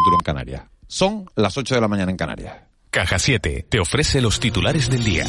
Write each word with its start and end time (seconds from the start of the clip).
futuro 0.00 0.16
en 0.16 0.24
Canarias. 0.24 0.62
Son 0.86 1.30
las 1.36 1.56
8 1.56 1.74
de 1.74 1.80
la 1.80 1.88
mañana 1.88 2.10
en 2.10 2.16
Canarias. 2.16 2.56
Caja 2.90 3.18
7 3.18 3.66
te 3.68 3.78
ofrece 3.78 4.20
los 4.20 4.40
titulares 4.40 4.90
del 4.90 5.04
día. 5.04 5.26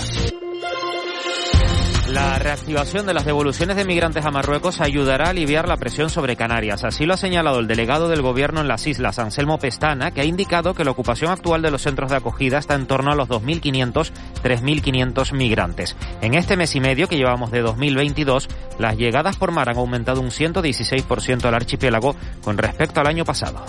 La 2.07 2.37
reactivación 2.39 3.05
de 3.05 3.13
las 3.13 3.23
devoluciones 3.23 3.77
de 3.77 3.85
migrantes 3.85 4.25
a 4.25 4.31
Marruecos 4.31 4.81
ayudará 4.81 5.27
a 5.27 5.29
aliviar 5.29 5.67
la 5.67 5.77
presión 5.77 6.09
sobre 6.09 6.35
Canarias. 6.35 6.83
Así 6.83 7.05
lo 7.05 7.13
ha 7.13 7.17
señalado 7.17 7.59
el 7.59 7.67
delegado 7.67 8.09
del 8.09 8.21
Gobierno 8.21 8.59
en 8.59 8.67
las 8.67 8.85
islas, 8.85 9.19
Anselmo 9.19 9.59
Pestana, 9.59 10.11
que 10.11 10.19
ha 10.19 10.25
indicado 10.25 10.73
que 10.73 10.83
la 10.83 10.91
ocupación 10.91 11.31
actual 11.31 11.61
de 11.61 11.71
los 11.71 11.83
centros 11.83 12.09
de 12.09 12.17
acogida 12.17 12.57
está 12.57 12.75
en 12.75 12.87
torno 12.87 13.11
a 13.11 13.15
los 13.15 13.29
2.500, 13.29 14.11
3.500 14.43 15.33
migrantes. 15.33 15.95
En 16.21 16.33
este 16.33 16.57
mes 16.57 16.75
y 16.75 16.81
medio 16.81 17.07
que 17.07 17.17
llevamos 17.17 17.51
de 17.51 17.61
2022, 17.61 18.49
las 18.77 18.97
llegadas 18.97 19.37
por 19.37 19.51
mar 19.51 19.69
han 19.69 19.77
aumentado 19.77 20.19
un 20.19 20.31
116% 20.31 21.45
al 21.45 21.53
archipiélago 21.53 22.15
con 22.43 22.57
respecto 22.57 22.99
al 22.99 23.07
año 23.07 23.23
pasado. 23.23 23.63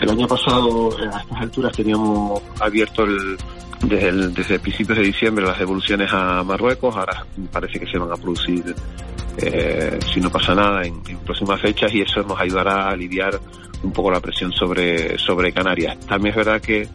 El 0.00 0.10
año 0.10 0.26
pasado, 0.26 0.90
a 1.12 1.20
estas 1.20 1.40
alturas, 1.40 1.72
teníamos 1.72 2.42
abierto 2.60 3.04
el 3.04 3.36
desde, 3.82 4.08
el, 4.08 4.34
desde 4.34 4.58
principios 4.58 4.98
de 4.98 5.04
diciembre 5.04 5.44
las 5.44 5.58
devoluciones 5.58 6.10
a 6.12 6.42
Marruecos, 6.44 6.94
ahora 6.96 7.24
parece 7.50 7.80
que 7.80 7.86
se 7.86 7.98
van 7.98 8.12
a 8.12 8.16
producir, 8.16 8.74
eh, 9.38 9.98
si 10.12 10.20
no 10.20 10.30
pasa 10.30 10.54
nada, 10.54 10.82
en, 10.84 11.00
próximas 11.24 11.60
fechas 11.60 11.92
y 11.94 12.02
eso 12.02 12.22
nos 12.22 12.38
ayudará 12.38 12.84
a 12.84 12.90
aliviar 12.90 13.40
un 13.82 13.92
poco 13.92 14.10
la 14.10 14.20
presión 14.20 14.52
sobre, 14.52 15.18
sobre 15.18 15.52
Canarias. 15.52 15.98
También 16.00 16.32
es 16.32 16.36
verdad 16.36 16.60
que 16.60 16.88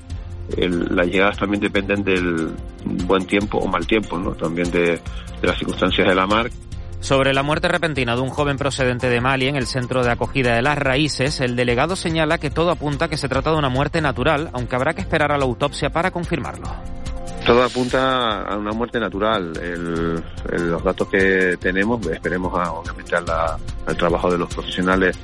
las 0.57 1.07
llegadas 1.07 1.37
también 1.37 1.59
dependen 1.59 2.03
del 2.03 2.51
buen 3.07 3.25
tiempo 3.25 3.57
o 3.57 3.67
mal 3.67 3.87
tiempo, 3.87 4.17
¿no? 4.19 4.33
también 4.33 4.69
de, 4.69 4.91
de 5.41 5.47
las 5.47 5.57
circunstancias 5.57 6.07
de 6.07 6.13
la 6.13 6.27
mar 6.27 6.51
sobre 7.05 7.35
la 7.35 7.43
muerte 7.43 7.67
repentina 7.67 8.15
de 8.15 8.21
un 8.23 8.29
joven 8.29 8.57
procedente 8.57 9.09
de 9.09 9.21
Mali 9.21 9.47
en 9.47 9.55
el 9.55 9.67
centro 9.67 10.03
de 10.03 10.09
acogida 10.09 10.55
de 10.55 10.63
las 10.63 10.75
raíces, 10.75 11.39
el 11.39 11.55
delegado 11.55 11.95
señala 11.95 12.39
que 12.39 12.49
todo 12.49 12.71
apunta 12.71 13.05
a 13.05 13.07
que 13.09 13.17
se 13.17 13.29
trata 13.29 13.51
de 13.51 13.57
una 13.57 13.69
muerte 13.69 14.01
natural, 14.01 14.49
aunque 14.53 14.75
habrá 14.75 14.95
que 14.95 15.01
esperar 15.01 15.31
a 15.31 15.37
la 15.37 15.45
autopsia 15.45 15.91
para 15.91 16.09
confirmarlo. 16.09 16.65
Todo 17.45 17.61
apunta 17.61 18.41
a 18.41 18.57
una 18.57 18.71
muerte 18.71 18.99
natural. 18.99 19.53
los 19.53 20.83
datos 20.83 21.07
que 21.07 21.57
tenemos, 21.59 22.03
esperemos 22.07 22.51
obviamente 22.51 23.15
al 23.15 23.97
trabajo 23.97 24.31
de 24.31 24.39
los 24.39 24.51
profesionales 24.51 25.15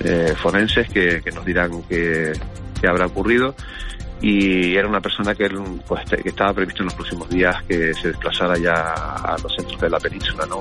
eh, 0.00 0.34
forenses 0.36 0.86
que, 0.90 1.22
nos 1.34 1.46
dirán 1.46 1.82
qué 1.88 2.34
habrá 2.86 3.06
ocurrido 3.06 3.54
y 4.20 4.76
era 4.76 4.86
una 4.86 5.00
persona 5.00 5.34
que, 5.34 5.48
pues, 5.86 6.04
que 6.04 6.28
estaba 6.28 6.52
previsto 6.52 6.82
en 6.82 6.86
los 6.86 6.94
próximos 6.94 7.28
días 7.30 7.62
que 7.64 7.94
se 7.94 8.08
desplazara 8.08 8.58
ya 8.58 8.92
a 8.92 9.36
los 9.42 9.54
centros 9.54 9.80
de 9.80 9.90
la 9.90 9.98
península, 9.98 10.44
¿no? 10.46 10.60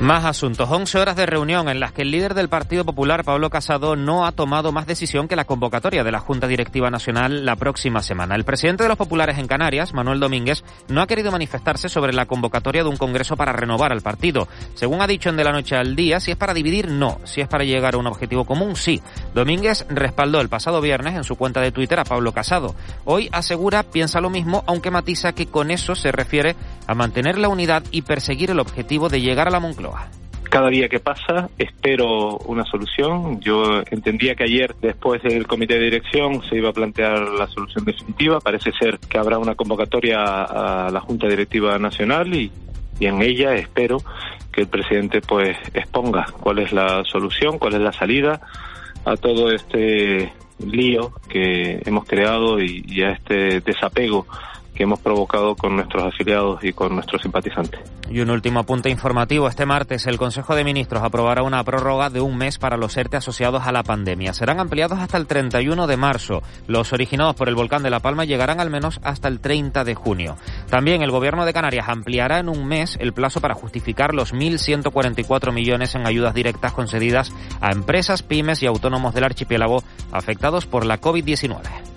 Más 0.00 0.24
asuntos. 0.24 0.68
11 0.68 0.98
horas 0.98 1.14
de 1.14 1.24
reunión 1.24 1.68
en 1.68 1.78
las 1.78 1.92
que 1.92 2.02
el 2.02 2.10
líder 2.10 2.34
del 2.34 2.48
Partido 2.48 2.84
Popular, 2.84 3.22
Pablo 3.24 3.48
Casado, 3.48 3.94
no 3.94 4.26
ha 4.26 4.32
tomado 4.32 4.72
más 4.72 4.88
decisión 4.88 5.28
que 5.28 5.36
la 5.36 5.44
convocatoria 5.44 6.02
de 6.02 6.10
la 6.10 6.18
Junta 6.18 6.48
Directiva 6.48 6.90
Nacional 6.90 7.46
la 7.46 7.54
próxima 7.54 8.02
semana. 8.02 8.34
El 8.34 8.44
presidente 8.44 8.82
de 8.82 8.88
los 8.88 8.98
populares 8.98 9.38
en 9.38 9.46
Canarias, 9.46 9.94
Manuel 9.94 10.18
Domínguez, 10.18 10.64
no 10.88 11.00
ha 11.00 11.06
querido 11.06 11.30
manifestarse 11.30 11.88
sobre 11.88 12.12
la 12.12 12.26
convocatoria 12.26 12.82
de 12.82 12.88
un 12.88 12.96
congreso 12.96 13.36
para 13.36 13.52
renovar 13.52 13.92
al 13.92 14.00
partido. 14.00 14.48
Según 14.74 15.00
ha 15.00 15.06
dicho 15.06 15.28
en 15.28 15.36
De 15.36 15.44
la 15.44 15.52
Noche 15.52 15.76
al 15.76 15.94
Día, 15.94 16.18
si 16.18 16.32
es 16.32 16.36
para 16.36 16.54
dividir, 16.54 16.88
no. 16.88 17.20
Si 17.22 17.40
es 17.40 17.46
para 17.46 17.64
llegar 17.64 17.94
a 17.94 17.98
un 17.98 18.08
objetivo 18.08 18.44
común, 18.44 18.74
sí. 18.74 19.00
Domínguez 19.32 19.86
respaldó 19.88 20.40
el 20.40 20.48
pasado 20.48 20.80
viernes 20.80 21.14
en 21.14 21.24
su 21.24 21.36
cuenta 21.36 21.60
de 21.60 21.70
Twitter 21.70 22.00
a 22.00 22.04
Pablo 22.04 22.32
Casado. 22.32 22.74
Hoy 23.04 23.28
asegura, 23.32 23.84
piensa 23.84 24.20
lo 24.20 24.28
mismo, 24.28 24.64
aunque 24.66 24.90
matiza 24.90 25.34
que 25.34 25.46
con 25.46 25.70
eso 25.70 25.94
se 25.94 26.10
refiere 26.10 26.56
a 26.88 26.94
mantener 26.94 27.38
la 27.38 27.48
unidad 27.48 27.84
y 27.92 28.02
perseguir 28.02 28.50
el 28.50 28.58
objetivo 28.58 29.08
de 29.08 29.20
llegar 29.20 29.46
a 29.46 29.50
la 29.52 29.60
Moncloa. 29.60 29.83
Cada 30.50 30.68
día 30.68 30.88
que 30.88 31.00
pasa 31.00 31.48
espero 31.58 32.38
una 32.46 32.64
solución. 32.64 33.40
Yo 33.40 33.82
entendía 33.90 34.36
que 34.36 34.44
ayer, 34.44 34.76
después 34.80 35.20
del 35.22 35.46
comité 35.48 35.74
de 35.74 35.86
dirección, 35.86 36.42
se 36.48 36.56
iba 36.56 36.68
a 36.68 36.72
plantear 36.72 37.28
la 37.30 37.48
solución 37.48 37.84
definitiva. 37.84 38.38
Parece 38.40 38.70
ser 38.72 38.98
que 39.00 39.18
habrá 39.18 39.38
una 39.38 39.56
convocatoria 39.56 40.22
a 40.22 40.90
la 40.90 41.00
Junta 41.00 41.26
Directiva 41.26 41.76
Nacional 41.78 42.32
y, 42.34 42.52
y 43.00 43.06
en 43.06 43.20
ella 43.22 43.54
espero 43.56 43.98
que 44.52 44.60
el 44.60 44.68
presidente 44.68 45.20
pues 45.20 45.56
exponga 45.72 46.26
cuál 46.40 46.60
es 46.60 46.72
la 46.72 47.02
solución, 47.04 47.58
cuál 47.58 47.74
es 47.74 47.80
la 47.80 47.92
salida 47.92 48.40
a 49.04 49.16
todo 49.16 49.50
este 49.50 50.32
lío 50.64 51.12
que 51.28 51.82
hemos 51.84 52.04
creado 52.04 52.60
y, 52.60 52.84
y 52.86 53.02
a 53.02 53.10
este 53.10 53.60
desapego 53.60 54.26
que 54.74 54.82
hemos 54.82 55.00
provocado 55.00 55.54
con 55.54 55.76
nuestros 55.76 56.02
afiliados 56.02 56.62
y 56.64 56.72
con 56.72 56.94
nuestros 56.94 57.22
simpatizantes. 57.22 57.80
Y 58.10 58.20
un 58.20 58.30
último 58.30 58.60
apunte 58.60 58.90
informativo. 58.90 59.48
Este 59.48 59.66
martes 59.66 60.06
el 60.06 60.18
Consejo 60.18 60.54
de 60.54 60.64
Ministros 60.64 61.02
aprobará 61.02 61.42
una 61.42 61.62
prórroga 61.64 62.10
de 62.10 62.20
un 62.20 62.36
mes 62.36 62.58
para 62.58 62.76
los 62.76 62.96
ERTE 62.96 63.16
asociados 63.16 63.66
a 63.66 63.72
la 63.72 63.82
pandemia. 63.82 64.34
Serán 64.34 64.60
ampliados 64.60 64.98
hasta 64.98 65.16
el 65.16 65.26
31 65.26 65.86
de 65.86 65.96
marzo. 65.96 66.42
Los 66.66 66.92
originados 66.92 67.36
por 67.36 67.48
el 67.48 67.54
volcán 67.54 67.82
de 67.82 67.90
La 67.90 68.00
Palma 68.00 68.24
llegarán 68.24 68.60
al 68.60 68.70
menos 68.70 69.00
hasta 69.04 69.28
el 69.28 69.40
30 69.40 69.84
de 69.84 69.94
junio. 69.94 70.36
También 70.68 71.02
el 71.02 71.10
Gobierno 71.10 71.44
de 71.44 71.52
Canarias 71.52 71.88
ampliará 71.88 72.40
en 72.40 72.48
un 72.48 72.66
mes 72.66 72.96
el 73.00 73.12
plazo 73.12 73.40
para 73.40 73.54
justificar 73.54 74.14
los 74.14 74.34
1.144 74.34 75.52
millones 75.52 75.94
en 75.94 76.06
ayudas 76.06 76.34
directas 76.34 76.72
concedidas 76.72 77.32
a 77.60 77.70
empresas, 77.70 78.22
pymes 78.22 78.62
y 78.62 78.66
autónomos 78.66 79.14
del 79.14 79.24
archipiélago 79.24 79.82
afectados 80.12 80.66
por 80.66 80.84
la 80.84 81.00
COVID-19. 81.00 81.93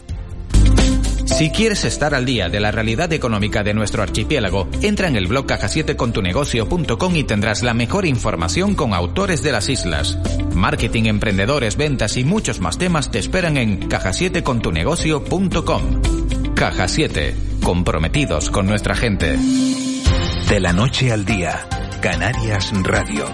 Si 1.27 1.51
quieres 1.51 1.85
estar 1.85 2.15
al 2.15 2.25
día 2.25 2.49
de 2.49 2.59
la 2.59 2.71
realidad 2.71 3.13
económica 3.13 3.61
de 3.61 3.75
nuestro 3.75 4.01
archipiélago, 4.01 4.67
entra 4.81 5.07
en 5.07 5.15
el 5.15 5.27
blog 5.27 5.45
caja7contunegocio.com 5.45 7.15
y 7.15 7.23
tendrás 7.25 7.61
la 7.61 7.75
mejor 7.75 8.05
información 8.05 8.75
con 8.75 8.93
autores 8.93 9.43
de 9.43 9.51
las 9.51 9.69
islas. 9.69 10.17
Marketing, 10.55 11.03
emprendedores, 11.03 11.77
ventas 11.77 12.17
y 12.17 12.23
muchos 12.23 12.59
más 12.59 12.79
temas 12.79 13.11
te 13.11 13.19
esperan 13.19 13.57
en 13.57 13.88
caja7contunegocio.com. 13.88 16.01
Caja 16.55 16.88
7, 16.88 17.35
comprometidos 17.61 18.49
con 18.49 18.65
nuestra 18.65 18.95
gente. 18.95 19.38
De 20.49 20.59
la 20.59 20.73
noche 20.73 21.11
al 21.11 21.25
día, 21.25 21.67
Canarias 22.01 22.71
Radio. 22.83 23.25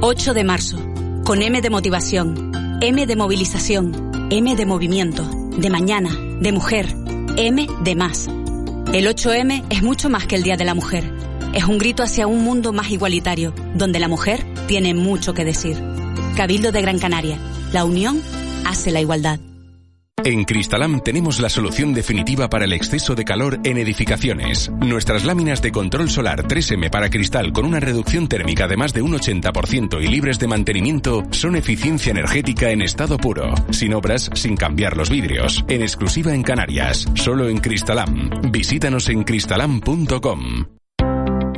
8 0.00 0.34
de 0.34 0.44
marzo, 0.44 0.78
con 1.24 1.40
M 1.40 1.62
de 1.62 1.70
motivación, 1.70 2.73
M 2.86 3.06
de 3.06 3.16
movilización, 3.16 4.28
M 4.30 4.54
de 4.56 4.66
movimiento 4.66 5.22
de 5.56 5.70
mañana, 5.70 6.10
de 6.42 6.52
mujer, 6.52 6.94
M 7.34 7.66
de 7.82 7.94
más. 7.94 8.26
El 8.92 9.06
8M 9.06 9.64
es 9.70 9.82
mucho 9.82 10.10
más 10.10 10.26
que 10.26 10.36
el 10.36 10.42
Día 10.42 10.58
de 10.58 10.66
la 10.66 10.74
Mujer. 10.74 11.10
Es 11.54 11.64
un 11.64 11.78
grito 11.78 12.02
hacia 12.02 12.26
un 12.26 12.44
mundo 12.44 12.74
más 12.74 12.90
igualitario, 12.90 13.54
donde 13.74 14.00
la 14.00 14.08
mujer 14.08 14.44
tiene 14.66 14.92
mucho 14.92 15.32
que 15.32 15.46
decir. 15.46 15.82
Cabildo 16.36 16.72
de 16.72 16.82
Gran 16.82 16.98
Canaria. 16.98 17.38
La 17.72 17.86
unión 17.86 18.20
hace 18.66 18.90
la 18.90 19.00
igualdad. 19.00 19.40
En 20.22 20.44
Cristalam 20.44 21.00
tenemos 21.00 21.38
la 21.40 21.50
solución 21.50 21.92
definitiva 21.92 22.48
para 22.48 22.64
el 22.64 22.72
exceso 22.72 23.14
de 23.14 23.24
calor 23.24 23.58
en 23.64 23.76
edificaciones. 23.76 24.70
Nuestras 24.70 25.24
láminas 25.24 25.60
de 25.60 25.70
control 25.70 26.08
solar 26.08 26.46
3M 26.46 26.88
para 26.88 27.10
cristal 27.10 27.52
con 27.52 27.66
una 27.66 27.80
reducción 27.80 28.26
térmica 28.26 28.66
de 28.66 28.76
más 28.76 28.94
de 28.94 29.02
un 29.02 29.12
80% 29.12 30.02
y 30.02 30.06
libres 30.06 30.38
de 30.38 30.46
mantenimiento 30.46 31.24
son 31.30 31.56
eficiencia 31.56 32.12
energética 32.12 32.70
en 32.70 32.80
estado 32.80 33.18
puro, 33.18 33.54
sin 33.70 33.92
obras, 33.92 34.30
sin 34.34 34.56
cambiar 34.56 34.96
los 34.96 35.10
vidrios, 35.10 35.62
en 35.68 35.82
exclusiva 35.82 36.32
en 36.32 36.42
Canarias, 36.42 37.06
solo 37.16 37.48
en 37.48 37.58
Cristalam. 37.58 38.30
Visítanos 38.50 39.10
en 39.10 39.24
cristalam.com. 39.24 40.64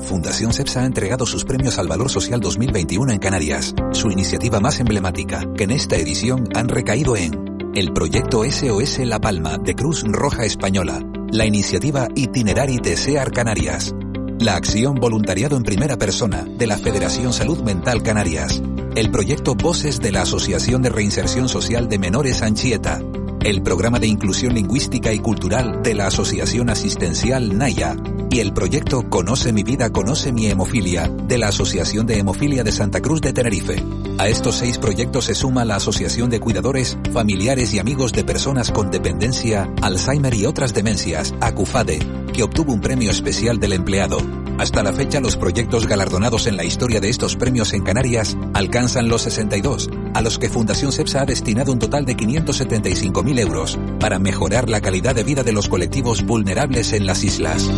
Fundación 0.03 0.53
CEPSA 0.53 0.83
ha 0.83 0.87
entregado 0.87 1.25
sus 1.25 1.45
premios 1.45 1.79
al 1.79 1.89
Valor 1.89 2.11
Social 2.11 2.41
2021 2.41 3.13
en 3.13 3.19
Canarias, 3.19 3.75
su 3.93 4.11
iniciativa 4.11 4.59
más 4.61 4.81
emblemática, 4.81 5.45
que 5.57 5.65
en 5.65 5.71
esta 5.71 5.97
edición 5.97 6.49
han 6.55 6.69
recaído 6.69 7.17
en 7.17 7.56
el 7.77 7.93
proyecto 7.93 8.43
SOS 8.43 9.01
La 9.01 9.21
Palma 9.21 9.59
de 9.59 9.75
Cruz 9.75 10.03
Roja 10.03 10.47
Española, 10.47 11.07
la 11.31 11.45
iniciativa 11.45 12.09
Itinerari 12.15 12.79
SEAR 12.83 13.31
Canarias, 13.33 13.95
la 14.41 14.57
acción 14.57 14.95
Voluntariado 14.95 15.59
en 15.59 15.63
Primera 15.63 15.99
Persona 15.99 16.43
de 16.45 16.67
la 16.67 16.79
Federación 16.79 17.35
Salud 17.35 17.59
Mental 17.61 18.03
Canarias, 18.03 18.63
el 18.95 19.11
proyecto 19.11 19.55
Voces 19.55 20.01
de 20.01 20.11
la 20.11 20.23
Asociación 20.23 20.81
de 20.81 20.89
Reinserción 20.89 21.51
Social 21.51 21.87
de 21.87 21.99
Menores 21.99 22.41
Anchieta, 22.41 23.03
el 23.43 23.61
programa 23.61 23.99
de 23.99 24.07
inclusión 24.07 24.55
lingüística 24.55 25.13
y 25.13 25.19
cultural 25.19 25.83
de 25.83 25.95
la 25.95 26.07
Asociación 26.07 26.71
Asistencial 26.71 27.59
Naya 27.59 27.95
y 28.31 28.41
el 28.41 28.53
proyecto 28.53 29.09
Conoce 29.09 29.53
mi 29.53 29.63
vida, 29.63 29.91
conoce 29.91 30.33
mi 30.33 30.47
hemofilia 30.47 31.09
de 31.09 31.39
la 31.39 31.49
Asociación 31.49 32.07
de 32.07 32.19
Hemofilia 32.19 32.65
de 32.65 32.73
Santa 32.73 33.01
Cruz 33.01 33.21
de 33.21 33.33
Tenerife. 33.33 33.83
A 34.19 34.29
estos 34.29 34.57
seis 34.57 34.79
proyectos 34.79 35.27
se 35.27 35.35
suma 35.35 35.65
la 35.65 35.77
Asociación 35.77 36.31
de 36.31 36.41
Cuidadores, 36.41 36.99
Familiares 37.13 37.73
y 37.75 37.79
Amigos 37.79 38.13
de 38.13 38.25
Personas 38.25 38.71
con 38.71 38.91
Dependencia, 38.91 39.71
Alzheimer 39.83 40.35
y 40.35 40.47
otras 40.47 40.75
demencias, 40.75 41.35
ACUFADE, 41.41 41.99
que 42.33 42.43
obtuvo 42.43 42.73
un 42.73 42.81
premio 42.81 43.11
especial 43.11 43.59
del 43.59 43.73
empleado. 43.73 44.46
Hasta 44.59 44.83
la 44.83 44.93
fecha 44.93 45.21
los 45.21 45.37
proyectos 45.37 45.87
galardonados 45.87 46.47
en 46.47 46.57
la 46.57 46.65
historia 46.65 47.01
de 47.01 47.11
estos 47.11 47.37
premios 47.37 47.75
en 47.75 47.83
Canarias 47.83 48.37
alcanzan 48.55 49.09
los 49.09 49.23
62, 49.23 49.91
a 50.15 50.23
los 50.23 50.39
que 50.39 50.49
Fundación 50.49 50.93
CEPSA 50.93 51.23
ha 51.23 51.27
destinado 51.27 51.73
un 51.73 51.79
total 51.79 52.07
de 52.07 52.17
575.000 52.17 53.41
euros 53.41 53.79
para 54.01 54.19
mejorar 54.19 54.71
la 54.71 54.81
calidad 54.81 55.15
de 55.15 55.25
vida 55.25 55.43
de 55.43 55.53
los 55.53 55.69
colectivos 55.69 56.25
vulnerables 56.25 56.93
en 56.93 57.07
las 57.07 57.23
islas. 57.23 57.71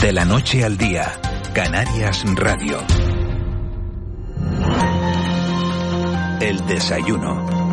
De 0.00 0.12
la 0.12 0.24
noche 0.24 0.62
al 0.62 0.76
día, 0.76 1.12
Canarias 1.52 2.24
Radio. 2.36 2.78
El 6.40 6.64
desayuno. 6.66 7.63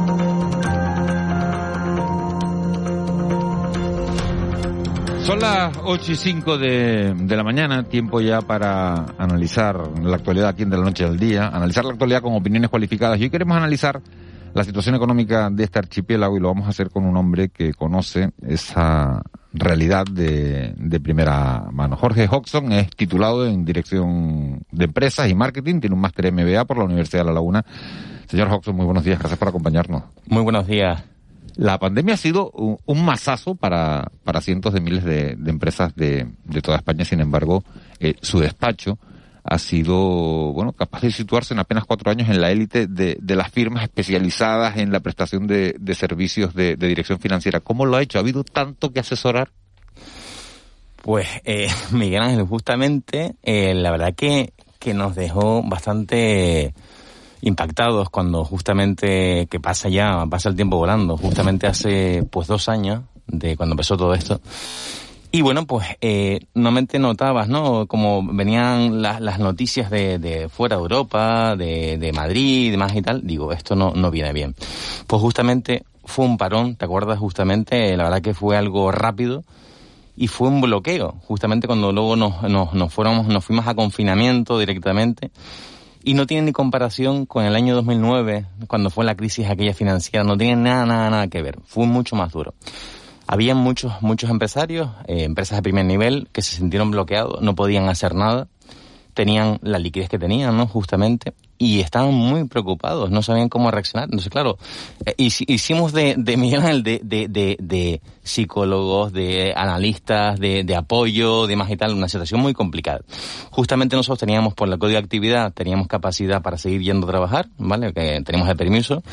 Son 5.23 5.39
las 5.39 5.77
8 5.83 6.11
y 6.11 6.15
5 6.15 6.57
de, 6.57 7.13
de, 7.13 7.35
la 7.35 7.43
mañana, 7.43 7.83
tiempo 7.83 8.21
ya 8.21 8.41
para 8.41 9.05
analizar 9.19 9.77
la 10.01 10.15
actualidad 10.15 10.49
aquí 10.49 10.63
en 10.63 10.71
De 10.71 10.77
la 10.77 10.83
Noche 10.83 11.05
del 11.05 11.19
Día, 11.19 11.47
analizar 11.47 11.85
la 11.85 11.91
actualidad 11.91 12.21
con 12.21 12.33
opiniones 12.33 12.69
cualificadas. 12.69 13.19
Y 13.19 13.23
hoy 13.23 13.29
queremos 13.29 13.55
analizar 13.55 14.01
la 14.53 14.63
situación 14.63 14.95
económica 14.95 15.49
de 15.51 15.63
este 15.63 15.79
archipiélago 15.79 16.37
y 16.37 16.39
lo 16.39 16.47
vamos 16.47 16.65
a 16.65 16.69
hacer 16.69 16.89
con 16.89 17.05
un 17.05 17.15
hombre 17.15 17.49
que 17.49 17.73
conoce 17.73 18.31
esa 18.45 19.21
realidad 19.53 20.05
de, 20.11 20.73
de 20.75 20.99
primera 20.99 21.67
mano. 21.71 21.95
Jorge 21.97 22.27
Hodgson 22.29 22.71
es 22.71 22.89
titulado 22.89 23.47
en 23.47 23.63
Dirección 23.63 24.63
de 24.71 24.85
Empresas 24.85 25.29
y 25.29 25.35
Marketing, 25.35 25.79
tiene 25.79 25.95
un 25.95 26.01
máster 26.01 26.31
MBA 26.31 26.65
por 26.65 26.77
la 26.77 26.85
Universidad 26.85 27.21
de 27.21 27.25
La 27.27 27.33
Laguna. 27.33 27.63
Señor 28.27 28.49
Hodgson, 28.49 28.75
muy 28.75 28.85
buenos 28.85 29.03
días, 29.03 29.19
gracias 29.19 29.37
por 29.37 29.49
acompañarnos. 29.49 30.03
Muy 30.27 30.41
buenos 30.43 30.67
días. 30.67 31.03
La 31.55 31.77
pandemia 31.79 32.15
ha 32.15 32.17
sido 32.17 32.51
un, 32.51 33.05
masazo 33.05 33.55
para, 33.55 34.11
para 34.23 34.41
cientos 34.41 34.73
de 34.73 34.81
miles 34.81 35.03
de, 35.03 35.35
de 35.35 35.49
empresas 35.49 35.95
de, 35.95 36.27
de, 36.45 36.61
toda 36.61 36.77
España. 36.77 37.05
Sin 37.05 37.19
embargo, 37.19 37.63
eh, 37.99 38.15
su 38.21 38.39
despacho 38.39 38.97
ha 39.43 39.57
sido, 39.57 40.53
bueno, 40.53 40.73
capaz 40.73 41.01
de 41.01 41.11
situarse 41.11 41.53
en 41.53 41.59
apenas 41.59 41.85
cuatro 41.85 42.11
años 42.11 42.29
en 42.29 42.41
la 42.41 42.51
élite 42.51 42.87
de, 42.87 43.17
de 43.19 43.35
las 43.35 43.51
firmas 43.51 43.83
especializadas 43.83 44.77
en 44.77 44.91
la 44.91 44.99
prestación 44.99 45.47
de, 45.47 45.75
de 45.79 45.95
servicios 45.95 46.53
de, 46.53 46.75
dirección 46.75 47.19
financiera. 47.19 47.59
¿Cómo 47.59 47.85
lo 47.85 47.97
ha 47.97 48.01
hecho? 48.01 48.17
¿Ha 48.17 48.21
habido 48.21 48.43
tanto 48.43 48.91
que 48.91 48.99
asesorar? 48.99 49.49
Pues, 51.01 51.27
eh, 51.43 51.69
Miguel 51.91 52.21
Ángel, 52.21 52.45
justamente, 52.45 53.35
eh, 53.41 53.73
la 53.73 53.91
verdad 53.91 54.13
que, 54.15 54.53
que 54.79 54.93
nos 54.93 55.15
dejó 55.15 55.63
bastante 55.63 56.73
impactados 57.41 58.09
cuando 58.09 58.45
justamente, 58.45 59.47
que 59.47 59.59
pasa 59.59 59.89
ya, 59.89 60.25
pasa 60.29 60.49
el 60.49 60.55
tiempo 60.55 60.77
volando, 60.77 61.17
justamente 61.17 61.67
hace 61.67 62.23
pues 62.29 62.47
dos 62.47 62.69
años 62.69 63.03
de 63.27 63.57
cuando 63.57 63.73
empezó 63.73 63.97
todo 63.97 64.13
esto. 64.13 64.39
Y 65.33 65.41
bueno, 65.41 65.65
pues 65.65 65.87
eh, 66.01 66.41
normalmente 66.53 66.99
notabas, 66.99 67.47
¿no? 67.47 67.87
Como 67.87 68.21
venían 68.21 69.01
las, 69.01 69.21
las 69.21 69.39
noticias 69.39 69.89
de, 69.89 70.19
de, 70.19 70.49
fuera 70.49 70.75
de 70.75 70.81
Europa, 70.81 71.55
de, 71.55 71.97
de 71.97 72.11
Madrid 72.11 72.67
y 72.67 72.69
demás 72.71 72.93
y 72.95 73.01
tal, 73.01 73.25
digo, 73.25 73.53
esto 73.53 73.75
no, 73.75 73.93
no 73.95 74.11
viene 74.11 74.33
bien. 74.33 74.55
Pues 75.07 75.21
justamente 75.21 75.85
fue 76.03 76.25
un 76.25 76.37
parón, 76.37 76.75
¿te 76.75 76.83
acuerdas? 76.83 77.17
Justamente, 77.17 77.95
la 77.95 78.03
verdad 78.03 78.21
que 78.21 78.33
fue 78.33 78.57
algo 78.57 78.91
rápido 78.91 79.45
y 80.17 80.27
fue 80.27 80.49
un 80.49 80.59
bloqueo, 80.59 81.15
justamente 81.25 81.65
cuando 81.65 81.93
luego 81.93 82.17
nos, 82.17 82.43
nos, 82.43 82.73
nos, 82.73 82.93
fuéramos, 82.93 83.27
nos 83.27 83.45
fuimos 83.45 83.65
a 83.67 83.73
confinamiento 83.73 84.59
directamente 84.59 85.31
y 86.03 86.13
no 86.13 86.25
tiene 86.25 86.47
ni 86.47 86.51
comparación 86.51 87.25
con 87.25 87.45
el 87.45 87.55
año 87.55 87.75
2009, 87.75 88.45
cuando 88.67 88.89
fue 88.89 89.05
la 89.05 89.15
crisis 89.15 89.47
aquella 89.47 89.73
financiera, 89.73 90.23
no 90.23 90.37
tiene 90.37 90.55
nada, 90.55 90.85
nada, 90.85 91.09
nada 91.09 91.27
que 91.27 91.41
ver, 91.41 91.59
fue 91.65 91.85
mucho 91.85 92.15
más 92.15 92.31
duro. 92.31 92.53
Había 93.27 93.55
muchos, 93.55 94.01
muchos 94.01 94.29
empresarios, 94.29 94.89
eh, 95.07 95.23
empresas 95.23 95.57
de 95.57 95.63
primer 95.63 95.85
nivel, 95.85 96.27
que 96.31 96.41
se 96.41 96.57
sintieron 96.57 96.91
bloqueados, 96.91 97.41
no 97.41 97.55
podían 97.55 97.87
hacer 97.87 98.15
nada, 98.15 98.47
tenían 99.21 99.59
la 99.61 99.77
liquidez 99.77 100.09
que 100.09 100.17
tenían, 100.17 100.57
¿no? 100.57 100.65
Justamente, 100.65 101.33
y 101.59 101.79
estaban 101.81 102.11
muy 102.11 102.45
preocupados, 102.45 103.11
no 103.11 103.21
sabían 103.21 103.49
cómo 103.49 103.69
reaccionar. 103.69 104.05
Entonces, 104.05 104.31
claro, 104.31 104.57
eh, 105.05 105.13
hicimos 105.19 105.93
de, 105.93 106.15
de 106.17 106.37
Miguel 106.37 106.81
de, 106.81 106.99
de, 107.03 107.27
de, 107.27 107.55
de, 107.59 108.01
psicólogos, 108.23 109.13
de 109.13 109.53
analistas, 109.55 110.39
de, 110.39 110.63
de 110.63 110.75
apoyo, 110.75 111.45
de 111.45 111.55
más 111.55 111.69
y 111.69 111.77
tal, 111.77 111.93
una 111.93 112.07
situación 112.07 112.41
muy 112.41 112.55
complicada. 112.55 113.01
Justamente 113.51 113.95
nosotros 113.95 114.17
teníamos 114.17 114.55
por 114.55 114.67
la 114.67 114.79
código 114.79 114.97
de 114.97 115.03
actividad, 115.03 115.53
teníamos 115.53 115.87
capacidad 115.87 116.41
para 116.41 116.57
seguir 116.57 116.81
yendo 116.81 117.05
a 117.05 117.11
trabajar, 117.11 117.47
¿vale? 117.59 117.93
Que 117.93 118.23
tenemos 118.25 118.49
el 118.49 118.55
permiso. 118.55 119.03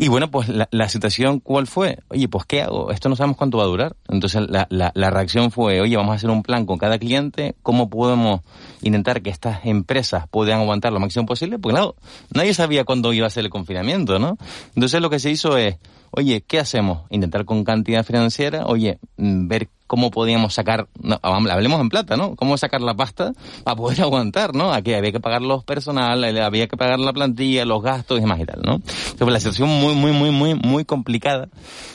Y 0.00 0.06
bueno, 0.06 0.30
pues 0.30 0.48
la, 0.48 0.88
situación, 0.88 1.40
¿cuál 1.40 1.66
fue? 1.66 1.98
Oye, 2.06 2.28
pues 2.28 2.46
¿qué 2.46 2.62
hago? 2.62 2.92
Esto 2.92 3.08
no 3.08 3.16
sabemos 3.16 3.36
cuánto 3.36 3.58
va 3.58 3.64
a 3.64 3.66
durar. 3.66 3.96
Entonces 4.08 4.48
la, 4.48 4.68
la, 4.70 4.92
la, 4.94 5.10
reacción 5.10 5.50
fue, 5.50 5.80
oye, 5.80 5.96
vamos 5.96 6.12
a 6.12 6.14
hacer 6.14 6.30
un 6.30 6.44
plan 6.44 6.66
con 6.66 6.78
cada 6.78 7.00
cliente, 7.00 7.56
¿cómo 7.64 7.90
podemos 7.90 8.42
intentar 8.82 9.22
que 9.22 9.30
estas 9.30 9.66
empresas 9.66 10.28
puedan 10.30 10.60
aguantar 10.60 10.92
lo 10.92 11.00
máximo 11.00 11.26
posible? 11.26 11.58
Porque 11.58 11.74
claro, 11.74 11.96
nadie 12.32 12.54
sabía 12.54 12.84
cuándo 12.84 13.12
iba 13.12 13.26
a 13.26 13.30
ser 13.30 13.44
el 13.44 13.50
confinamiento, 13.50 14.20
¿no? 14.20 14.38
Entonces 14.76 15.00
lo 15.02 15.10
que 15.10 15.18
se 15.18 15.32
hizo 15.32 15.58
es, 15.58 15.78
oye, 16.10 16.42
¿qué 16.46 16.58
hacemos? 16.58 17.02
Intentar 17.10 17.44
con 17.44 17.64
cantidad 17.64 18.04
financiera, 18.04 18.66
oye, 18.66 18.98
ver 19.16 19.68
cómo 19.88 20.10
podíamos 20.10 20.52
sacar, 20.54 20.86
no, 21.00 21.18
hablemos 21.22 21.80
en 21.80 21.88
plata, 21.88 22.16
¿no? 22.16 22.36
Cómo 22.36 22.58
sacar 22.58 22.82
la 22.82 22.94
pasta 22.94 23.32
para 23.64 23.74
poder 23.74 24.00
aguantar, 24.02 24.54
¿no? 24.54 24.72
Aquí 24.72 24.92
había 24.92 25.10
que 25.10 25.18
pagar 25.18 25.42
los 25.42 25.64
personal, 25.64 26.22
había 26.38 26.68
que 26.68 26.76
pagar 26.76 27.00
la 27.00 27.12
plantilla, 27.12 27.64
los 27.64 27.82
gastos 27.82 28.18
y 28.18 28.20
demás 28.20 28.38
y 28.38 28.44
tal, 28.44 28.60
¿no? 28.62 28.74
Entonces, 28.74 29.28
la 29.28 29.40
situación 29.40 29.68
muy, 29.70 29.94
muy, 29.94 30.12
muy, 30.12 30.30
muy, 30.30 30.54
muy 30.54 30.84
complicada. 30.84 31.48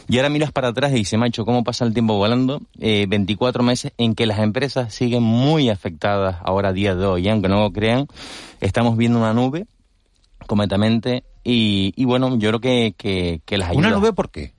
Y 0.10 0.18
ahora 0.18 0.30
miras 0.30 0.51
para 0.51 0.69
atrás 0.69 0.92
y 0.92 0.95
dices, 0.95 1.18
macho, 1.18 1.45
¿cómo 1.45 1.63
pasa 1.63 1.86
el 1.86 1.94
tiempo 1.94 2.15
volando? 2.15 2.62
Eh, 2.80 3.06
24 3.07 3.63
meses 3.63 3.94
en 3.98 4.15
que 4.15 4.25
las 4.25 4.39
empresas 4.39 4.94
siguen 4.94 5.21
muy 5.21 5.69
afectadas 5.69 6.38
ahora 6.44 6.74
día 6.74 6.95
de 6.95 7.06
hoy, 7.06 7.27
¿eh? 7.27 7.31
aunque 7.31 7.48
no 7.48 7.62
lo 7.62 7.71
crean, 7.71 8.07
estamos 8.60 8.98
viendo 8.98 9.19
una 9.19 9.33
nube 9.33 9.68
completamente 10.48 11.24
y, 11.43 11.93
y 11.95 12.05
bueno, 12.05 12.37
yo 12.37 12.49
creo 12.49 12.59
que, 12.59 12.93
que, 12.97 13.41
que 13.45 13.57
las 13.57 13.69
ayuda. 13.69 13.87
¿Una 13.87 13.97
nube 13.97 14.13
por 14.13 14.29
qué? 14.29 14.53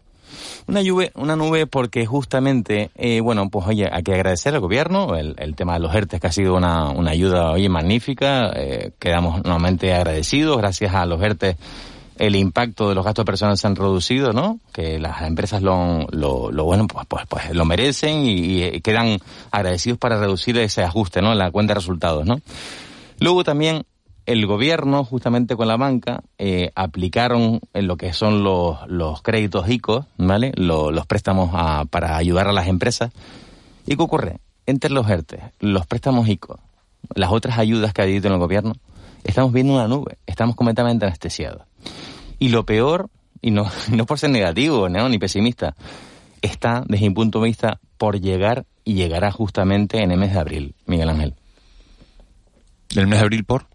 Una 0.66 0.82
nube, 0.82 1.12
una 1.14 1.36
nube 1.36 1.66
porque 1.66 2.06
justamente, 2.06 2.90
eh, 2.96 3.20
bueno, 3.20 3.48
pues 3.50 3.66
oye, 3.66 3.88
hay 3.90 4.02
que 4.02 4.14
agradecer 4.14 4.54
al 4.54 4.60
gobierno, 4.60 5.16
el, 5.16 5.34
el 5.38 5.54
tema 5.54 5.74
de 5.74 5.80
los 5.80 5.94
ERTES 5.94 6.20
que 6.20 6.26
ha 6.26 6.32
sido 6.32 6.54
una, 6.54 6.88
una 6.90 7.10
ayuda, 7.10 7.50
oye, 7.50 7.68
magnífica, 7.68 8.50
eh, 8.54 8.92
quedamos 8.98 9.44
nuevamente 9.44 9.92
agradecidos, 9.92 10.56
gracias 10.56 10.94
a 10.94 11.04
los 11.06 11.22
ERTES 11.22 11.56
el 12.18 12.36
impacto 12.36 12.88
de 12.88 12.94
los 12.94 13.04
gastos 13.04 13.24
personales 13.24 13.60
se 13.60 13.66
han 13.66 13.76
reducido, 13.76 14.32
¿no? 14.32 14.60
Que 14.72 14.98
las 14.98 15.22
empresas 15.22 15.62
lo, 15.62 16.06
lo, 16.10 16.50
lo 16.52 16.64
bueno, 16.64 16.86
pues, 16.86 17.06
pues, 17.08 17.24
pues 17.28 17.50
lo 17.54 17.64
merecen 17.64 18.24
y, 18.24 18.64
y, 18.64 18.80
quedan 18.80 19.18
agradecidos 19.50 19.98
para 19.98 20.18
reducir 20.18 20.56
ese 20.58 20.82
ajuste, 20.82 21.20
¿no? 21.22 21.32
En 21.32 21.38
la 21.38 21.50
cuenta 21.50 21.72
de 21.72 21.80
resultados, 21.80 22.24
¿no? 22.24 22.40
Luego 23.18 23.42
también 23.42 23.84
el 24.26 24.46
gobierno, 24.46 25.04
justamente 25.04 25.56
con 25.56 25.68
la 25.68 25.76
banca, 25.76 26.22
eh, 26.38 26.70
aplicaron 26.74 27.60
en 27.72 27.86
lo 27.86 27.96
que 27.96 28.12
son 28.12 28.42
los, 28.42 28.78
los 28.88 29.22
créditos 29.22 29.68
ICO, 29.68 30.06
¿vale? 30.16 30.52
Los, 30.56 30.92
los 30.92 31.06
préstamos 31.06 31.50
a, 31.52 31.84
para 31.84 32.16
ayudar 32.16 32.48
a 32.48 32.52
las 32.52 32.68
empresas. 32.68 33.12
¿Y 33.86 33.96
qué 33.96 34.02
ocurre? 34.02 34.38
Entre 34.66 34.90
los 34.90 35.08
ERTE, 35.08 35.40
los 35.60 35.86
préstamos 35.86 36.28
ICO, 36.28 36.58
las 37.14 37.30
otras 37.30 37.58
ayudas 37.58 37.92
que 37.92 38.02
ha 38.02 38.06
dicho 38.06 38.28
el 38.28 38.38
gobierno, 38.38 38.74
estamos 39.24 39.52
viendo 39.52 39.74
una 39.74 39.88
nube, 39.88 40.18
estamos 40.26 40.56
completamente 40.56 41.04
anestesiados. 41.04 41.62
Y 42.38 42.48
lo 42.48 42.64
peor, 42.64 43.10
y 43.42 43.50
no, 43.50 43.70
no 43.90 44.06
por 44.06 44.18
ser 44.18 44.30
negativo 44.30 44.88
ni 44.88 45.18
pesimista, 45.18 45.76
está, 46.40 46.82
desde 46.86 47.08
mi 47.08 47.14
punto 47.14 47.40
de 47.40 47.46
vista, 47.46 47.80
por 47.98 48.20
llegar 48.20 48.64
y 48.84 48.94
llegará 48.94 49.30
justamente 49.30 50.02
en 50.02 50.12
el 50.12 50.18
mes 50.18 50.32
de 50.32 50.38
abril, 50.38 50.74
Miguel 50.86 51.10
Ángel. 51.10 51.34
¿El 52.94 53.06
mes 53.06 53.18
de 53.18 53.24
abril 53.24 53.44
por? 53.44 53.66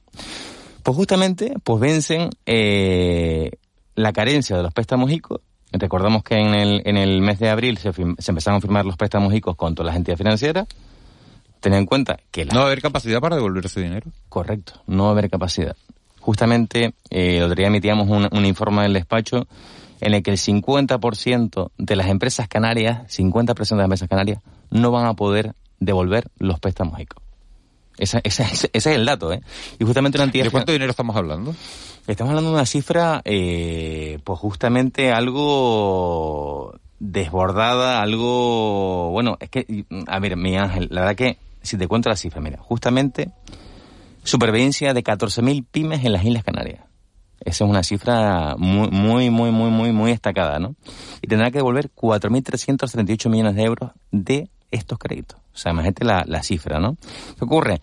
Pues 0.83 0.95
justamente, 0.95 1.53
pues 1.63 1.79
vencen 1.79 2.29
eh, 2.45 3.51
la 3.95 4.13
carencia 4.13 4.57
de 4.57 4.63
los 4.63 4.73
préstamos 4.73 5.11
ICO. 5.11 5.41
Recordamos 5.71 6.23
que 6.23 6.35
en 6.35 6.55
el, 6.55 6.81
en 6.85 6.97
el 6.97 7.21
mes 7.21 7.39
de 7.39 7.49
abril 7.49 7.77
se, 7.77 7.91
se 7.93 8.31
empezaron 8.31 8.57
a 8.57 8.61
firmar 8.61 8.85
los 8.85 8.97
préstamos 8.97 9.33
ICO 9.33 9.55
con 9.55 9.75
todas 9.75 9.87
las 9.87 9.95
entidades 9.95 10.17
financieras. 10.17 10.67
Ten 11.59 11.73
en 11.73 11.85
cuenta 11.85 12.17
que... 12.31 12.45
La... 12.45 12.53
¿No 12.53 12.59
va 12.59 12.65
a 12.65 12.67
haber 12.67 12.81
capacidad 12.81 13.19
para 13.19 13.35
devolver 13.35 13.65
ese 13.65 13.81
dinero? 13.81 14.09
Correcto, 14.29 14.73
no 14.87 15.03
va 15.03 15.09
a 15.09 15.11
haber 15.11 15.29
capacidad. 15.29 15.75
Justamente, 16.19 16.93
eh, 17.09 17.43
otro 17.43 17.55
día 17.55 17.67
emitíamos 17.67 18.07
un, 18.09 18.27
un 18.31 18.45
informe 18.45 18.83
del 18.83 18.93
despacho 18.93 19.47
en 20.01 20.13
el 20.13 20.23
que 20.23 20.31
el 20.31 20.37
50% 20.37 21.71
de 21.77 21.95
las 21.95 22.07
empresas 22.07 22.47
canarias, 22.47 23.01
50% 23.07 23.69
de 23.69 23.75
las 23.75 23.85
empresas 23.85 24.07
canarias, 24.07 24.41
no 24.69 24.91
van 24.91 25.05
a 25.05 25.13
poder 25.13 25.53
devolver 25.79 26.29
los 26.37 26.59
préstamos 26.59 26.99
ICO. 26.99 27.21
Esa, 27.99 28.21
esa, 28.23 28.43
ese, 28.43 28.69
ese, 28.73 28.89
es 28.91 28.95
el 28.95 29.05
dato, 29.05 29.31
¿eh? 29.33 29.41
Y 29.77 29.83
justamente 29.83 30.17
una 30.17 30.25
entidad... 30.25 30.45
¿De 30.45 30.51
cuánto 30.51 30.71
dinero 30.71 30.89
estamos 30.89 31.15
hablando? 31.15 31.53
Estamos 32.07 32.31
hablando 32.31 32.51
de 32.51 32.55
una 32.55 32.65
cifra, 32.65 33.21
eh, 33.25 34.19
pues 34.23 34.39
justamente 34.39 35.11
algo 35.11 36.79
desbordada, 36.99 38.01
algo... 38.01 39.11
Bueno, 39.11 39.37
es 39.41 39.49
que, 39.49 39.85
a 40.07 40.19
ver, 40.19 40.37
mi 40.37 40.57
ángel, 40.57 40.87
la 40.91 41.01
verdad 41.01 41.15
que, 41.15 41.37
si 41.61 41.77
te 41.77 41.87
cuento 41.87 42.09
la 42.09 42.15
cifra, 42.15 42.41
mira, 42.41 42.57
justamente 42.59 43.31
supervivencia 44.23 44.93
de 44.93 45.03
14.000 45.03 45.65
pymes 45.69 46.05
en 46.05 46.13
las 46.13 46.23
Islas 46.23 46.45
Canarias. 46.45 46.85
Esa 47.41 47.63
es 47.65 47.69
una 47.69 47.83
cifra 47.83 48.55
muy, 48.57 48.89
muy, 48.89 49.29
muy, 49.29 49.51
muy, 49.51 49.71
muy, 49.71 49.91
muy 49.91 50.11
destacada, 50.11 50.59
¿no? 50.59 50.75
Y 51.21 51.27
tendrá 51.27 51.51
que 51.51 51.59
devolver 51.59 51.89
4.338 51.93 53.29
millones 53.29 53.55
de 53.55 53.63
euros 53.63 53.91
de 54.11 54.49
estos 54.71 54.97
créditos. 54.97 55.39
O 55.53 55.57
sea, 55.57 55.71
imagínate 55.71 56.05
la, 56.05 56.23
la 56.25 56.43
cifra, 56.43 56.79
¿no? 56.79 56.95
¿Qué 57.37 57.45
ocurre? 57.45 57.81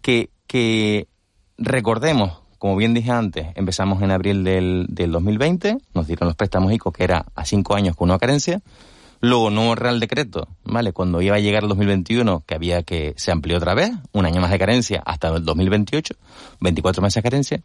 Que, 0.00 0.30
que 0.46 1.08
recordemos, 1.58 2.38
como 2.58 2.76
bien 2.76 2.94
dije 2.94 3.10
antes, 3.10 3.48
empezamos 3.54 4.02
en 4.02 4.10
abril 4.10 4.44
del, 4.44 4.86
del 4.88 5.12
2020, 5.12 5.78
nos 5.94 6.06
dieron 6.06 6.28
los 6.28 6.36
préstamos 6.36 6.72
ICO 6.72 6.92
que 6.92 7.04
era 7.04 7.26
a 7.34 7.44
cinco 7.44 7.74
años 7.74 7.96
con 7.96 8.10
una 8.10 8.18
carencia, 8.18 8.60
luego 9.20 9.50
nuevo 9.50 9.74
Real 9.74 10.00
Decreto, 10.00 10.48
¿vale? 10.64 10.92
Cuando 10.92 11.22
iba 11.22 11.36
a 11.36 11.40
llegar 11.40 11.62
el 11.62 11.68
2021, 11.68 12.44
que 12.46 12.54
había 12.54 12.82
que, 12.82 13.14
se 13.16 13.32
amplió 13.32 13.56
otra 13.56 13.74
vez, 13.74 13.90
un 14.12 14.26
año 14.26 14.40
más 14.40 14.50
de 14.50 14.58
carencia 14.58 15.02
hasta 15.04 15.28
el 15.28 15.44
2028, 15.44 16.14
24 16.60 17.02
meses 17.02 17.22
de 17.22 17.22
carencia, 17.22 17.62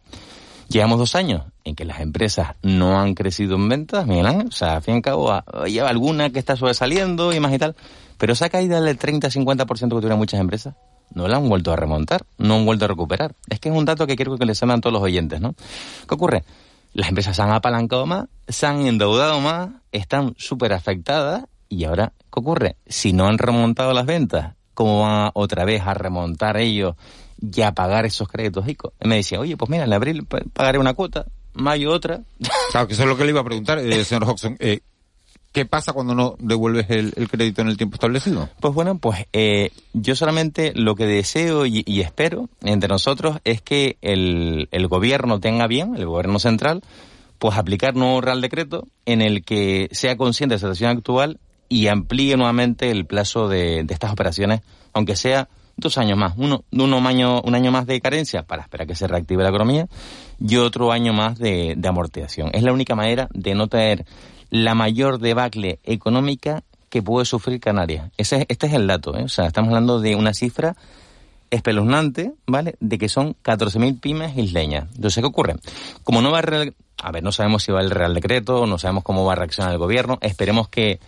Llevamos 0.72 0.98
dos 0.98 1.14
años 1.16 1.42
en 1.64 1.74
que 1.74 1.84
las 1.84 2.00
empresas 2.00 2.56
no 2.62 2.98
han 2.98 3.12
crecido 3.12 3.56
en 3.56 3.68
ventas, 3.68 4.06
Miguel 4.06 4.26
Ángel. 4.26 4.46
O 4.46 4.52
sea, 4.52 4.76
al 4.76 4.82
fin 4.82 4.94
y 4.94 4.96
al 4.96 5.02
cabo, 5.02 5.30
lleva 5.66 5.90
alguna 5.90 6.30
que 6.30 6.38
está 6.38 6.56
sobresaliendo 6.56 7.34
y 7.34 7.40
más 7.40 7.52
y 7.52 7.58
tal. 7.58 7.76
Pero 8.16 8.32
esa 8.32 8.48
caída 8.48 8.80
del 8.80 8.98
30-50% 8.98 9.66
que 9.66 9.88
tuvieron 9.88 10.16
muchas 10.16 10.40
empresas, 10.40 10.74
no 11.14 11.28
la 11.28 11.36
han 11.36 11.46
vuelto 11.46 11.74
a 11.74 11.76
remontar, 11.76 12.22
no 12.38 12.54
han 12.54 12.64
vuelto 12.64 12.86
a 12.86 12.88
recuperar. 12.88 13.34
Es 13.50 13.60
que 13.60 13.68
es 13.68 13.74
un 13.74 13.84
dato 13.84 14.06
que 14.06 14.16
quiero 14.16 14.38
que 14.38 14.46
les 14.46 14.56
sepan 14.56 14.80
todos 14.80 14.94
los 14.94 15.02
oyentes, 15.02 15.42
¿no? 15.42 15.52
¿Qué 16.08 16.14
ocurre? 16.14 16.42
Las 16.94 17.10
empresas 17.10 17.36
se 17.36 17.42
han 17.42 17.52
apalancado 17.52 18.06
más, 18.06 18.28
se 18.48 18.64
han 18.64 18.86
endeudado 18.86 19.40
más, 19.40 19.68
están 19.92 20.32
súper 20.38 20.72
afectadas 20.72 21.44
y 21.68 21.84
ahora, 21.84 22.14
¿qué 22.32 22.40
ocurre? 22.40 22.76
Si 22.86 23.12
no 23.12 23.26
han 23.26 23.36
remontado 23.36 23.92
las 23.92 24.06
ventas, 24.06 24.54
¿cómo 24.72 25.02
van 25.02 25.32
otra 25.34 25.66
vez 25.66 25.82
a 25.82 25.92
remontar 25.92 26.56
ellos 26.56 26.96
y 27.42 27.60
a 27.62 27.72
pagar 27.72 28.06
esos 28.06 28.28
créditos 28.28 28.64
ricos? 28.64 28.92
Y 29.02 29.08
me 29.08 29.16
decía, 29.16 29.40
oye, 29.40 29.56
pues 29.56 29.70
mira, 29.70 29.84
en 29.84 29.92
abril 29.92 30.26
pagaré 30.52 30.78
una 30.78 30.94
cuota, 30.94 31.26
mayo 31.54 31.92
otra. 31.92 32.22
Claro, 32.70 32.86
que 32.86 32.94
eso 32.94 33.02
es 33.02 33.08
lo 33.08 33.16
que 33.18 33.24
le 33.24 33.30
iba 33.30 33.40
a 33.40 33.44
preguntar, 33.44 33.78
eh, 33.78 34.04
señor 34.04 34.24
Hodgson. 34.24 34.56
Eh, 34.58 34.80
¿Qué 35.52 35.66
pasa 35.66 35.92
cuando 35.92 36.14
no 36.14 36.36
devuelves 36.38 36.88
el, 36.88 37.12
crédito 37.28 37.60
en 37.60 37.68
el 37.68 37.76
tiempo 37.76 37.96
establecido? 37.96 38.48
Pues 38.60 38.72
bueno, 38.72 38.96
pues 38.96 39.26
eh, 39.34 39.70
yo 39.92 40.16
solamente 40.16 40.72
lo 40.74 40.94
que 40.94 41.04
deseo 41.04 41.66
y, 41.66 42.00
espero 42.00 42.48
entre 42.62 42.88
nosotros 42.88 43.36
es 43.44 43.60
que 43.60 43.98
el, 44.00 44.68
el, 44.70 44.88
gobierno 44.88 45.40
tenga 45.40 45.66
bien, 45.66 45.94
el 45.94 46.06
gobierno 46.06 46.38
central, 46.38 46.80
pues 47.38 47.58
aplicar 47.58 47.94
nuevo 47.94 48.22
Real 48.22 48.40
Decreto 48.40 48.88
en 49.04 49.20
el 49.20 49.44
que 49.44 49.90
sea 49.92 50.16
consciente 50.16 50.54
de 50.54 50.56
la 50.56 50.60
situación 50.60 50.96
actual 50.96 51.38
y 51.68 51.88
amplíe 51.88 52.38
nuevamente 52.38 52.90
el 52.90 53.04
plazo 53.04 53.48
de, 53.48 53.84
de 53.84 53.92
estas 53.92 54.12
operaciones, 54.12 54.62
aunque 54.94 55.16
sea 55.16 55.50
dos 55.82 55.98
años 55.98 56.16
más, 56.16 56.34
uno, 56.36 56.64
uno 56.72 57.08
año, 57.08 57.42
un 57.42 57.54
año 57.54 57.70
más 57.70 57.86
de 57.86 58.00
carencia 58.00 58.42
para 58.42 58.62
esperar 58.62 58.86
que 58.86 58.94
se 58.94 59.06
reactive 59.06 59.42
la 59.42 59.50
economía 59.50 59.86
y 60.40 60.56
otro 60.56 60.92
año 60.92 61.12
más 61.12 61.38
de, 61.38 61.74
de 61.76 61.88
amortización. 61.88 62.50
Es 62.54 62.62
la 62.62 62.72
única 62.72 62.94
manera 62.94 63.28
de 63.34 63.54
no 63.54 63.66
tener 63.66 64.06
la 64.50 64.74
mayor 64.74 65.18
debacle 65.18 65.78
económica 65.84 66.62
que 66.92 67.02
puede 67.02 67.24
sufrir 67.24 67.58
Canarias. 67.58 68.10
Ese, 68.18 68.44
este 68.48 68.66
es 68.66 68.74
el 68.74 68.86
dato, 68.86 69.16
¿eh? 69.16 69.24
O 69.24 69.28
sea, 69.28 69.46
estamos 69.46 69.68
hablando 69.68 69.98
de 69.98 70.14
una 70.14 70.34
cifra 70.34 70.76
espeluznante, 71.50 72.32
¿vale? 72.46 72.76
De 72.80 72.98
que 72.98 73.08
son 73.08 73.34
14.000 73.42 73.98
pymes 73.98 74.36
isleñas. 74.36 74.88
Entonces, 74.94 75.22
¿qué 75.22 75.26
ocurre? 75.26 75.56
Como 76.04 76.20
no 76.20 76.30
va 76.30 76.40
a... 76.40 76.64
A 77.04 77.10
ver, 77.10 77.22
no 77.22 77.32
sabemos 77.32 77.62
si 77.62 77.72
va 77.72 77.80
el 77.80 77.90
Real 77.90 78.12
Decreto, 78.12 78.66
no 78.66 78.78
sabemos 78.78 79.04
cómo 79.04 79.24
va 79.24 79.32
a 79.32 79.36
reaccionar 79.36 79.72
el 79.72 79.78
gobierno. 79.78 80.18
Esperemos 80.20 80.68
que, 80.68 81.00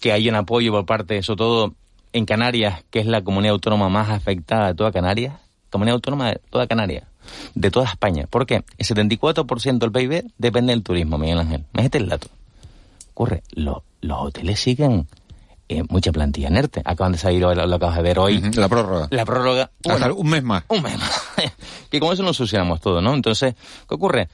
que 0.00 0.12
haya 0.12 0.30
un 0.30 0.36
apoyo 0.36 0.70
por 0.70 0.86
parte, 0.86 1.22
sobre 1.24 1.38
todo 1.38 1.74
en 2.12 2.26
Canarias, 2.26 2.82
que 2.90 3.00
es 3.00 3.06
la 3.06 3.22
comunidad 3.22 3.52
autónoma 3.52 3.88
más 3.88 4.10
afectada 4.10 4.68
de 4.68 4.74
toda 4.74 4.92
Canarias. 4.92 5.34
Comunidad 5.70 5.94
autónoma 5.94 6.30
de 6.30 6.40
toda 6.50 6.66
Canarias. 6.66 7.04
De 7.54 7.70
toda 7.70 7.86
España. 7.86 8.26
¿Por 8.28 8.46
qué? 8.46 8.64
El 8.78 8.86
74% 8.86 9.78
del 9.78 9.92
PIB 9.92 10.24
depende 10.38 10.72
del 10.72 10.82
turismo, 10.82 11.18
Miguel 11.18 11.38
Ángel. 11.38 11.64
Este 11.74 11.98
el 11.98 12.08
dato 12.08 12.28
ocurre? 13.20 13.42
los 13.54 13.82
hoteles 14.18 14.58
siguen 14.58 15.06
eh, 15.68 15.82
mucha 15.88 16.10
plantilla 16.10 16.48
inerte. 16.48 16.80
Acaban 16.84 17.12
de 17.12 17.18
salir, 17.18 17.42
lo, 17.42 17.54
lo 17.54 17.76
acabas 17.76 17.96
de 17.96 18.02
ver 18.02 18.18
hoy. 18.18 18.40
La 18.54 18.68
prórroga. 18.68 19.08
La 19.10 19.24
prórroga. 19.24 19.70
un 20.16 20.28
mes 20.28 20.42
más. 20.42 20.64
Un 20.68 20.82
mes 20.82 20.98
más. 20.98 21.22
que 21.90 22.00
con 22.00 22.12
eso 22.12 22.22
nos 22.22 22.36
solucionamos 22.36 22.80
todo, 22.80 23.00
¿no? 23.00 23.14
Entonces, 23.14 23.54
¿qué 23.88 23.94
ocurre? 23.94 24.28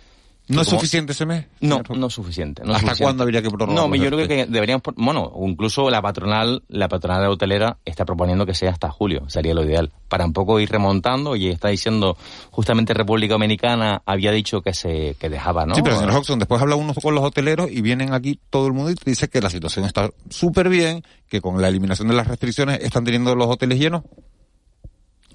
¿No 0.49 0.63
es 0.63 0.69
suficiente 0.69 1.13
ese 1.13 1.27
mes? 1.27 1.47
No, 1.61 1.83
no 1.95 2.07
es 2.07 2.13
suficiente. 2.13 2.63
¿Hasta 2.67 2.97
cuándo 2.97 3.25
habría 3.25 3.43
que 3.43 3.51
prorrogar? 3.51 3.75
No, 3.75 3.95
yo 3.95 4.11
creo 4.11 4.29
que 4.29 4.47
deberíamos, 4.47 4.83
bueno, 4.97 5.33
incluso 5.43 5.91
la 5.91 6.01
patronal, 6.01 6.63
la 6.69 6.89
patronal 6.89 7.27
hotelera 7.29 7.79
está 7.85 8.05
proponiendo 8.05 8.47
que 8.47 8.55
sea 8.55 8.71
hasta 8.71 8.89
julio, 8.91 9.29
sería 9.29 9.55
lo 9.55 9.65
ideal, 9.65 9.93
para 10.09 10.25
un 10.25 10.33
poco 10.33 10.61
ir 10.61 10.71
remontando 10.71 11.35
y 11.35 11.49
está 11.49 11.69
diciendo, 11.69 12.17
justamente 12.51 12.95
República 12.95 13.35
Dominicana 13.35 14.03
había 14.07 14.31
dicho 14.31 14.63
que 14.63 14.73
se, 14.73 15.17
que 15.19 15.29
dejaba, 15.29 15.67
¿no? 15.67 15.75
Sí, 15.75 15.83
pero 15.83 15.99
señor 15.99 16.15
Hodgson, 16.15 16.39
después 16.39 16.63
habla 16.63 16.77
uno 16.77 16.95
con 16.95 17.15
los 17.15 17.25
hoteleros 17.25 17.71
y 17.71 17.81
vienen 17.83 18.13
aquí 18.13 18.39
todo 18.51 18.69
el 18.69 18.73
mundo 18.73 18.93
y 18.93 18.97
dice 19.05 19.29
que 19.29 19.41
la 19.41 19.51
situación 19.51 19.85
está 19.85 20.11
súper 20.31 20.69
bien, 20.69 21.03
que 21.29 21.41
con 21.41 21.61
la 21.61 21.69
eliminación 21.69 22.09
de 22.09 22.15
las 22.15 22.29
restricciones 22.29 22.81
están 22.83 23.05
teniendo 23.05 23.35
los 23.35 23.49
hoteles 23.49 23.79
llenos. 23.79 24.03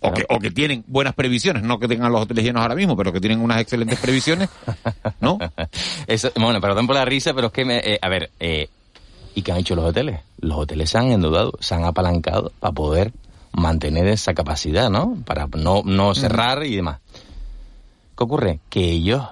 O 0.03 0.11
que, 0.11 0.25
o 0.29 0.39
que 0.39 0.49
tienen 0.49 0.83
buenas 0.87 1.13
previsiones, 1.13 1.61
no 1.61 1.77
que 1.79 1.87
tengan 1.87 2.11
los 2.11 2.21
hoteles 2.21 2.43
llenos 2.43 2.63
ahora 2.63 2.73
mismo, 2.73 2.97
pero 2.97 3.13
que 3.13 3.19
tienen 3.19 3.39
unas 3.39 3.61
excelentes 3.61 3.99
previsiones, 3.99 4.49
¿no? 5.19 5.37
bueno, 6.37 6.59
perdón 6.59 6.87
por 6.87 6.95
la 6.95 7.05
risa, 7.05 7.35
pero 7.35 7.47
es 7.47 7.53
que, 7.53 7.65
me, 7.65 7.77
eh, 7.77 7.99
a 8.01 8.09
ver, 8.09 8.31
eh, 8.39 8.67
¿y 9.35 9.43
qué 9.43 9.51
han 9.51 9.59
hecho 9.59 9.75
los 9.75 9.85
hoteles? 9.85 10.21
Los 10.39 10.57
hoteles 10.57 10.89
se 10.89 10.97
han 10.97 11.11
endeudado, 11.11 11.53
se 11.59 11.75
han 11.75 11.85
apalancado 11.85 12.51
para 12.59 12.73
poder 12.73 13.13
mantener 13.51 14.07
esa 14.07 14.33
capacidad, 14.33 14.89
¿no? 14.89 15.17
Para 15.23 15.47
no, 15.55 15.83
no 15.85 16.15
cerrar 16.15 16.65
y 16.65 16.75
demás. 16.75 16.99
¿Qué 18.17 18.23
ocurre? 18.23 18.59
Que 18.69 18.91
ellos, 18.91 19.23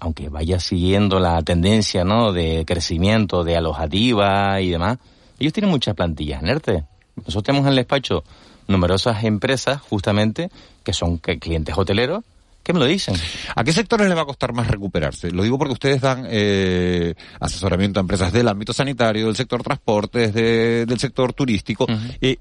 aunque 0.00 0.28
vaya 0.28 0.58
siguiendo 0.58 1.20
la 1.20 1.40
tendencia, 1.42 2.04
¿no? 2.04 2.32
De 2.32 2.64
crecimiento, 2.66 3.44
de 3.44 3.56
alojativa 3.56 4.60
y 4.60 4.70
demás, 4.70 4.98
ellos 5.38 5.52
tienen 5.52 5.70
muchas 5.70 5.94
plantillas 5.94 6.42
NERTE. 6.42 6.84
Nosotros 7.16 7.44
tenemos 7.44 7.66
en 7.66 7.70
el 7.70 7.76
despacho 7.76 8.24
numerosas 8.68 9.24
empresas 9.24 9.80
justamente 9.80 10.50
que 10.82 10.92
son 10.92 11.18
clientes 11.18 11.76
hoteleros 11.76 12.24
que 12.66 12.72
me 12.72 12.80
lo 12.80 12.86
dicen. 12.86 13.14
¿A 13.54 13.62
qué 13.62 13.72
sectores 13.72 14.08
le 14.08 14.14
va 14.16 14.22
a 14.22 14.26
costar 14.26 14.52
más 14.52 14.66
recuperarse? 14.66 15.30
Lo 15.30 15.44
digo 15.44 15.56
porque 15.56 15.74
ustedes 15.74 16.00
dan 16.00 16.26
eh, 16.28 17.14
asesoramiento 17.38 18.00
a 18.00 18.02
empresas 18.02 18.32
del 18.32 18.48
ámbito 18.48 18.72
sanitario, 18.72 19.26
del 19.26 19.36
sector 19.36 19.62
transportes, 19.62 20.34
del 20.34 20.98
sector 20.98 21.32
turístico. 21.32 21.86
Eh, 22.20 22.38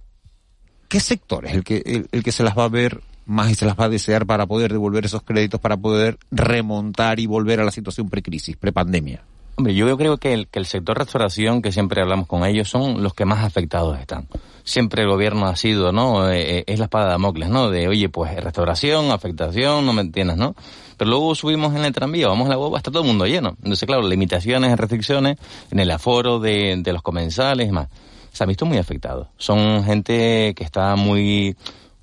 ¿Qué 0.88 1.00
sector 1.00 1.46
es 1.46 1.53
el 1.53 1.63
que, 1.63 2.08
el, 2.12 2.24
que 2.24 2.32
se 2.32 2.41
las 2.41 2.58
va 2.58 2.63
a 2.63 2.70
ver 2.70 3.01
más 3.27 3.51
y 3.51 3.55
se 3.55 3.67
las 3.67 3.79
va 3.79 3.86
a 3.86 3.89
desear 3.89 4.25
para 4.25 4.48
poder 4.48 4.72
devolver 4.72 5.05
esos 5.05 5.22
créditos, 5.22 5.62
para 5.62 5.77
poder 5.77 6.17
remontar 6.32 7.20
y 7.20 7.27
volver 7.27 7.60
a 7.60 7.63
la 7.63 7.72
situación 7.72 8.10
precrisis, 8.10 8.58
prepandemia? 8.58 9.22
Hombre, 9.57 9.74
yo 9.74 9.97
creo 9.97 10.17
que 10.17 10.33
el, 10.33 10.47
que 10.47 10.59
el 10.59 10.65
sector 10.65 10.97
restauración, 10.97 11.62
que 11.62 11.71
siempre 11.71 12.01
hablamos 12.01 12.27
con 12.27 12.43
ellos, 12.43 12.67
son 12.67 13.01
los 13.01 13.13
que 13.13 13.24
más 13.24 13.45
afectados 13.45 13.97
están. 13.97 14.27
Siempre 14.65 15.03
el 15.03 15.07
gobierno 15.07 15.45
ha 15.45 15.55
sido, 15.55 15.93
¿no? 15.93 16.29
Eh, 16.29 16.57
eh, 16.57 16.63
es 16.67 16.79
la 16.79 16.85
espada 16.85 17.05
de 17.05 17.12
Damocles, 17.12 17.50
¿no? 17.50 17.69
De, 17.69 17.88
oye, 17.88 18.09
pues 18.09 18.35
restauración, 18.35 19.12
afectación, 19.12 19.85
no 19.85 19.93
me 19.93 20.01
entiendes, 20.01 20.35
¿no? 20.35 20.55
Pero 20.97 21.09
luego 21.09 21.35
subimos 21.35 21.74
en 21.74 21.85
el 21.85 21.93
tranvía, 21.93 22.27
vamos 22.27 22.47
a 22.47 22.50
la 22.50 22.57
boba, 22.57 22.79
está 22.79 22.91
todo 22.91 23.03
el 23.03 23.07
mundo 23.07 23.25
lleno. 23.27 23.55
Entonces, 23.59 23.88
claro, 23.88 24.05
limitaciones, 24.05 24.77
restricciones 24.77 25.38
en 25.71 25.79
el 25.79 25.89
aforo 25.89 26.39
de, 26.39 26.75
de 26.77 26.93
los 26.93 27.01
comensales 27.01 27.69
y 27.69 27.71
más. 27.71 27.88
Se 28.33 28.43
han 28.43 28.50
visto 28.50 28.65
muy 28.65 28.77
afectados. 28.77 29.29
Son 29.38 29.85
gente 29.85 30.53
que 30.53 30.65
está 30.65 30.97
muy 30.97 31.55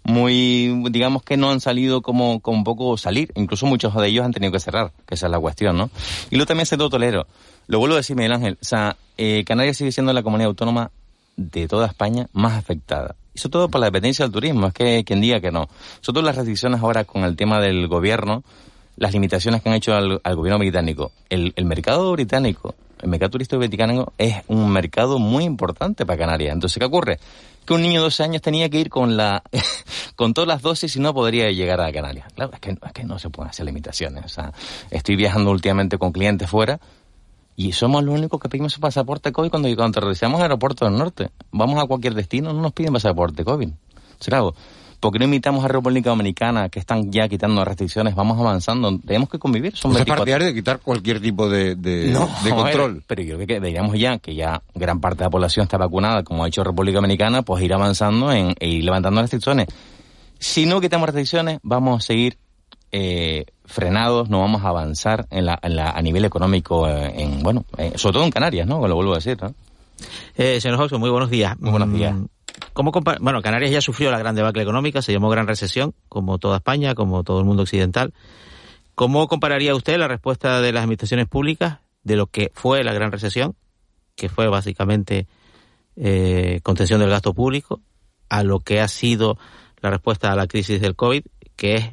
muy, 0.05 0.85
digamos 0.91 1.23
que 1.23 1.37
no 1.37 1.51
han 1.51 1.61
salido 1.61 2.03
como, 2.03 2.41
un 2.45 2.65
poco 2.65 2.97
salir, 2.97 3.33
incluso 3.37 3.67
muchos 3.67 3.95
de 3.95 4.09
ellos 4.09 4.25
han 4.25 4.33
tenido 4.33 4.53
que 4.53 4.61
cerrar, 4.61 4.93
que 5.07 5.15
esa 5.15 5.27
es 5.27 5.33
la 5.33 5.39
cuestión, 5.39 5.77
¿no? 5.77 5.91
Y 6.31 6.37
luego 6.37 6.47
también 6.47 6.67
todo 6.67 6.91
tolero. 6.91 7.27
Lo 7.67 7.79
vuelvo 7.79 7.95
a 7.95 7.99
decir, 7.99 8.17
Miguel 8.17 8.33
Ángel, 8.33 8.59
o 8.61 8.65
sea, 8.65 8.97
eh, 9.17 9.45
Canarias 9.45 9.77
sigue 9.77 9.93
siendo 9.93 10.13
la 10.13 10.23
comunidad 10.23 10.49
autónoma 10.49 10.91
de 11.37 11.69
toda 11.69 11.87
España 11.87 12.29
más 12.33 12.55
afectada. 12.55 13.15
Y 13.35 13.39
sobre 13.39 13.53
todo 13.53 13.69
por 13.69 13.81
la 13.81 13.87
dependencia 13.87 14.25
del 14.25 14.33
turismo, 14.33 14.67
es 14.67 14.75
que 14.75 15.05
quien 15.05 15.21
diga 15.21 15.41
que 15.41 15.51
no. 15.51 15.69
Sobre 16.01 16.17
todo 16.17 16.27
las 16.27 16.37
restricciones 16.37 16.81
ahora 16.81 17.05
con 17.05 17.25
el 17.25 17.37
tema 17.37 17.61
del 17.61 17.89
gobierno, 17.89 18.43
las 18.97 19.13
limitaciones 19.13 19.63
que 19.63 19.69
han 19.69 19.75
hecho 19.77 19.95
al, 19.95 20.21
gobierno 20.37 20.59
británico. 20.59 21.13
El, 21.31 21.53
el 21.57 21.65
mercado 21.65 22.13
británico, 22.13 22.75
el 23.01 23.09
mercado 23.09 23.31
turístico 23.31 23.59
británico 23.59 24.13
es 24.19 24.37
un 24.49 24.71
mercado 24.71 25.19
muy 25.19 25.45
importante 25.45 26.05
para 26.05 26.19
Canarias. 26.19 26.53
Entonces, 26.53 26.79
¿qué 26.79 26.85
ocurre? 26.85 27.19
Que 27.65 27.75
un 27.75 27.83
niño 27.83 28.01
de 28.01 28.05
12 28.05 28.23
años 28.25 28.43
tenía 28.43 28.69
que 28.69 28.81
ir 28.81 28.89
con 28.89 29.17
la 29.17 29.43
con 30.17 30.35
todas 30.35 30.49
las 30.49 30.63
dosis 30.63 30.95
y 30.97 31.01
no 31.01 31.15
podría 31.15 31.51
llegar 31.51 31.81
a 31.81 31.93
Canarias. 31.93 32.33
Claro, 32.35 32.53
es 32.55 32.61
que, 32.61 32.71
es 32.71 32.93
que 32.93 33.05
no 33.05 33.19
se 33.19 33.31
pueden 33.31 33.51
hacer 33.51 33.67
limitaciones. 33.67 34.25
O 34.25 34.29
sea, 34.29 34.53
estoy 34.91 35.17
viajando 35.17 35.51
últimamente 35.51 35.99
con 35.99 36.13
clientes 36.13 36.49
fuera 36.49 36.81
y 37.57 37.73
somos 37.73 38.03
los 38.03 38.15
únicos 38.15 38.41
que 38.41 38.49
pedimos 38.49 38.73
su 38.73 38.81
pasaporte 38.81 39.33
COVID 39.33 39.51
cuando, 39.51 39.69
cuando 39.77 39.99
aterrizamos 39.99 40.39
al 40.39 40.45
aeropuerto 40.45 40.85
del 40.85 40.97
norte. 40.97 41.31
Vamos 41.51 41.83
a 41.83 41.87
cualquier 41.87 42.15
destino, 42.15 42.53
no 42.53 42.63
nos 42.63 42.73
piden 42.73 42.93
pasaporte 42.93 43.45
COVID. 43.45 43.71
Claro, 44.19 44.55
¿Por 45.03 45.13
qué 45.13 45.19
no 45.19 45.25
invitamos 45.25 45.65
a 45.65 45.69
República 45.69 46.11
Dominicana, 46.11 46.69
que 46.69 46.79
están 46.79 47.11
ya 47.11 47.27
quitando 47.27 47.65
restricciones? 47.65 48.15
Vamos 48.15 48.39
avanzando. 48.39 49.01
Tenemos 49.05 49.29
que 49.29 49.41
convivir. 49.41 49.77
Son 49.77 49.97
es 49.97 50.05
partidario 50.05 50.47
de 50.47 50.55
quitar 50.55 50.79
cualquier 50.79 51.21
tipo 51.21 51.49
de, 51.49 51.75
de, 51.75 52.17
control. 52.49 53.03
pero 53.05 53.21
yo 53.21 53.35
creo 53.35 53.47
que 53.49 53.55
deberíamos 53.55 53.99
ya, 53.99 54.19
que 54.19 54.37
ya 54.37 54.63
gran 54.77 55.01
parte 55.01 55.19
de 55.19 55.25
la 55.25 55.31
población 55.31 55.65
está 55.65 55.77
vacunada, 55.77 56.23
como 56.23 56.45
ha 56.45 56.47
hecho 56.47 56.63
República 56.63 56.99
Dominicana, 56.99 57.43
pues 57.43 57.65
ir 57.65 57.75
avanzando 57.75 58.31
en, 58.31 58.55
e 58.61 58.69
ir 58.69 58.85
levantando 58.85 59.21
restricciones. 59.21 59.67
Si 60.39 60.67
no 60.67 60.81
quitamos 60.81 61.09
restricciones, 61.09 61.59
vamos 61.65 62.05
a 62.05 62.07
seguir 62.07 62.39
eh, 62.93 63.47
frenados, 63.65 64.31
no 64.31 64.39
vamos 64.39 64.63
a 64.63 64.69
avanzar 64.69 65.27
en 65.31 65.47
la, 65.47 65.59
a 65.61 66.01
nivel 66.01 66.25
económico, 66.25 66.87
eh, 66.87 67.13
en 67.25 67.43
bueno, 67.43 67.65
eh, 67.77 67.95
sobre 67.97 68.13
todo 68.13 68.25
en 68.25 68.31
Canarias, 68.31 68.69
¿no? 68.69 68.87
Lo 68.87 68.95
vuelvo 68.95 69.15
a 69.15 69.17
decir, 69.17 69.37
¿no? 69.43 69.53
señor 70.37 70.77
José, 70.77 70.97
muy 70.97 71.11
buenos 71.11 71.29
días. 71.29 71.59
Muy 71.59 71.73
buenos 71.73 71.93
días. 71.93 72.15
Mm, 72.15 72.27
¿Cómo 72.73 72.93
bueno, 73.21 73.43
Canarias 73.43 73.71
ya 73.71 73.81
sufrió 73.81 74.11
la 74.11 74.19
gran 74.19 74.35
debacle 74.35 74.63
económica, 74.63 75.03
se 75.03 75.13
llamó 75.13 75.29
gran 75.29 75.47
recesión, 75.47 75.95
como 76.09 76.39
toda 76.39 76.59
España, 76.59 76.95
como 76.95 77.23
todo 77.25 77.39
el 77.39 77.45
mundo 77.45 77.63
occidental. 77.63 78.13
¿Cómo 78.95 79.27
compararía 79.29 79.75
usted 79.75 79.99
la 79.99 80.09
respuesta 80.09 80.61
de 80.61 80.73
las 80.73 80.85
administraciones 80.85 81.27
públicas 81.27 81.79
de 82.03 82.17
lo 82.17 82.27
que 82.27 82.51
fue 82.55 82.85
la 82.85 82.93
gran 82.93 83.13
recesión, 83.13 83.55
que 84.17 84.29
fue 84.29 84.49
básicamente 84.49 85.27
eh, 85.97 86.61
contención 86.63 87.01
del 87.01 87.11
gasto 87.11 87.35
público, 87.35 87.81
a 88.29 88.43
lo 88.43 88.61
que 88.61 88.81
ha 88.81 88.89
sido 88.89 89.39
la 89.81 89.91
respuesta 89.91 90.33
a 90.33 90.37
la 90.37 90.47
crisis 90.47 90.81
del 90.81 90.97
COVID, 90.97 91.25
que 91.57 91.75
es 91.75 91.85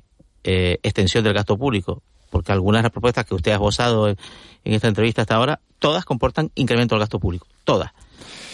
eh, 0.43 0.79
extensión 0.83 1.23
del 1.23 1.33
gasto 1.33 1.57
público 1.57 2.01
porque 2.29 2.51
algunas 2.51 2.79
de 2.79 2.83
las 2.83 2.91
propuestas 2.91 3.25
que 3.25 3.35
usted 3.35 3.51
ha 3.51 3.55
esbozado 3.55 4.07
en, 4.09 4.17
esta 4.63 4.87
entrevista 4.87 5.21
hasta 5.21 5.35
ahora, 5.35 5.61
todas 5.79 6.05
comportan 6.05 6.51
incremento 6.55 6.95
del 6.95 7.01
gasto 7.01 7.19
público. 7.19 7.47
Todas. 7.63 7.91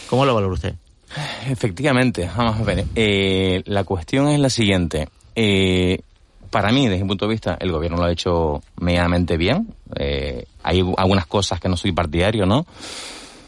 ¿Cómo 0.10 0.26
lo 0.26 0.34
valora 0.34 0.54
usted? 0.54 0.76
Efectivamente, 1.48 2.30
vamos 2.36 2.60
a 2.60 2.64
ver. 2.64 2.86
Eh, 2.96 3.62
la 3.66 3.84
cuestión 3.84 4.28
es 4.30 4.40
la 4.40 4.50
siguiente. 4.50 5.08
Eh, 5.36 6.00
para 6.50 6.72
mí, 6.72 6.88
desde 6.88 7.04
mi 7.04 7.10
punto 7.10 7.26
de 7.26 7.32
vista, 7.32 7.58
el 7.60 7.72
gobierno 7.72 7.98
lo 7.98 8.06
ha 8.06 8.12
hecho 8.12 8.62
medianamente 8.80 9.38
bien. 9.38 9.74
Eh, 9.96 10.46
hay 10.64 10.80
algunas 10.98 11.28
cosas 11.28 11.60
que 11.60 11.70
no 11.70 11.78
soy 11.78 11.92
partidario, 11.92 12.46
¿no? 12.46 12.66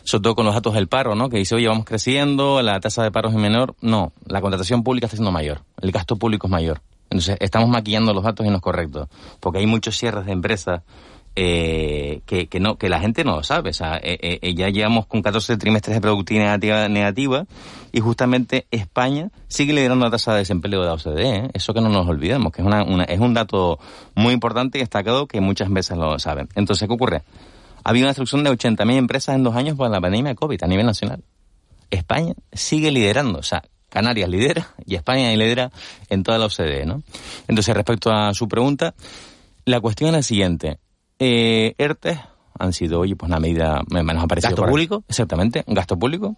Sobre 0.03 0.23
todo 0.23 0.35
con 0.35 0.45
los 0.45 0.53
datos 0.53 0.73
del 0.73 0.87
paro, 0.87 1.15
¿no? 1.15 1.29
Que 1.29 1.37
dice, 1.37 1.55
oye, 1.55 1.67
vamos 1.67 1.85
creciendo, 1.85 2.61
la 2.61 2.79
tasa 2.79 3.03
de 3.03 3.11
paro 3.11 3.29
es 3.29 3.35
menor. 3.35 3.75
No, 3.81 4.11
la 4.25 4.41
contratación 4.41 4.83
pública 4.83 5.07
está 5.07 5.17
siendo 5.17 5.31
mayor, 5.31 5.61
el 5.81 5.91
gasto 5.91 6.17
público 6.17 6.47
es 6.47 6.51
mayor. 6.51 6.81
Entonces, 7.09 7.37
estamos 7.39 7.69
maquillando 7.69 8.13
los 8.13 8.23
datos 8.23 8.45
y 8.45 8.49
no 8.49 8.57
es 8.57 8.61
correcto. 8.61 9.09
Porque 9.39 9.59
hay 9.59 9.65
muchos 9.65 9.97
cierres 9.97 10.25
de 10.25 10.33
empresas 10.33 10.81
eh, 11.39 12.21
que, 12.25 12.47
que, 12.47 12.59
no, 12.59 12.79
que 12.79 12.89
la 12.89 12.99
gente 12.99 13.23
no 13.23 13.35
lo 13.35 13.43
sabe. 13.43 13.69
O 13.69 13.73
sea, 13.73 13.97
eh, 14.01 14.39
eh, 14.41 14.55
ya 14.55 14.69
llevamos 14.69 15.05
con 15.05 15.21
14 15.21 15.55
trimestres 15.57 15.95
de 15.95 16.01
productividad 16.01 16.89
negativa, 16.89 17.45
y 17.91 17.99
justamente 17.99 18.65
España 18.71 19.29
sigue 19.47 19.71
liderando 19.71 20.05
la 20.05 20.11
tasa 20.11 20.33
de 20.33 20.39
desempleo 20.39 20.81
de 20.81 20.87
la 20.87 20.93
OCDE. 20.93 21.51
Eso 21.53 21.75
que 21.75 21.81
no 21.81 21.89
nos 21.89 22.07
olvidemos, 22.07 22.51
que 22.51 22.63
es, 22.63 22.67
una, 22.67 23.03
es 23.03 23.19
un 23.19 23.35
dato 23.35 23.77
muy 24.15 24.33
importante 24.33 24.79
y 24.79 24.81
destacado 24.81 25.27
que 25.27 25.39
muchas 25.39 25.69
veces 25.69 25.95
lo 25.95 26.17
saben. 26.17 26.49
Entonces, 26.55 26.87
¿qué 26.87 26.93
ocurre? 26.95 27.21
Ha 27.83 27.91
habido 27.91 28.05
una 28.05 28.09
destrucción 28.09 28.43
de 28.43 28.49
80.000 28.49 28.97
empresas 28.97 29.35
en 29.35 29.43
dos 29.43 29.55
años 29.55 29.77
por 29.77 29.91
la 29.91 30.01
pandemia 30.01 30.31
de 30.31 30.35
COVID 30.35 30.63
a 30.63 30.67
nivel 30.67 30.87
nacional. 30.87 31.23
España 31.91 32.33
sigue 32.51 32.89
liderando, 32.89 33.39
o 33.39 33.43
sea, 33.43 33.61
Canarias 33.89 34.27
lidera 34.27 34.73
y 34.87 34.95
España 34.95 35.29
lidera 35.35 35.71
en 36.09 36.23
toda 36.23 36.39
la 36.39 36.47
OCDE, 36.47 36.87
¿no? 36.87 37.03
Entonces, 37.47 37.75
respecto 37.75 38.11
a 38.11 38.33
su 38.33 38.47
pregunta, 38.47 38.95
la 39.65 39.79
cuestión 39.79 40.09
es 40.09 40.15
la 40.15 40.23
siguiente. 40.23 40.79
Eh, 41.19 41.73
ERTE 41.77 42.19
han 42.59 42.73
sido, 42.73 42.99
oye, 42.99 43.15
pues 43.15 43.29
una 43.29 43.39
medida 43.39 43.81
menos 43.89 44.23
aparecida. 44.23 44.49
¿Gasto 44.51 44.65
público? 44.65 45.03
Exactamente, 45.07 45.63
gasto 45.67 45.97
público. 45.97 46.35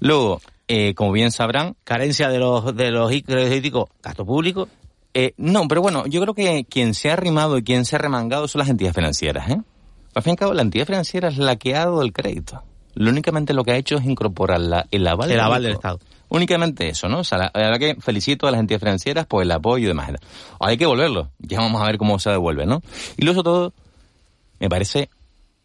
Luego, 0.00 0.40
eh, 0.68 0.94
como 0.94 1.12
bien 1.12 1.30
sabrán... 1.30 1.76
Carencia 1.84 2.28
de 2.28 2.38
los, 2.38 2.76
de 2.76 2.90
los 2.90 3.10
críticos, 3.10 3.88
gasto 4.02 4.24
público. 4.24 4.68
Eh, 5.14 5.34
no, 5.36 5.66
pero 5.66 5.82
bueno, 5.82 6.06
yo 6.06 6.20
creo 6.20 6.34
que 6.34 6.64
quien 6.68 6.94
se 6.94 7.10
ha 7.10 7.14
arrimado 7.14 7.58
y 7.58 7.62
quien 7.62 7.84
se 7.84 7.96
ha 7.96 7.98
remangado 7.98 8.46
son 8.46 8.60
las 8.60 8.68
entidades 8.68 8.94
financieras, 8.94 9.50
¿eh? 9.50 9.60
Al 10.14 10.22
fin 10.22 10.30
y 10.30 10.32
al 10.32 10.36
cabo, 10.36 10.54
la 10.54 10.62
entidad 10.62 10.86
financiera 10.86 11.28
es 11.28 11.38
la 11.38 11.56
que 11.56 11.74
ha 11.74 11.80
dado 11.80 12.02
el 12.02 12.12
crédito. 12.12 12.62
Lo 12.94 13.10
únicamente 13.10 13.54
lo 13.54 13.64
que 13.64 13.72
ha 13.72 13.76
hecho 13.76 13.96
es 13.96 14.04
incorporar 14.04 14.60
la, 14.60 14.86
el 14.90 15.06
aval, 15.06 15.30
el 15.30 15.40
aval 15.40 15.62
del 15.62 15.72
Estado. 15.72 15.98
Únicamente 16.30 16.88
eso, 16.88 17.08
¿no? 17.08 17.20
O 17.20 17.24
sea, 17.24 17.38
la, 17.38 17.50
verdad 17.54 17.78
que 17.78 17.96
felicito 18.00 18.46
a 18.46 18.50
las 18.50 18.60
entidades 18.60 18.82
financieras 18.82 19.26
por 19.26 19.42
el 19.42 19.50
apoyo 19.50 19.84
y 19.84 19.88
demás. 19.88 20.10
hay 20.60 20.76
que 20.76 20.86
volverlo. 20.86 21.30
Ya 21.38 21.58
vamos 21.58 21.80
a 21.80 21.86
ver 21.86 21.96
cómo 21.96 22.18
se 22.18 22.30
devuelve, 22.30 22.66
¿no? 22.66 22.82
Y 23.16 23.24
luego 23.24 23.42
todo, 23.42 23.72
me 24.60 24.68
parece 24.68 25.10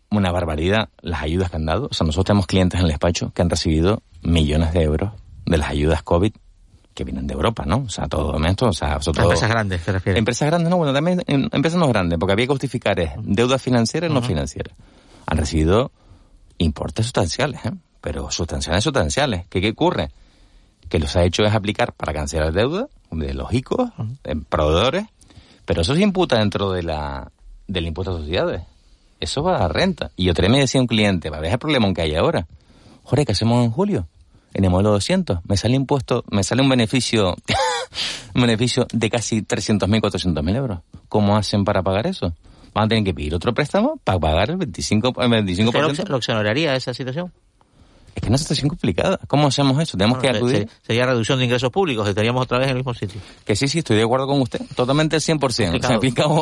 una 0.10 0.32
barbaridad 0.32 0.90
las 1.02 1.24
ayudas 1.24 1.50
que 1.50 1.58
han 1.58 1.66
dado. 1.66 1.88
O 1.90 1.94
sea, 1.94 2.06
nosotros 2.06 2.26
tenemos 2.26 2.48
clientes 2.48 2.80
en 2.80 2.86
el 2.86 2.92
despacho 2.92 3.32
que 3.34 3.42
han 3.42 3.50
recibido 3.50 4.02
millones 4.22 4.74
de 4.74 4.84
euros 4.84 5.12
de 5.46 5.58
las 5.58 5.70
ayudas 5.70 6.04
COVID 6.04 6.34
que 6.94 7.04
vienen 7.04 7.26
de 7.26 7.34
Europa, 7.34 7.64
¿no? 7.66 7.78
O 7.88 7.90
sea, 7.90 8.08
todo 8.08 8.38
esto, 8.46 8.68
o 8.68 8.74
sea, 8.74 9.00
todo... 9.00 9.24
Empresas 9.24 9.50
grandes, 9.50 9.82
¿se 9.82 9.92
refiere? 9.92 10.20
Empresas 10.20 10.48
grandes, 10.48 10.70
no, 10.70 10.78
bueno, 10.78 10.94
también 10.94 11.24
empresas 11.26 11.80
no 11.80 11.88
grandes, 11.88 12.20
porque 12.20 12.34
había 12.34 12.46
que 12.46 12.52
justificar 12.52 13.00
es 13.00 13.12
deudas 13.24 13.62
financieras 13.62 14.12
y 14.12 14.14
no 14.14 14.22
financieras. 14.22 14.76
Han 15.26 15.38
recibido 15.38 15.92
importes 16.60 17.08
sustanciales, 17.08 17.66
¿eh? 17.66 17.72
Pero 18.00 18.30
sustanciales, 18.30 18.84
sustanciales. 18.84 19.48
¿Qué, 19.50 19.62
¿Qué 19.62 19.72
ocurre? 19.72 20.12
Que 20.88 21.00
los 21.00 21.16
ha 21.16 21.24
hecho 21.24 21.44
es 21.44 21.54
aplicar 21.56 21.94
para 21.94 22.14
cancelar 22.14 22.54
deuda 22.54 22.88
de 23.10 23.34
los 23.34 23.52
ICOs, 23.52 23.90
de 24.24 24.36
proveedores, 24.36 25.06
pero 25.66 25.82
eso 25.82 25.96
se 25.96 26.02
imputa 26.02 26.38
dentro 26.38 26.72
de 26.72 26.84
la 26.84 27.32
del 27.68 27.88
impuesto 27.88 28.14
a 28.16 28.20
sociedades 28.20 28.62
eso 29.20 29.44
va 29.44 29.58
a 29.58 29.60
la 29.60 29.68
renta. 29.68 30.12
Y 30.16 30.30
otra 30.30 30.44
vez 30.44 30.52
me 30.52 30.60
decía 30.60 30.82
un 30.82 30.88
cliente, 30.88 31.30
va 31.30 31.38
a 31.38 31.42
ver 31.42 31.52
el 31.52 31.60
problema 31.60 31.94
que 31.94 32.02
hay 32.02 32.16
ahora. 32.16 32.48
Jorge, 33.04 33.26
¿qué 33.26 33.32
hacemos 33.34 33.64
en 33.64 33.72
julio? 33.72 34.08
En 34.54 34.64
el 34.64 34.70
modelo 34.70 34.92
200, 34.92 35.40
me 35.46 35.58
sale 35.58 35.76
impuesto, 35.76 36.24
me 36.30 36.44
sale 36.44 36.62
un 36.62 36.70
beneficio, 36.70 37.36
un 38.36 38.42
beneficio 38.42 38.88
de 38.92 39.10
casi 39.10 39.42
300.000, 39.42 40.02
400.000 40.02 40.56
euros. 40.56 40.80
¿Cómo 41.10 41.36
hacen 41.36 41.66
para 41.66 41.82
pagar 41.82 42.08
eso? 42.08 42.34
Van 42.74 42.86
a 42.86 42.88
tener 42.88 43.04
que 43.04 43.14
pedir 43.14 43.36
otro 43.36 43.54
préstamo 43.54 44.00
para 44.04 44.20
pagar 44.20 44.52
el 44.52 44.58
25%. 44.58 45.24
El 45.24 45.46
25%. 45.46 46.08
¿Lo 46.08 46.18
exoneraría 46.18 46.76
esa 46.76 46.94
situación? 46.94 47.32
Es 48.16 48.22
que 48.22 48.28
es 48.28 48.30
una 48.30 48.38
situación 48.38 48.70
complicada. 48.70 49.20
¿Cómo 49.28 49.48
hacemos 49.48 49.82
eso? 49.82 49.98
Tenemos 49.98 50.20
que 50.20 50.30
acudir. 50.30 50.70
sería 50.84 51.06
reducción 51.06 51.40
de 51.40 51.46
ingresos 51.46 51.72
públicos, 51.72 52.08
estaríamos 52.08 52.44
otra 52.44 52.60
vez 52.60 52.66
en 52.66 52.72
el 52.72 52.78
mismo 52.78 52.94
sitio. 52.94 53.20
Que 53.44 53.56
sí, 53.56 53.68
sí, 53.68 53.80
estoy 53.80 53.98
de 53.98 54.04
acuerdo 54.04 54.28
con 54.28 54.40
usted. 54.40 54.62
Totalmente 54.76 55.16
el 55.16 55.22
100%. 55.22 55.42
O 55.44 55.50
sea, 55.50 55.70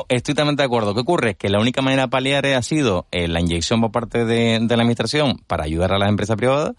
estoy 0.10 0.34
totalmente 0.34 0.64
de 0.64 0.66
acuerdo. 0.66 0.94
¿Qué 0.94 1.00
ocurre? 1.00 1.36
Que 1.36 1.50
la 1.50 1.60
única 1.60 1.82
manera 1.82 2.04
de 2.04 2.08
paliar 2.10 2.46
ha 2.46 2.62
sido 2.62 3.06
eh, 3.12 3.28
la 3.28 3.40
inyección 3.40 3.80
por 3.80 3.92
parte 3.92 4.26
de, 4.26 4.60
la 4.60 4.76
administración 4.76 5.42
para 5.48 5.64
ayudar 5.64 5.94
a 5.94 5.98
las 5.98 6.10
empresas 6.10 6.36
privadas, 6.36 6.76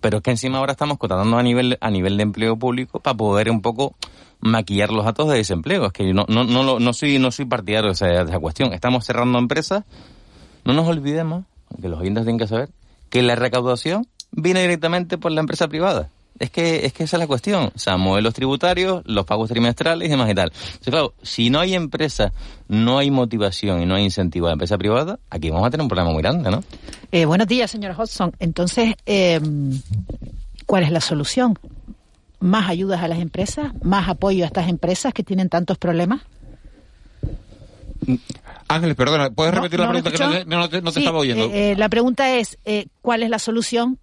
pero 0.00 0.18
es 0.18 0.22
que 0.22 0.30
encima 0.30 0.58
ahora 0.58 0.72
estamos 0.72 0.98
cotando 0.98 1.38
a 1.38 1.42
nivel, 1.42 1.78
a 1.80 1.90
nivel 1.90 2.16
de 2.18 2.24
empleo 2.24 2.58
público 2.58 3.00
para 3.00 3.16
poder 3.16 3.50
un 3.50 3.62
poco 3.62 3.94
maquillar 4.40 4.90
los 4.90 5.06
datos 5.06 5.28
de 5.28 5.36
desempleo. 5.36 5.86
Es 5.86 5.92
que 5.92 6.12
no, 6.12 6.26
no, 6.28 6.44
no, 6.44 6.78
no, 6.78 6.92
soy, 6.92 7.18
no 7.18 7.30
soy 7.30 7.46
partidario 7.46 7.88
de 7.88 7.94
esa, 7.94 8.06
de 8.06 8.24
esa 8.24 8.38
cuestión. 8.38 8.74
Estamos 8.74 9.06
cerrando 9.06 9.38
empresas. 9.38 9.84
No 10.64 10.74
nos 10.74 10.86
olvidemos, 10.86 11.44
que 11.80 11.88
los 11.88 11.98
oyentes 12.00 12.24
tienen 12.24 12.38
que 12.38 12.46
saber, 12.46 12.70
que 13.08 13.22
la 13.22 13.36
recaudación 13.36 14.06
viene 14.36 14.62
directamente 14.62 15.18
por 15.18 15.32
la 15.32 15.40
empresa 15.40 15.68
privada. 15.68 16.10
Es 16.38 16.50
que, 16.50 16.84
es 16.84 16.92
que 16.92 17.04
esa 17.04 17.16
es 17.16 17.20
la 17.20 17.26
cuestión. 17.28 17.70
O 17.74 17.78
sea, 17.78 17.96
modelos 17.96 18.34
tributarios, 18.34 19.02
los 19.06 19.24
pagos 19.24 19.48
trimestrales 19.48 20.08
y 20.08 20.10
demás 20.10 20.28
y 20.30 20.34
tal. 20.34 20.50
Entonces, 20.52 20.90
claro, 20.90 21.14
si 21.22 21.48
no 21.48 21.60
hay 21.60 21.74
empresa, 21.74 22.32
no 22.66 22.98
hay 22.98 23.10
motivación 23.12 23.80
y 23.82 23.86
no 23.86 23.94
hay 23.94 24.04
incentivo 24.04 24.46
a 24.46 24.48
la 24.50 24.54
empresa 24.54 24.76
privada, 24.76 25.20
aquí 25.30 25.50
vamos 25.50 25.68
a 25.68 25.70
tener 25.70 25.82
un 25.82 25.88
problema 25.88 26.10
muy 26.10 26.22
grande, 26.22 26.50
¿no? 26.50 26.64
Eh, 27.12 27.24
buenos 27.24 27.46
días, 27.46 27.70
señora 27.70 27.94
Hodgson. 27.96 28.32
Entonces, 28.40 28.94
eh, 29.06 29.40
¿cuál 30.66 30.82
es 30.82 30.90
la 30.90 31.00
solución? 31.00 31.56
¿Más 32.40 32.68
ayudas 32.68 33.00
a 33.00 33.08
las 33.08 33.20
empresas? 33.20 33.72
¿Más 33.82 34.08
apoyo 34.08 34.42
a 34.42 34.48
estas 34.48 34.68
empresas 34.68 35.14
que 35.14 35.22
tienen 35.22 35.48
tantos 35.48 35.78
problemas? 35.78 36.22
Ángeles, 38.68 38.96
perdona, 38.96 39.30
¿puedes 39.30 39.54
repetir 39.54 39.80
la 39.80 39.88
pregunta 39.88 40.10
que 40.10 40.44
no, 40.46 40.68
te, 40.68 40.78
estaba 40.78 41.18
oyendo? 41.18 41.44
Eh, 41.46 41.72
eh, 41.72 41.76
la 41.76 41.88
pregunta 41.88 42.34
es, 42.36 42.58
eh, 42.64 42.86
¿cuál 43.02 43.22
es 43.22 43.30
la 43.30 43.38
solución 43.38 43.98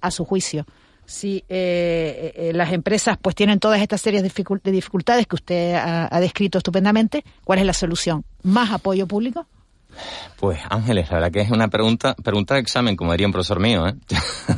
a 0.00 0.10
su 0.10 0.24
juicio? 0.24 0.66
Si 1.06 1.44
las 1.48 2.72
empresas 2.72 3.18
pues 3.20 3.34
tienen 3.34 3.58
todas 3.58 3.80
estas 3.82 4.00
serias 4.00 4.22
de 4.22 4.70
dificultades 4.70 5.26
que 5.26 5.34
usted 5.34 5.74
ha 5.74 6.20
descrito 6.20 6.58
estupendamente, 6.58 7.24
¿cuál 7.42 7.58
es 7.58 7.66
la 7.66 7.72
solución? 7.72 8.24
¿Más 8.44 8.70
apoyo 8.70 9.08
público? 9.08 9.44
Pues 10.36 10.58
Ángeles, 10.70 11.08
la 11.10 11.16
verdad 11.16 11.32
que 11.32 11.40
es 11.40 11.50
una 11.50 11.68
pregunta, 11.68 12.14
pregunta 12.14 12.54
de 12.54 12.60
examen, 12.60 12.96
como 12.96 13.12
diría 13.12 13.26
un 13.26 13.32
profesor 13.32 13.60
mío. 13.60 13.86
¿eh? 13.86 13.94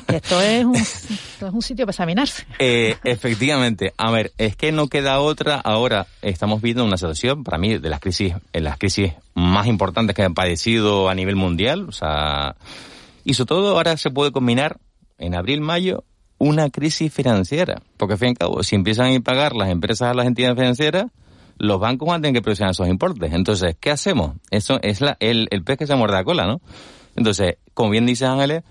Esto 0.09 0.41
es 0.41 0.65
un, 0.65 0.77
esto 0.77 1.47
es 1.49 1.53
un 1.53 1.63
sitio 1.63 1.87
para 1.87 1.93
examinarse. 1.93 2.47
Eh, 2.59 2.97
efectivamente, 3.03 3.93
a 3.97 4.11
ver, 4.11 4.33
es 4.39 4.55
que 4.57 4.71
no 4.71 4.87
queda 4.87 5.19
otra. 5.21 5.57
Ahora 5.57 6.07
estamos 6.21 6.63
viendo 6.63 6.85
una 6.85 6.97
situación, 6.97 7.43
para 7.43 7.59
mí, 7.59 7.79
de 7.79 7.89
las 7.89 8.01
crisis, 8.01 8.35
en 8.53 8.65
las 8.65 8.79
crisis 8.79 9.13
más 9.35 9.67
importantes 9.67 10.15
que 10.15 10.23
han 10.23 10.35
padecido 10.35 11.09
a 11.09 11.15
nivel 11.15 11.35
mundial. 11.35 11.89
O 11.89 11.93
sea, 11.93 12.55
y 13.25 13.35
sobre 13.35 13.49
todo 13.49 13.77
ahora 13.77 13.97
se 13.97 14.11
puede 14.11 14.31
combinar 14.31 14.79
en 15.19 15.35
abril, 15.35 15.61
mayo, 15.61 16.05
una 16.39 16.71
crisis 16.71 17.13
financiera. 17.13 17.83
Porque, 17.97 18.15
al 18.15 18.19
fin 18.19 18.29
y 18.29 18.31
al 18.31 18.39
cabo, 18.39 18.63
si 18.63 18.75
empiezan 18.75 19.15
a 19.15 19.21
pagar 19.21 19.55
las 19.55 19.69
empresas 19.69 20.11
a 20.11 20.15
las 20.15 20.27
entidades 20.27 20.57
financieras, 20.57 21.07
los 21.59 21.79
bancos 21.79 22.09
van 22.09 22.19
a 22.19 22.23
tener 22.23 22.35
que 22.35 22.43
presionar 22.43 22.73
esos 22.73 22.89
importes. 22.89 23.33
Entonces, 23.33 23.77
¿qué 23.79 23.91
hacemos? 23.91 24.37
Eso 24.51 24.79
es 24.83 25.01
la, 25.01 25.17
el, 25.21 25.49
pez 25.65 25.79
que 25.79 25.87
se 25.87 25.95
muerde 25.95 26.17
la 26.17 26.25
cola, 26.25 26.47
¿no? 26.47 26.61
Entonces, 27.15 27.59
como 27.75 27.91
bien 27.91 28.07
dice 28.07 28.27
Ángeles, 28.27 28.65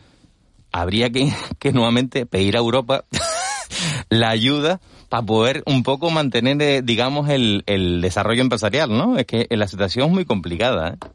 habría 0.72 1.10
que, 1.10 1.32
que 1.60 1.72
nuevamente 1.72 2.26
pedir 2.26 2.58
a 2.58 2.60
Europa 2.60 3.06
la 4.10 4.30
ayuda 4.30 4.82
para 5.08 5.26
poder 5.26 5.64
un 5.66 5.84
poco 5.84 6.10
mantener, 6.10 6.62
eh, 6.62 6.82
digamos, 6.82 7.30
el, 7.30 7.64
el 7.66 8.02
desarrollo 8.02 8.42
empresarial, 8.42 8.90
¿no? 8.90 9.18
Es 9.18 9.26
que 9.26 9.48
la 9.52 9.68
situación 9.68 10.08
es 10.08 10.14
muy 10.14 10.26
complicada. 10.26 10.90
¿eh? 10.90 11.08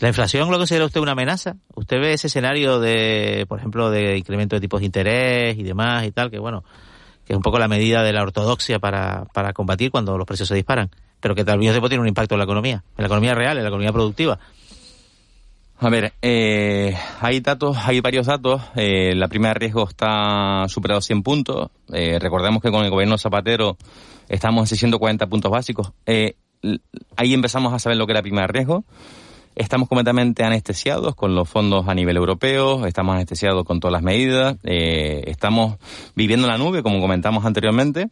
¿La 0.00 0.08
inflación 0.08 0.50
lo 0.50 0.58
considera 0.58 0.84
usted 0.84 1.00
una 1.00 1.12
amenaza? 1.12 1.56
¿Usted 1.74 1.98
ve 1.98 2.12
ese 2.12 2.28
escenario 2.28 2.78
de, 2.78 3.46
por 3.48 3.58
ejemplo, 3.58 3.90
de 3.90 4.16
incremento 4.16 4.54
de 4.54 4.60
tipos 4.60 4.80
de 4.80 4.86
interés 4.86 5.58
y 5.58 5.64
demás 5.64 6.04
y 6.06 6.12
tal, 6.12 6.30
que 6.30 6.38
bueno, 6.38 6.62
que 7.24 7.32
es 7.32 7.36
un 7.36 7.42
poco 7.42 7.58
la 7.58 7.68
medida 7.68 8.02
de 8.02 8.12
la 8.12 8.22
ortodoxia 8.22 8.78
para, 8.78 9.24
para 9.34 9.52
combatir 9.52 9.90
cuando 9.90 10.16
los 10.16 10.26
precios 10.26 10.48
se 10.48 10.54
disparan, 10.54 10.90
pero 11.20 11.34
que 11.34 11.42
al 11.42 11.58
mismo 11.58 11.72
tiempo 11.72 11.88
tiene 11.88 12.02
un 12.02 12.08
impacto 12.08 12.36
en 12.36 12.38
la 12.38 12.44
economía, 12.44 12.84
en 12.96 13.02
la 13.02 13.06
economía 13.06 13.34
real, 13.34 13.56
en 13.56 13.64
la 13.64 13.68
economía 13.68 13.92
productiva. 13.92 14.38
A 15.80 15.90
ver, 15.90 16.12
eh, 16.22 16.96
hay 17.20 17.40
datos, 17.40 17.76
hay 17.76 18.00
varios 18.00 18.26
datos. 18.26 18.60
Eh, 18.74 19.14
la 19.14 19.28
prima 19.28 19.48
de 19.48 19.54
riesgo 19.54 19.88
está 19.88 20.66
superado 20.68 21.00
100 21.00 21.22
puntos. 21.22 21.70
Eh, 21.92 22.18
recordemos 22.18 22.60
que 22.60 22.70
con 22.70 22.84
el 22.84 22.90
gobierno 22.90 23.16
Zapatero 23.16 23.76
estamos 24.28 24.62
en 24.62 24.66
640 24.66 25.26
puntos 25.28 25.50
básicos. 25.52 25.92
Eh, 26.04 26.34
ahí 27.16 27.32
empezamos 27.32 27.72
a 27.72 27.78
saber 27.78 27.96
lo 27.96 28.06
que 28.06 28.12
era 28.12 28.22
prima 28.22 28.40
de 28.42 28.48
riesgo. 28.48 28.84
Estamos 29.58 29.88
completamente 29.88 30.44
anestesiados 30.44 31.16
con 31.16 31.34
los 31.34 31.48
fondos 31.48 31.88
a 31.88 31.94
nivel 31.94 32.16
europeo, 32.16 32.86
estamos 32.86 33.16
anestesiados 33.16 33.64
con 33.64 33.80
todas 33.80 33.92
las 33.92 34.02
medidas, 34.02 34.56
eh, 34.62 35.24
estamos 35.26 35.78
viviendo 36.14 36.46
en 36.46 36.52
la 36.52 36.58
nube, 36.58 36.84
como 36.84 37.00
comentamos 37.00 37.44
anteriormente, 37.44 38.08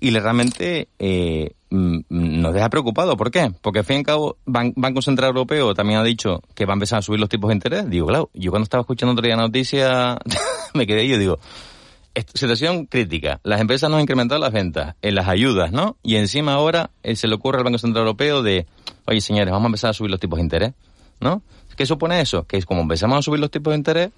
y 0.00 0.10
realmente 0.10 0.88
eh, 0.98 1.50
mm, 1.68 1.98
nos 2.08 2.54
deja 2.54 2.70
preocupado. 2.70 3.18
¿Por 3.18 3.30
qué? 3.30 3.52
Porque 3.60 3.80
al 3.80 3.84
fin 3.84 3.96
y 3.96 3.98
al 3.98 4.04
cabo, 4.06 4.36
Ban- 4.46 4.72
Banco 4.74 5.02
Central 5.02 5.28
Europeo 5.28 5.74
también 5.74 6.00
ha 6.00 6.02
dicho 6.02 6.40
que 6.54 6.64
va 6.64 6.72
a 6.72 6.76
empezar 6.76 7.00
a 7.00 7.02
subir 7.02 7.20
los 7.20 7.28
tipos 7.28 7.48
de 7.48 7.54
interés. 7.56 7.90
Digo, 7.90 8.06
claro, 8.06 8.30
yo 8.32 8.50
cuando 8.50 8.64
estaba 8.64 8.80
escuchando 8.80 9.20
la 9.20 9.36
noticia, 9.36 10.16
me 10.74 10.86
quedé 10.86 11.06
yo 11.06 11.18
digo, 11.18 11.38
situación 12.34 12.86
crítica. 12.86 13.40
Las 13.44 13.60
empresas 13.60 13.90
no 13.90 13.96
han 13.96 14.02
incrementado 14.02 14.40
las 14.40 14.52
ventas, 14.52 14.96
en 15.02 15.14
las 15.14 15.28
ayudas, 15.28 15.72
¿no? 15.72 15.96
Y 16.02 16.16
encima 16.16 16.54
ahora 16.54 16.90
eh, 17.02 17.16
se 17.16 17.28
le 17.28 17.34
ocurre 17.34 17.58
al 17.58 17.64
Banco 17.64 17.78
Central 17.78 18.04
Europeo 18.06 18.42
de, 18.42 18.66
oye 19.10 19.20
señores, 19.20 19.50
vamos 19.50 19.66
a 19.66 19.68
empezar 19.68 19.90
a 19.90 19.92
subir 19.92 20.10
los 20.10 20.20
tipos 20.20 20.38
de 20.38 20.44
interés, 20.44 20.72
¿no? 21.20 21.42
¿Qué 21.76 21.84
supone 21.84 22.20
eso? 22.20 22.46
Que 22.46 22.62
como 22.62 22.82
empezamos 22.82 23.18
a 23.18 23.22
subir 23.22 23.40
los 23.40 23.50
tipos 23.50 23.72
de 23.72 23.78
interés, 23.78 24.10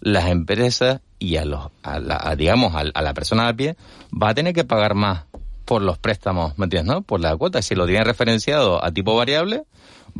las 0.00 0.26
empresas 0.28 1.00
y 1.18 1.36
a 1.36 1.44
los, 1.44 1.68
a 1.82 1.98
la, 1.98 2.34
digamos, 2.36 2.74
a, 2.74 2.84
a 2.92 3.02
la 3.02 3.14
persona 3.14 3.48
a 3.48 3.54
pie 3.54 3.76
va 4.12 4.30
a 4.30 4.34
tener 4.34 4.54
que 4.54 4.64
pagar 4.64 4.94
más 4.94 5.24
por 5.64 5.82
los 5.82 5.98
préstamos, 5.98 6.56
¿me 6.58 6.64
entiendes, 6.64 6.94
no? 6.94 7.02
Por 7.02 7.20
la 7.20 7.36
cuota. 7.36 7.60
Si 7.60 7.74
lo 7.74 7.86
tienen 7.86 8.04
referenciado 8.04 8.82
a 8.84 8.92
tipo 8.92 9.16
variable, 9.16 9.64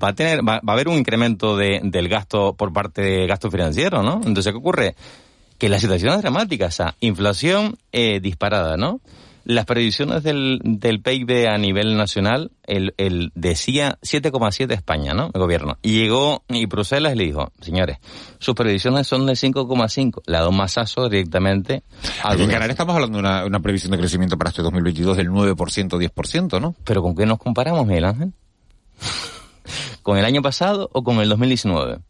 va 0.03 0.09
a 0.09 0.13
tener, 0.15 0.41
va, 0.41 0.61
va 0.61 0.61
a 0.67 0.73
haber 0.73 0.89
un 0.89 0.97
incremento 0.97 1.57
de, 1.57 1.81
del 1.85 2.09
gasto 2.09 2.55
por 2.55 2.73
parte 2.73 3.03
de 3.03 3.27
gasto 3.27 3.51
financiero, 3.51 4.03
¿no? 4.03 4.21
Entonces, 4.25 4.53
¿qué 4.53 4.59
ocurre? 4.59 4.97
Que 5.59 5.69
la 5.69 5.79
situación 5.79 6.15
es 6.15 6.23
dramática, 6.23 6.67
o 6.67 6.71
sea, 6.71 6.97
inflación 7.01 7.79
eh, 7.93 8.21
disparada, 8.21 8.77
¿no? 8.77 9.01
Las 9.49 9.65
previsiones 9.65 10.25
del, 10.25 10.61
del 10.65 11.01
PIB 11.01 11.49
a 11.49 11.57
nivel 11.57 11.97
nacional, 11.97 12.51
el, 12.65 12.95
el 12.97 13.31
decía 13.37 13.97
7,7 14.03 14.73
España, 14.73 15.15
¿no? 15.15 15.31
El 15.33 15.41
gobierno. 15.41 15.79
Y 15.83 16.01
llegó, 16.01 16.43
y 16.49 16.67
Bruselas 16.67 17.15
le 17.15 17.27
dijo, 17.27 17.53
señores, 17.61 17.99
sus 18.41 18.57
previsiones 18.57 19.07
son 19.07 19.25
de 19.25 19.35
5,5. 19.35 20.23
La 20.27 20.41
da 20.41 20.49
un 20.49 20.57
masazo 20.57 21.09
directamente 21.09 21.85
a 22.25 22.35
en 22.35 22.51
Canarias 22.51 22.71
estamos 22.71 22.97
hablando 22.97 23.19
de 23.19 23.21
una, 23.21 23.45
una 23.45 23.61
previsión 23.61 23.93
de 23.93 23.99
crecimiento 23.99 24.37
para 24.37 24.51
este 24.51 24.63
2022 24.63 25.17
del 25.17 25.31
9%, 25.31 25.55
10%, 25.55 26.61
¿no? 26.61 26.75
¿Pero 26.83 27.01
con 27.03 27.15
qué 27.15 27.25
nos 27.25 27.39
comparamos, 27.39 27.87
Miguel 27.87 28.07
Ángel? 28.07 28.33
¿Con 30.03 30.19
el 30.19 30.25
año 30.25 30.43
pasado 30.43 30.91
o 30.93 31.05
con 31.05 31.21
el 31.21 31.29
2019? 31.29 32.01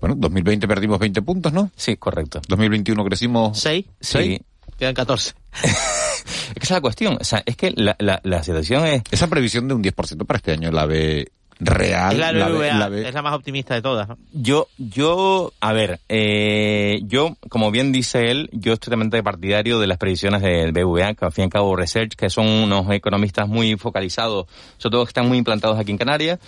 Bueno, 0.00 0.16
2020 0.18 0.66
perdimos 0.66 0.98
20 0.98 1.22
puntos, 1.22 1.52
¿no? 1.52 1.70
Sí, 1.76 1.96
correcto. 1.96 2.40
2021 2.48 3.04
crecimos... 3.04 3.56
¿Seis? 3.56 3.86
Sí. 4.00 4.40
Quedan 4.76 4.94
14. 4.94 5.34
Es 6.14 6.54
que 6.54 6.60
esa 6.64 6.74
es 6.74 6.78
la 6.78 6.80
cuestión. 6.80 7.18
O 7.20 7.24
sea, 7.24 7.42
es 7.46 7.56
que 7.56 7.72
la, 7.76 7.96
la, 7.98 8.20
la 8.22 8.42
situación 8.42 8.86
es... 8.86 9.02
Esa 9.10 9.26
previsión 9.28 9.68
de 9.68 9.74
un 9.74 9.82
10% 9.82 10.24
para 10.26 10.36
este 10.38 10.52
año 10.52 10.70
la 10.70 10.86
ve 10.86 11.30
real. 11.60 12.12
Es 12.12 12.18
la, 12.18 12.32
la 12.32 12.48
ve- 12.48 12.54
BBVA, 12.58 12.74
la 12.74 12.88
ve- 12.88 13.08
es 13.08 13.14
la 13.14 13.22
más 13.22 13.34
optimista 13.34 13.74
de 13.74 13.82
todas. 13.82 14.08
¿no? 14.08 14.18
Yo, 14.32 14.66
yo, 14.76 15.52
a 15.60 15.72
ver, 15.72 16.00
eh, 16.08 16.98
yo, 17.04 17.36
como 17.48 17.70
bien 17.70 17.92
dice 17.92 18.30
él, 18.30 18.50
yo 18.52 18.72
estoy 18.74 18.86
totalmente 18.86 19.22
partidario 19.22 19.78
de 19.78 19.86
las 19.86 19.98
previsiones 19.98 20.42
del 20.42 20.72
BVA, 20.72 21.14
que 21.14 21.24
al 21.24 21.32
fin 21.32 21.42
y 21.42 21.46
al 21.46 21.50
cabo 21.50 21.76
Research, 21.76 22.14
que 22.16 22.28
son 22.28 22.46
unos 22.48 22.90
economistas 22.90 23.48
muy 23.48 23.76
focalizados, 23.76 24.46
sobre 24.78 24.92
todo 24.92 25.04
que 25.04 25.10
están 25.10 25.28
muy 25.28 25.38
implantados 25.38 25.78
aquí 25.78 25.92
en 25.92 25.98
Canarias. 25.98 26.38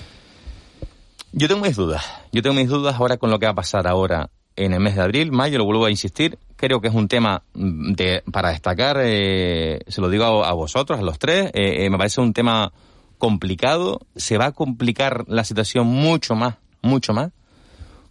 Yo 1.32 1.48
tengo 1.48 1.60
mis 1.64 1.76
dudas. 1.76 2.04
Yo 2.32 2.42
tengo 2.42 2.54
mis 2.56 2.68
dudas 2.68 2.94
ahora 2.96 3.16
con 3.16 3.30
lo 3.30 3.38
que 3.38 3.46
va 3.46 3.52
a 3.52 3.56
pasar 3.56 3.86
ahora 3.86 4.30
en 4.56 4.72
el 4.72 4.80
mes 4.80 4.96
de 4.96 5.02
abril, 5.02 5.32
mayo, 5.32 5.58
lo 5.58 5.64
vuelvo 5.64 5.84
a 5.84 5.90
insistir. 5.90 6.38
Creo 6.56 6.80
que 6.80 6.88
es 6.88 6.94
un 6.94 7.08
tema 7.08 7.42
mm, 7.54 7.92
de, 7.92 8.22
para 8.32 8.50
destacar, 8.50 8.98
eh, 9.02 9.80
se 9.86 10.00
lo 10.00 10.08
digo 10.08 10.44
a, 10.44 10.52
vosotros, 10.54 10.98
a 10.98 11.02
los 11.02 11.18
tres, 11.18 11.50
eh, 11.54 11.84
eh, 11.84 11.90
me 11.90 11.98
parece 11.98 12.20
un 12.20 12.32
tema 12.32 12.72
complicado. 13.18 14.00
Se 14.16 14.38
va 14.38 14.46
a 14.46 14.52
complicar 14.52 15.24
la 15.28 15.44
situación 15.44 15.86
mucho 15.86 16.34
más, 16.34 16.56
mucho 16.82 17.12
más. 17.12 17.32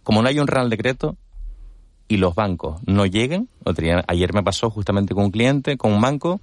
Como 0.02 0.22
no 0.22 0.28
hay 0.28 0.38
un 0.38 0.46
real 0.46 0.70
decreto 0.70 1.16
y 2.08 2.18
los 2.18 2.36
bancos 2.36 2.80
no 2.86 3.06
lleguen, 3.06 3.48
ayer 4.06 4.32
me 4.32 4.44
pasó 4.44 4.70
justamente 4.70 5.14
con 5.14 5.24
un 5.24 5.30
cliente, 5.32 5.76
con 5.76 5.92
un 5.92 6.00
banco, 6.00 6.40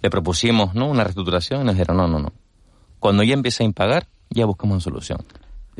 le 0.00 0.10
propusimos 0.10 0.74
¿no? 0.74 0.88
una 0.88 1.02
reestructuración 1.02 1.62
y 1.62 1.64
nos 1.64 1.74
dijeron, 1.74 1.96
no, 1.96 2.06
no, 2.06 2.20
no. 2.20 2.32
Cuando 3.00 3.24
ya 3.24 3.34
empiece 3.34 3.64
a 3.64 3.66
impagar, 3.66 4.06
ya 4.28 4.46
buscamos 4.46 4.74
una 4.74 4.80
solución. 4.80 5.18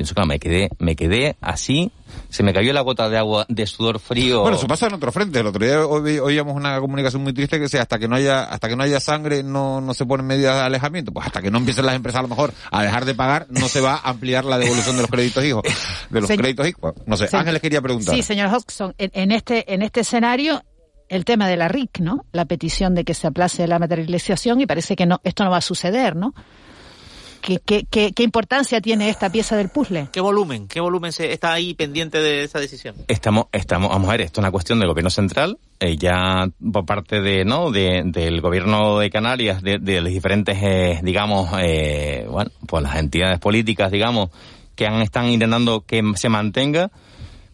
Y 0.01 0.03
eso, 0.03 0.13
claro, 0.15 0.27
me 0.27 0.39
quedé, 0.39 0.69
me 0.79 0.95
quedé 0.95 1.35
así, 1.41 1.91
se 2.29 2.43
me 2.43 2.53
cayó 2.53 2.73
la 2.73 2.81
gota 2.81 3.07
de 3.09 3.17
agua 3.17 3.45
de 3.47 3.65
sudor 3.67 3.99
frío. 3.99 4.41
Bueno, 4.41 4.57
eso 4.57 4.67
pasa 4.67 4.87
en 4.87 4.93
otro 4.93 5.11
frente. 5.11 5.39
El 5.39 5.47
otro 5.47 5.65
día 5.65 5.85
oí- 5.85 6.19
oíamos 6.19 6.55
una 6.55 6.79
comunicación 6.79 7.23
muy 7.23 7.33
triste 7.33 7.57
que 7.57 7.63
decía 7.63 7.81
hasta 7.81 7.99
que 7.99 8.07
no 8.07 8.15
haya 8.15 8.43
hasta 8.43 8.67
que 8.67 8.75
no 8.75 8.83
haya 8.83 8.99
sangre 8.99 9.43
no, 9.43 9.79
no 9.81 9.93
se 9.93 10.05
ponen 10.05 10.25
medidas 10.25 10.55
de 10.55 10.61
alejamiento. 10.61 11.11
Pues 11.11 11.25
hasta 11.27 11.41
que 11.41 11.51
no 11.51 11.57
empiecen 11.59 11.85
las 11.85 11.95
empresas 11.95 12.19
a 12.19 12.23
lo 12.23 12.27
mejor 12.27 12.53
a 12.71 12.83
dejar 12.83 13.05
de 13.05 13.13
pagar 13.15 13.45
no 13.49 13.67
se 13.67 13.79
va 13.81 13.95
a 13.95 14.09
ampliar 14.09 14.43
la 14.45 14.57
devolución 14.57 14.95
de 14.95 15.03
los 15.03 15.11
créditos 15.11 15.43
hijos. 15.45 15.63
De 16.09 16.19
los 16.21 16.27
Señor- 16.29 16.41
créditos 16.41 16.67
hijos. 16.67 16.93
No 17.05 17.15
sé. 17.17 17.29
Ángeles 17.35 17.61
quería 17.61 17.81
preguntar. 17.81 18.15
Sí, 18.15 18.23
señor 18.23 18.49
Hodgson, 18.53 18.93
en, 18.97 19.11
en 19.13 19.31
este 19.31 19.73
en 19.73 19.81
este 19.83 20.01
escenario 20.01 20.63
el 21.09 21.25
tema 21.25 21.47
de 21.47 21.57
la 21.57 21.67
RIC, 21.67 21.99
¿no? 21.99 22.25
La 22.31 22.45
petición 22.45 22.95
de 22.95 23.03
que 23.03 23.13
se 23.13 23.27
aplace 23.27 23.67
la 23.67 23.79
materialización 23.79 24.61
y 24.61 24.65
parece 24.65 24.95
que 24.95 25.05
no 25.05 25.19
esto 25.23 25.43
no 25.43 25.51
va 25.51 25.57
a 25.57 25.61
suceder, 25.61 26.15
¿no? 26.15 26.33
¿Qué, 27.41 27.59
qué, 27.63 27.85
qué, 27.89 28.13
qué 28.13 28.23
importancia 28.23 28.81
tiene 28.81 29.09
esta 29.09 29.31
pieza 29.31 29.57
del 29.57 29.69
puzzle? 29.69 30.07
¿Qué 30.11 30.21
volumen? 30.21 30.67
¿Qué 30.67 30.79
volumen 30.79 31.11
se, 31.11 31.33
está 31.33 31.53
ahí 31.53 31.73
pendiente 31.73 32.19
de 32.19 32.43
esa 32.43 32.59
decisión? 32.59 32.95
Estamos, 33.07 33.45
estamos, 33.51 33.89
vamos 33.89 34.09
a 34.09 34.11
ver, 34.11 34.21
esto 34.21 34.39
es 34.39 34.43
una 34.43 34.51
cuestión 34.51 34.79
del 34.79 34.89
gobierno 34.89 35.09
central, 35.09 35.57
eh, 35.79 35.97
ya 35.97 36.47
por 36.71 36.85
parte 36.85 37.21
de, 37.21 37.43
¿no? 37.43 37.71
De, 37.71 38.03
del 38.05 38.41
gobierno 38.41 38.99
de 38.99 39.09
Canarias, 39.09 39.61
de, 39.61 39.79
de 39.79 40.01
los 40.01 40.11
diferentes, 40.11 40.57
eh, 40.61 40.99
digamos, 41.03 41.49
eh, 41.59 42.27
bueno, 42.29 42.51
pues 42.67 42.83
las 42.83 42.95
entidades 42.97 43.39
políticas, 43.39 43.91
digamos, 43.91 44.29
que 44.75 44.85
han, 44.85 45.01
están 45.01 45.27
intentando 45.27 45.81
que 45.81 46.01
se 46.15 46.29
mantenga, 46.29 46.91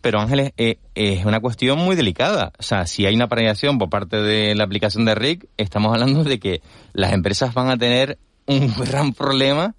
pero 0.01 0.19
Ángeles, 0.19 0.53
eh, 0.57 0.77
es 0.95 1.25
una 1.25 1.39
cuestión 1.39 1.79
muy 1.79 1.95
delicada. 1.95 2.53
O 2.59 2.63
sea, 2.63 2.85
si 2.85 3.05
hay 3.05 3.15
una 3.15 3.27
paralización 3.27 3.77
por 3.77 3.89
parte 3.89 4.17
de 4.17 4.55
la 4.55 4.63
aplicación 4.63 5.05
de 5.05 5.15
RIC, 5.15 5.49
estamos 5.57 5.91
hablando 5.93 6.23
de 6.23 6.39
que 6.39 6.61
las 6.93 7.13
empresas 7.13 7.53
van 7.53 7.69
a 7.69 7.77
tener 7.77 8.17
un 8.47 8.73
gran 8.85 9.13
problema 9.13 9.75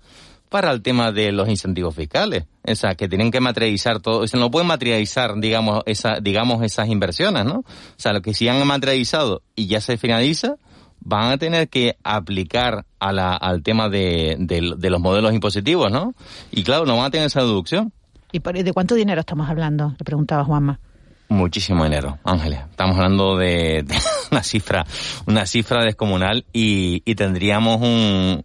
para 0.48 0.70
el 0.70 0.82
tema 0.82 1.12
de 1.12 1.32
los 1.32 1.48
incentivos 1.48 1.94
fiscales. 1.94 2.44
O 2.66 2.74
sea, 2.74 2.94
que 2.94 3.08
tienen 3.08 3.30
que 3.30 3.40
materializar 3.40 4.00
todo, 4.00 4.20
o 4.20 4.26
sea, 4.26 4.40
no 4.40 4.50
pueden 4.50 4.68
materializar, 4.68 5.38
digamos, 5.38 5.82
esa, 5.86 6.20
digamos, 6.20 6.62
esas 6.62 6.88
inversiones, 6.88 7.44
¿no? 7.44 7.60
O 7.60 7.64
sea, 7.96 8.12
lo 8.12 8.22
que 8.22 8.34
si 8.34 8.48
han 8.48 8.66
materializado 8.66 9.42
y 9.54 9.66
ya 9.66 9.80
se 9.80 9.96
finaliza, 9.96 10.56
van 11.00 11.32
a 11.32 11.38
tener 11.38 11.68
que 11.68 11.96
aplicar 12.02 12.84
a 12.98 13.12
la, 13.12 13.34
al 13.34 13.62
tema 13.62 13.88
de, 13.88 14.36
de, 14.38 14.74
de 14.76 14.90
los 14.90 15.00
modelos 15.00 15.32
impositivos, 15.32 15.90
¿no? 15.90 16.14
Y 16.50 16.62
claro, 16.62 16.86
no 16.86 16.96
van 16.96 17.06
a 17.06 17.10
tener 17.10 17.26
esa 17.26 17.40
deducción. 17.40 17.92
¿Y 18.32 18.40
de 18.40 18.72
cuánto 18.72 18.94
dinero 18.94 19.20
estamos 19.20 19.48
hablando? 19.48 19.94
Le 19.98 20.04
preguntaba 20.04 20.44
Juanma. 20.44 20.80
Muchísimo 21.28 21.84
dinero, 21.84 22.18
Ángeles. 22.24 22.60
Estamos 22.70 22.96
hablando 22.96 23.36
de, 23.36 23.84
una 24.32 24.42
cifra, 24.42 24.86
una 25.26 25.44
cifra 25.46 25.84
descomunal 25.84 26.46
y, 26.52 27.02
y 27.04 27.14
tendríamos 27.16 27.80
un, 27.82 28.44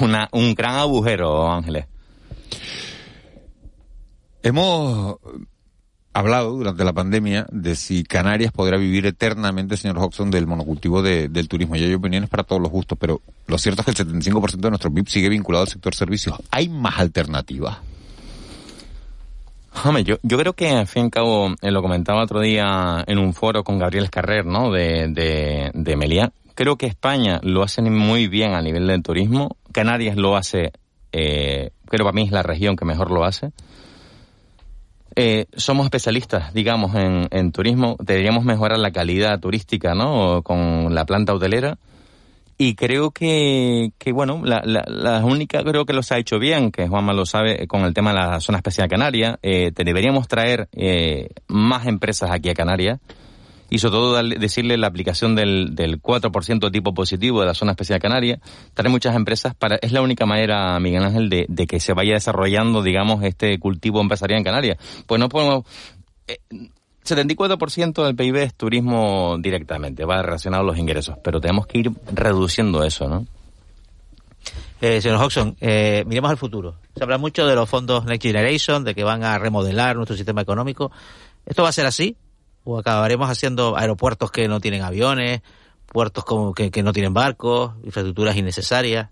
un 0.32 0.54
gran 0.54 0.74
agujero, 0.76 1.50
Ángeles. 1.50 1.86
Hemos 4.42 5.16
hablado 6.12 6.50
durante 6.52 6.84
la 6.84 6.92
pandemia 6.92 7.46
de 7.50 7.76
si 7.76 8.04
Canarias 8.04 8.52
podrá 8.52 8.76
vivir 8.76 9.06
eternamente, 9.06 9.76
señor 9.76 9.98
Hodgson, 9.98 10.30
del 10.30 10.46
monocultivo 10.46 11.02
de- 11.02 11.28
del 11.28 11.48
turismo. 11.48 11.76
Y 11.76 11.84
hay 11.84 11.94
opiniones 11.94 12.28
para 12.28 12.42
todos 12.42 12.60
los 12.60 12.70
gustos, 12.70 12.98
pero 13.00 13.20
lo 13.46 13.56
cierto 13.58 13.80
es 13.82 13.84
que 13.86 14.02
el 14.02 14.08
75% 14.08 14.56
de 14.60 14.70
nuestro 14.70 14.92
PIB 14.92 15.08
sigue 15.08 15.28
vinculado 15.30 15.62
al 15.64 15.68
sector 15.70 15.94
servicios. 15.94 16.36
¿Hay 16.50 16.68
más 16.68 16.98
alternativas? 16.98 17.78
Hombre, 19.84 20.04
yo, 20.04 20.16
yo 20.22 20.38
creo 20.38 20.52
que, 20.52 20.70
al 20.70 20.86
fin 20.86 21.02
y 21.02 21.04
al 21.06 21.10
cabo, 21.10 21.54
eh, 21.62 21.70
lo 21.70 21.82
comentaba 21.82 22.22
otro 22.22 22.40
día 22.40 23.02
en 23.06 23.18
un 23.18 23.32
foro 23.32 23.64
con 23.64 23.78
Gabriel 23.78 24.10
Carrer, 24.10 24.44
¿no? 24.44 24.70
De, 24.70 25.08
de, 25.08 25.70
de 25.72 25.96
Meliá. 25.96 26.32
Creo 26.54 26.76
que 26.76 26.86
España 26.86 27.40
lo 27.42 27.62
hace 27.62 27.80
muy 27.82 28.26
bien 28.26 28.54
a 28.54 28.60
nivel 28.60 28.86
del 28.86 29.02
turismo. 29.02 29.56
Canarias 29.72 30.16
lo 30.16 30.36
hace, 30.36 30.72
eh, 31.12 31.70
creo 31.86 32.04
para 32.04 32.14
mí 32.14 32.22
es 32.22 32.32
la 32.32 32.42
región 32.42 32.76
que 32.76 32.84
mejor 32.84 33.10
lo 33.10 33.24
hace. 33.24 33.52
Eh, 35.16 35.46
somos 35.56 35.86
especialistas, 35.86 36.52
digamos, 36.52 36.94
en, 36.94 37.28
en 37.30 37.52
turismo. 37.52 37.96
Deberíamos 38.00 38.44
mejorar 38.44 38.78
la 38.78 38.90
calidad 38.90 39.40
turística, 39.40 39.94
¿no? 39.94 40.42
Con 40.42 40.94
la 40.94 41.04
planta 41.06 41.34
hotelera. 41.34 41.78
Y 42.62 42.74
creo 42.74 43.10
que, 43.10 43.92
que 43.96 44.12
bueno, 44.12 44.42
la, 44.44 44.60
la, 44.62 44.84
la 44.86 45.24
única 45.24 45.64
creo 45.64 45.86
que 45.86 45.94
los 45.94 46.12
ha 46.12 46.18
hecho 46.18 46.38
bien, 46.38 46.70
que 46.70 46.88
Juanma 46.88 47.14
lo 47.14 47.24
sabe, 47.24 47.62
eh, 47.62 47.66
con 47.66 47.84
el 47.84 47.94
tema 47.94 48.10
de 48.10 48.16
la 48.16 48.40
zona 48.40 48.58
especial 48.58 48.86
canaria. 48.86 49.38
Eh, 49.40 49.72
te 49.72 49.82
deberíamos 49.82 50.28
traer 50.28 50.68
eh, 50.72 51.30
más 51.48 51.86
empresas 51.86 52.30
aquí 52.30 52.50
a 52.50 52.54
Canarias 52.54 53.00
y 53.70 53.78
sobre 53.78 53.92
todo 53.92 54.22
decirle 54.22 54.76
la 54.76 54.88
aplicación 54.88 55.34
del, 55.34 55.74
del 55.74 56.02
4% 56.02 56.70
tipo 56.70 56.92
positivo 56.92 57.40
de 57.40 57.46
la 57.46 57.54
zona 57.54 57.70
especial 57.70 57.98
canaria. 57.98 58.40
Traer 58.74 58.90
muchas 58.90 59.16
empresas 59.16 59.54
para, 59.54 59.76
es 59.76 59.92
la 59.92 60.02
única 60.02 60.26
manera, 60.26 60.78
Miguel 60.80 61.04
Ángel, 61.04 61.30
de, 61.30 61.46
de 61.48 61.66
que 61.66 61.80
se 61.80 61.94
vaya 61.94 62.12
desarrollando, 62.12 62.82
digamos, 62.82 63.24
este 63.24 63.58
cultivo 63.58 64.02
empresarial 64.02 64.36
en 64.36 64.44
Canarias. 64.44 64.76
Pues 65.06 65.18
no 65.18 65.30
podemos, 65.30 65.64
eh, 66.28 66.40
74% 67.04 68.04
del 68.04 68.14
PIB 68.14 68.36
es 68.36 68.54
turismo 68.54 69.36
directamente, 69.38 70.04
va 70.04 70.22
relacionado 70.22 70.62
a 70.62 70.66
los 70.66 70.78
ingresos, 70.78 71.16
pero 71.22 71.40
tenemos 71.40 71.66
que 71.66 71.78
ir 71.78 71.92
reduciendo 72.12 72.84
eso, 72.84 73.08
¿no? 73.08 73.26
Eh, 74.80 75.02
señor 75.02 75.22
Hodgson, 75.22 75.56
eh, 75.60 76.04
miremos 76.06 76.30
al 76.30 76.38
futuro. 76.38 76.76
Se 76.96 77.02
habla 77.02 77.18
mucho 77.18 77.46
de 77.46 77.54
los 77.54 77.68
fondos 77.68 78.06
Next 78.06 78.22
Generation, 78.22 78.82
de 78.84 78.94
que 78.94 79.04
van 79.04 79.22
a 79.24 79.38
remodelar 79.38 79.96
nuestro 79.96 80.16
sistema 80.16 80.40
económico. 80.40 80.90
¿Esto 81.44 81.62
va 81.62 81.68
a 81.68 81.72
ser 81.72 81.86
así? 81.86 82.16
¿O 82.64 82.78
acabaremos 82.78 83.28
haciendo 83.28 83.76
aeropuertos 83.76 84.30
que 84.30 84.48
no 84.48 84.60
tienen 84.60 84.82
aviones, 84.82 85.42
puertos 85.86 86.24
como 86.24 86.54
que, 86.54 86.70
que 86.70 86.82
no 86.82 86.92
tienen 86.92 87.12
barcos, 87.12 87.72
infraestructuras 87.84 88.36
innecesarias? 88.36 89.10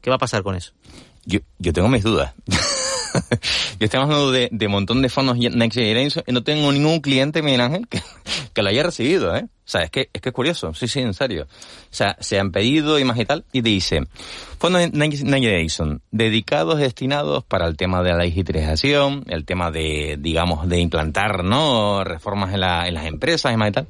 ¿Qué 0.00 0.10
va 0.10 0.16
a 0.16 0.18
pasar 0.18 0.42
con 0.42 0.54
eso? 0.54 0.72
Yo, 1.26 1.40
yo 1.58 1.72
tengo 1.72 1.88
mis 1.88 2.02
dudas. 2.02 2.34
yo 3.78 3.84
estoy 3.84 4.00
hablando 4.00 4.32
de, 4.32 4.48
de 4.50 4.68
montón 4.68 5.02
de 5.02 5.08
fondos 5.08 5.36
Next 5.36 5.78
Generation 5.78 6.24
y 6.26 6.32
no 6.32 6.42
tengo 6.42 6.70
ningún 6.72 7.00
cliente, 7.00 7.42
Miguel 7.42 7.60
Ángel, 7.60 7.88
que, 7.88 8.02
que 8.52 8.62
lo 8.62 8.68
haya 8.68 8.82
recibido, 8.82 9.34
¿eh? 9.36 9.44
O 9.44 9.66
sea, 9.66 9.82
es 9.82 9.90
que, 9.90 10.10
es 10.12 10.20
que 10.20 10.28
es 10.28 10.34
curioso, 10.34 10.74
sí, 10.74 10.88
sí, 10.88 11.00
en 11.00 11.14
serio. 11.14 11.44
O 11.44 11.86
sea, 11.88 12.18
se 12.20 12.38
han 12.38 12.52
pedido 12.52 12.98
y 12.98 13.04
más 13.04 13.18
y 13.18 13.24
tal, 13.24 13.44
y 13.50 13.62
dice, 13.62 14.02
fondos 14.58 14.92
Next 14.92 15.22
Generation, 15.22 16.02
dedicados, 16.10 16.78
destinados 16.78 17.44
para 17.44 17.66
el 17.66 17.76
tema 17.76 18.02
de 18.02 18.12
la 18.12 18.24
digitalización, 18.24 19.24
el 19.28 19.46
tema 19.46 19.70
de, 19.70 20.18
digamos, 20.20 20.68
de 20.68 20.80
implantar, 20.80 21.44
¿no? 21.44 22.04
Reformas 22.04 22.52
en, 22.52 22.60
la, 22.60 22.86
en 22.88 22.94
las 22.94 23.06
empresas 23.06 23.54
y 23.54 23.56
más 23.56 23.70
y 23.70 23.72
tal. 23.72 23.86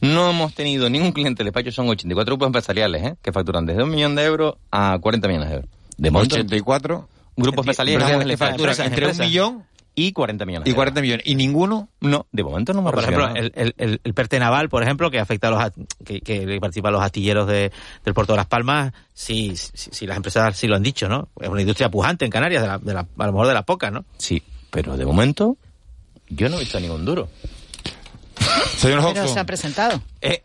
No 0.00 0.30
hemos 0.30 0.54
tenido 0.54 0.88
ningún 0.88 1.10
cliente 1.10 1.42
del 1.42 1.52
despacho, 1.52 1.72
son 1.72 1.88
84 1.88 2.34
grupos 2.34 2.46
empresariales, 2.46 3.04
¿eh? 3.04 3.16
Que 3.20 3.32
facturan 3.32 3.66
desde 3.66 3.82
un 3.82 3.90
millón 3.90 4.14
de 4.14 4.24
euros 4.24 4.54
a 4.70 4.96
40 5.00 5.26
millones 5.26 5.48
de 5.48 5.54
euros. 5.56 5.70
De 5.98 6.10
84 6.10 7.08
grupos 7.36 7.66
empresariales 7.66 8.26
que 8.26 8.36
facturan 8.36 8.80
entre 8.80 9.06
un 9.08 9.18
millón 9.18 9.64
y 9.98 10.12
40 10.12 10.44
millones. 10.44 10.68
Y 10.68 10.74
40 10.74 11.00
millones. 11.00 11.26
¿Y 11.26 11.34
ninguno? 11.36 11.88
No, 12.00 12.26
de 12.30 12.44
momento 12.44 12.74
no 12.74 12.82
me 12.82 12.90
Por 12.90 13.02
ejemplo, 13.02 13.34
el, 13.34 13.50
el, 13.54 14.00
el, 14.04 14.14
PERTE 14.14 14.38
naval, 14.38 14.68
por 14.68 14.82
ejemplo, 14.82 15.10
que 15.10 15.18
afecta 15.18 15.48
a 15.48 15.50
los 15.50 15.86
que, 16.04 16.20
que 16.20 16.58
participan 16.60 16.92
los 16.92 17.02
astilleros 17.02 17.48
de, 17.48 17.72
del 18.04 18.12
puerto 18.14 18.34
de 18.34 18.36
Las 18.36 18.46
Palmas, 18.46 18.92
sí, 19.14 19.56
sí, 19.56 19.88
sí, 19.90 20.06
las 20.06 20.18
empresas 20.18 20.54
sí 20.54 20.66
lo 20.66 20.76
han 20.76 20.82
dicho, 20.82 21.08
¿no? 21.08 21.28
Es 21.40 21.48
una 21.48 21.62
industria 21.62 21.88
pujante 21.88 22.26
en 22.26 22.30
Canarias, 22.30 22.60
de 22.60 22.68
la, 22.68 22.78
de 22.78 22.92
la, 22.92 23.00
a 23.00 23.26
lo 23.26 23.32
mejor 23.32 23.46
de 23.46 23.54
las 23.54 23.64
pocas, 23.64 23.90
¿no? 23.90 24.04
Sí, 24.18 24.42
pero 24.70 24.98
de 24.98 25.06
momento 25.06 25.56
yo 26.28 26.50
no 26.50 26.56
he 26.56 26.60
visto 26.60 26.78
ningún 26.78 27.06
duro. 27.06 27.30
Señor. 28.76 29.02
Pero 29.14 29.28
se 29.28 29.40
ha 29.40 29.46
presentado. 29.46 30.02
Eh, 30.20 30.42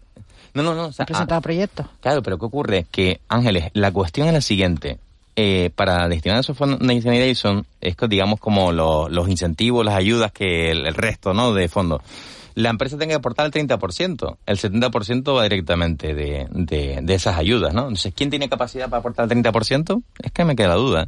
no, 0.54 0.64
no, 0.64 0.74
no. 0.74 0.94
Se 0.94 1.04
ha 1.04 1.06
presentado 1.06 1.40
ah, 1.40 1.42
proyectos. 1.42 1.88
Claro, 2.00 2.24
pero 2.24 2.40
¿qué 2.40 2.46
ocurre? 2.46 2.86
Que, 2.90 3.20
Ángeles, 3.28 3.70
la 3.74 3.92
cuestión 3.92 4.28
es 4.28 4.34
la 4.34 4.42
siguiente 4.42 5.00
eh, 5.36 5.70
para 5.76 6.08
destinar 6.08 6.40
esos 6.40 6.58
fondos 6.58 6.80
de 6.80 7.02
Generation 7.02 7.66
es 7.80 7.96
digamos 8.10 8.40
como 8.40 8.72
lo, 8.72 9.08
los 9.10 9.30
incentivos, 9.30 9.86
las 9.86 9.96
ayudas 9.96 10.32
que 10.32 10.72
el, 10.72 10.94
resto 10.94 11.34
¿no? 11.34 11.54
de 11.54 11.70
fondos. 11.70 12.02
La 12.54 12.70
empresa 12.70 12.98
tiene 12.98 13.12
que 13.14 13.18
aportar 13.18 13.46
el 13.46 13.52
30%, 13.54 14.38
el 14.46 14.58
70% 14.58 15.36
va 15.36 15.44
directamente 15.44 16.14
de, 16.14 16.48
de, 16.52 17.14
esas 17.14 17.38
ayudas, 17.38 17.74
¿no? 17.74 17.84
Entonces, 17.84 18.14
¿quién 18.14 18.30
tiene 18.30 18.50
capacidad 18.50 18.90
para 18.90 19.00
aportar 19.00 19.32
el 19.32 19.42
30%? 19.42 20.04
Es 20.22 20.32
que 20.34 20.44
me 20.44 20.58
queda 20.58 20.76
duda. 20.76 21.08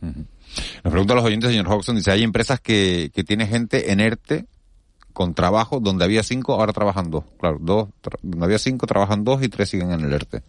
Nos 0.00 0.90
pregunta 0.90 1.14
los 1.14 1.24
oyentes, 1.24 1.50
señor 1.50 1.68
Hodgson, 1.68 1.94
dice, 1.94 2.10
hay 2.10 2.24
empresas 2.24 2.60
que, 2.60 3.12
que 3.14 3.22
tiene 3.22 3.46
gente 3.46 3.92
en 3.92 4.00
ERTE 4.00 4.46
con 5.12 5.34
trabajo 5.34 5.80
donde 5.80 6.04
había 6.04 6.22
cinco, 6.22 6.54
ahora 6.54 6.72
trabajan 6.72 7.10
dos. 7.10 7.24
Claro, 7.38 7.58
dos, 7.60 7.88
donde 8.22 8.44
había 8.44 8.58
cinco, 8.58 8.86
trabajan 8.86 9.24
dos 9.24 9.42
y 9.42 9.48
tres 9.48 9.70
siguen 9.70 9.92
en 9.92 10.00
el 10.00 10.12
ERTE. 10.12 10.42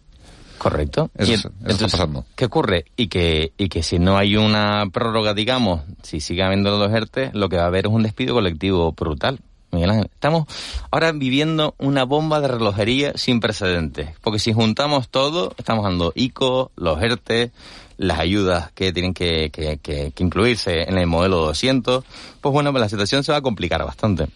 Correcto. 0.58 1.10
Eso, 1.16 1.30
y, 1.30 1.34
eso 1.34 1.48
entonces, 1.60 1.82
está 1.82 1.88
pasando. 1.88 2.24
¿Qué 2.34 2.44
ocurre? 2.46 2.84
Y 2.96 3.08
que, 3.08 3.52
y 3.56 3.68
que 3.68 3.82
si 3.82 3.98
no 3.98 4.18
hay 4.18 4.36
una 4.36 4.84
prórroga, 4.92 5.34
digamos, 5.34 5.82
si 6.02 6.20
sigue 6.20 6.42
habiendo 6.42 6.76
los 6.78 6.92
ERTE, 6.92 7.30
lo 7.32 7.48
que 7.48 7.56
va 7.56 7.64
a 7.64 7.66
haber 7.66 7.86
es 7.86 7.92
un 7.92 8.02
despido 8.02 8.34
colectivo 8.34 8.92
brutal. 8.92 9.40
Miguel 9.70 9.90
Ángel, 9.90 10.10
estamos 10.12 10.46
ahora 10.90 11.12
viviendo 11.12 11.74
una 11.78 12.04
bomba 12.04 12.40
de 12.40 12.48
relojería 12.48 13.12
sin 13.16 13.40
precedentes. 13.40 14.10
Porque 14.22 14.38
si 14.38 14.52
juntamos 14.52 15.08
todo, 15.08 15.54
estamos 15.58 15.84
dando 15.84 16.12
ICO, 16.14 16.72
los 16.76 17.00
ERTE, 17.02 17.52
las 17.98 18.18
ayudas 18.18 18.72
que 18.72 18.92
tienen 18.92 19.12
que, 19.12 19.50
que, 19.50 19.78
que, 19.78 20.12
que 20.12 20.24
incluirse 20.24 20.88
en 20.88 20.96
el 20.96 21.06
modelo 21.06 21.38
200, 21.38 22.04
pues 22.40 22.52
bueno, 22.52 22.72
pues 22.72 22.80
la 22.80 22.88
situación 22.88 23.24
se 23.24 23.32
va 23.32 23.38
a 23.38 23.42
complicar 23.42 23.84
bastante. 23.84 24.28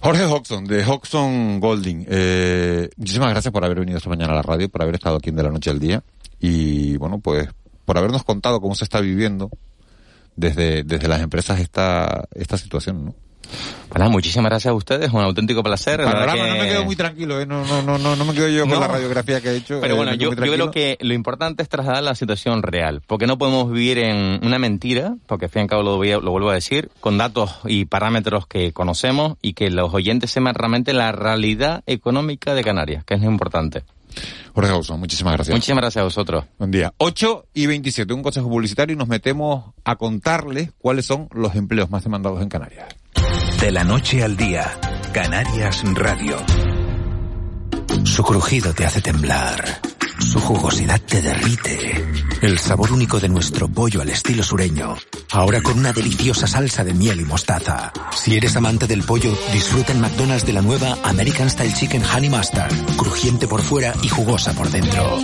Jorge 0.00 0.24
Hodgson, 0.24 0.64
de 0.64 0.84
Hodgson 0.84 1.60
Golding. 1.60 2.06
Eh, 2.08 2.88
muchísimas 2.96 3.30
gracias 3.30 3.52
por 3.52 3.64
haber 3.64 3.80
venido 3.80 3.98
esta 3.98 4.10
mañana 4.10 4.32
a 4.32 4.36
la 4.36 4.42
radio, 4.42 4.68
por 4.68 4.82
haber 4.82 4.94
estado 4.94 5.16
aquí 5.16 5.30
en 5.30 5.36
De 5.36 5.42
la 5.42 5.50
Noche 5.50 5.70
al 5.70 5.80
Día. 5.80 6.02
Y 6.38 6.96
bueno, 6.96 7.18
pues 7.18 7.48
por 7.84 7.98
habernos 7.98 8.24
contado 8.24 8.60
cómo 8.60 8.74
se 8.74 8.84
está 8.84 9.00
viviendo 9.00 9.50
desde, 10.36 10.84
desde 10.84 11.08
las 11.08 11.22
empresas 11.22 11.60
esta, 11.60 12.28
esta 12.34 12.58
situación, 12.58 13.06
¿no? 13.06 13.14
Bueno, 13.90 14.10
muchísimas 14.10 14.50
gracias 14.50 14.70
a 14.72 14.74
ustedes, 14.74 15.10
un 15.12 15.20
auténtico 15.22 15.62
placer. 15.62 16.02
Panorama, 16.02 16.34
que... 16.44 16.50
no 16.50 16.56
me 16.56 16.68
quedo 16.68 16.84
muy 16.84 16.96
tranquilo, 16.96 17.40
¿eh? 17.40 17.46
no, 17.46 17.64
no, 17.64 17.82
no, 17.82 17.96
no, 17.98 18.16
no 18.16 18.24
me 18.24 18.34
quedo 18.34 18.48
yo 18.48 18.66
con 18.68 18.78
la 18.80 18.88
radiografía 18.88 19.40
que 19.40 19.50
he 19.50 19.56
hecho. 19.56 19.80
Pero 19.80 19.94
eh, 19.94 19.96
bueno, 19.96 20.14
yo, 20.14 20.30
yo 20.30 20.36
creo 20.36 20.70
que 20.70 20.98
lo 21.00 21.14
importante 21.14 21.62
es 21.62 21.68
trasladar 21.68 22.02
la 22.02 22.14
situación 22.14 22.62
real, 22.62 23.02
porque 23.06 23.26
no 23.26 23.38
podemos 23.38 23.70
vivir 23.72 23.98
en 23.98 24.40
una 24.44 24.58
mentira, 24.58 25.16
porque 25.26 25.46
al 25.46 25.50
fin 25.50 25.60
y 25.60 25.62
al 25.62 25.68
cabo 25.68 25.82
lo, 25.82 25.96
voy 25.96 26.12
a- 26.12 26.18
lo 26.18 26.30
vuelvo 26.30 26.50
a 26.50 26.54
decir, 26.54 26.90
con 27.00 27.16
datos 27.16 27.58
y 27.64 27.86
parámetros 27.86 28.46
que 28.46 28.72
conocemos 28.72 29.36
y 29.40 29.54
que 29.54 29.70
los 29.70 29.94
oyentes 29.94 30.30
sepan 30.30 30.54
realmente 30.54 30.92
la 30.92 31.12
realidad 31.12 31.82
económica 31.86 32.54
de 32.54 32.64
Canarias, 32.64 33.04
que 33.04 33.14
es 33.14 33.20
lo 33.22 33.30
importante. 33.30 33.84
Jorge 34.54 34.72
muchísimas 34.96 35.34
gracias. 35.34 35.54
Muchísimas 35.54 35.82
gracias 35.82 36.00
a 36.00 36.04
vosotros. 36.04 36.44
Buen 36.58 36.70
día. 36.70 36.92
8 36.98 37.46
y 37.54 37.66
27, 37.66 38.12
un 38.14 38.22
consejo 38.22 38.48
publicitario 38.48 38.94
y 38.94 38.96
nos 38.98 39.08
metemos 39.08 39.74
a 39.84 39.96
contarles 39.96 40.70
cuáles 40.78 41.04
son 41.06 41.28
los 41.32 41.54
empleos 41.54 41.90
más 41.90 42.02
demandados 42.04 42.40
en 42.40 42.48
Canarias. 42.48 42.86
De 43.60 43.70
la 43.72 43.84
noche 43.84 44.22
al 44.22 44.36
día, 44.36 44.78
Canarias 45.12 45.82
Radio. 45.94 46.36
Su 48.04 48.22
crujido 48.22 48.72
te 48.72 48.86
hace 48.86 49.00
temblar. 49.00 49.80
Su 50.18 50.40
jugosidad 50.40 51.00
te 51.00 51.20
derrite. 51.20 52.04
El 52.42 52.58
sabor 52.58 52.92
único 52.92 53.20
de 53.20 53.28
nuestro 53.28 53.68
pollo 53.68 54.00
al 54.00 54.08
estilo 54.08 54.42
sureño. 54.42 54.96
Ahora 55.32 55.60
con 55.60 55.78
una 55.78 55.92
deliciosa 55.92 56.46
salsa 56.46 56.84
de 56.84 56.94
miel 56.94 57.20
y 57.20 57.24
mostaza. 57.24 57.92
Si 58.14 58.36
eres 58.36 58.56
amante 58.56 58.86
del 58.86 59.02
pollo, 59.02 59.36
disfruta 59.52 59.92
en 59.92 60.00
McDonald's 60.00 60.46
de 60.46 60.52
la 60.52 60.62
nueva 60.62 60.96
American 61.04 61.50
Style 61.50 61.74
Chicken 61.74 62.02
Honey 62.04 62.30
Mustard. 62.30 62.74
Crujiente 62.96 63.46
por 63.46 63.62
fuera 63.62 63.94
y 64.02 64.08
jugosa 64.08 64.52
por 64.52 64.70
dentro. 64.70 65.18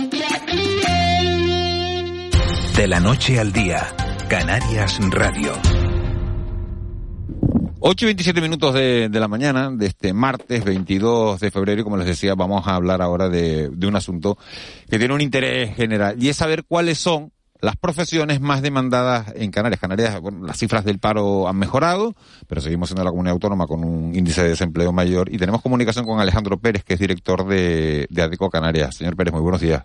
De 2.75 2.87
la 2.87 2.99
noche 2.99 3.39
al 3.39 3.51
día, 3.51 3.95
Canarias 4.27 4.97
Radio. 5.09 5.82
8 7.85 8.05
y 8.05 8.07
27 8.07 8.39
minutos 8.39 8.73
de, 8.73 9.09
de 9.09 9.19
la 9.19 9.27
mañana 9.27 9.69
de 9.69 9.87
este 9.87 10.13
martes 10.13 10.63
22 10.63 11.37
de 11.41 11.51
febrero 11.51 11.81
y 11.81 11.83
como 11.83 11.97
les 11.97 12.07
decía 12.07 12.33
vamos 12.33 12.65
a 12.65 12.75
hablar 12.75 13.01
ahora 13.01 13.27
de, 13.27 13.67
de 13.67 13.87
un 13.87 13.97
asunto 13.97 14.37
que 14.89 14.97
tiene 14.97 15.13
un 15.13 15.19
interés 15.19 15.75
general 15.75 16.15
y 16.17 16.29
es 16.29 16.37
saber 16.37 16.63
cuáles 16.63 16.97
son 16.97 17.33
las 17.59 17.75
profesiones 17.75 18.39
más 18.39 18.61
demandadas 18.61 19.33
en 19.35 19.51
Canarias. 19.51 19.81
Canarias, 19.81 20.21
bueno, 20.21 20.45
las 20.45 20.57
cifras 20.57 20.85
del 20.85 20.99
paro 20.99 21.49
han 21.49 21.57
mejorado, 21.57 22.15
pero 22.47 22.61
seguimos 22.61 22.87
siendo 22.87 23.03
la 23.03 23.09
comunidad 23.09 23.33
autónoma 23.33 23.67
con 23.67 23.83
un 23.83 24.15
índice 24.15 24.43
de 24.43 24.49
desempleo 24.49 24.93
mayor 24.93 25.29
y 25.29 25.37
tenemos 25.37 25.61
comunicación 25.61 26.05
con 26.05 26.21
Alejandro 26.21 26.57
Pérez, 26.57 26.85
que 26.85 26.93
es 26.93 26.99
director 27.01 27.45
de, 27.45 28.07
de 28.09 28.21
ADECO 28.21 28.49
Canarias. 28.49 28.95
Señor 28.95 29.17
Pérez, 29.17 29.33
muy 29.33 29.41
buenos 29.41 29.59
días. 29.59 29.83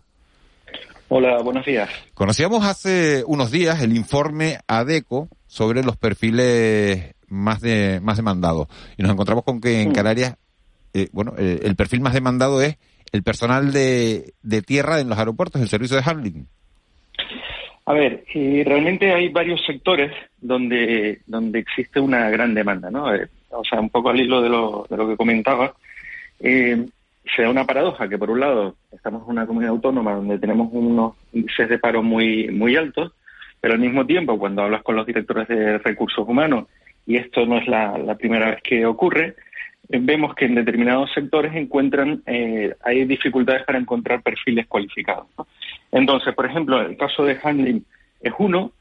Hola, 1.09 1.43
buenos 1.43 1.67
días. 1.67 1.89
Conocíamos 2.15 2.65
hace 2.65 3.25
unos 3.27 3.51
días 3.51 3.83
el 3.83 3.97
informe 3.97 4.61
ADECO 4.69 5.29
sobre 5.49 5.83
los 5.83 5.97
perfiles 5.97 7.17
más 7.29 7.61
de 7.61 8.01
más 8.01 8.17
demandados 8.17 8.69
y 8.97 9.03
nos 9.03 9.13
encontramos 9.13 9.45
con 9.45 9.61
que 9.61 9.83
en. 9.83 9.93
Canarias, 9.93 10.37
eh, 10.95 11.09
bueno, 11.13 11.35
eh, 11.39 11.61
el 11.63 11.77
perfil 11.77 12.01
más 12.01 12.15
demandado 12.15 12.63
es 12.63 12.77
el 13.13 13.23
personal 13.23 13.73
de, 13.73 14.35
de 14.43 14.63
tierra 14.63 15.01
en 15.01 15.09
los 15.09 15.19
aeropuertos, 15.19 15.61
el 15.61 15.69
servicio 15.69 15.97
de 15.97 16.03
handling. 16.05 16.47
A 17.89 17.95
ver, 17.95 18.23
eh, 18.35 18.63
realmente 18.67 19.15
hay 19.15 19.31
varios 19.31 19.65
sectores 19.65 20.13
donde, 20.39 21.21
donde 21.27 21.59
existe 21.59 21.99
una 21.99 22.29
gran 22.29 22.53
demanda, 22.53 22.91
¿no? 22.91 23.15
Eh, 23.15 23.27
o 23.49 23.65
sea, 23.65 23.81
un 23.81 23.89
poco 23.89 24.11
al 24.11 24.21
hilo 24.21 24.43
de 24.43 24.51
lo, 24.51 24.87
de 24.91 24.97
lo 24.99 25.09
que 25.09 25.17
comentaba, 25.17 25.73
eh, 26.39 26.87
se 27.35 27.43
da 27.43 27.49
una 27.49 27.65
paradoja 27.65 28.07
que 28.07 28.19
por 28.19 28.31
un 28.31 28.41
lado 28.41 28.77
estamos 28.93 29.23
en 29.23 29.31
una 29.31 29.47
comunidad 29.47 29.73
autónoma 29.73 30.13
donde 30.13 30.39
tenemos 30.39 30.69
unos 30.71 31.15
índices 31.33 31.67
de 31.71 31.79
paro 31.79 32.03
muy, 32.03 32.49
muy 32.51 32.77
altos, 32.77 33.13
pero 33.59 33.73
al 33.73 33.81
mismo 33.81 34.05
tiempo 34.05 34.39
cuando 34.39 34.65
hablas 34.65 34.83
con 34.83 34.95
los 34.95 35.07
directores 35.07 35.49
de 35.49 35.79
recursos 35.79 36.29
humanos, 36.29 36.67
y 37.09 37.17
esto 37.17 37.47
no 37.47 37.57
es 37.57 37.67
la, 37.67 38.15
primera 38.19 38.51
vez 38.51 38.63
que 38.63 38.85
ocurre, 38.85 39.35
vemos 39.89 40.35
que 40.35 40.45
en 40.45 40.57
determinados 40.57 41.11
sectores 41.15 41.55
encuentran, 41.55 42.23
eh, 42.27 42.75
hay 42.85 43.07
dificultades 43.07 43.65
para 43.65 43.79
encontrar 43.79 44.23
perfiles 44.23 44.67
cualificados. 44.67 45.27
Entonces, 45.91 46.35
por 46.35 46.45
ejemplo, 46.45 46.79
el 46.83 46.99
caso 46.99 47.25
de 47.25 47.39
handling 47.43 47.83
es 48.21 48.35
uno. 48.39 48.73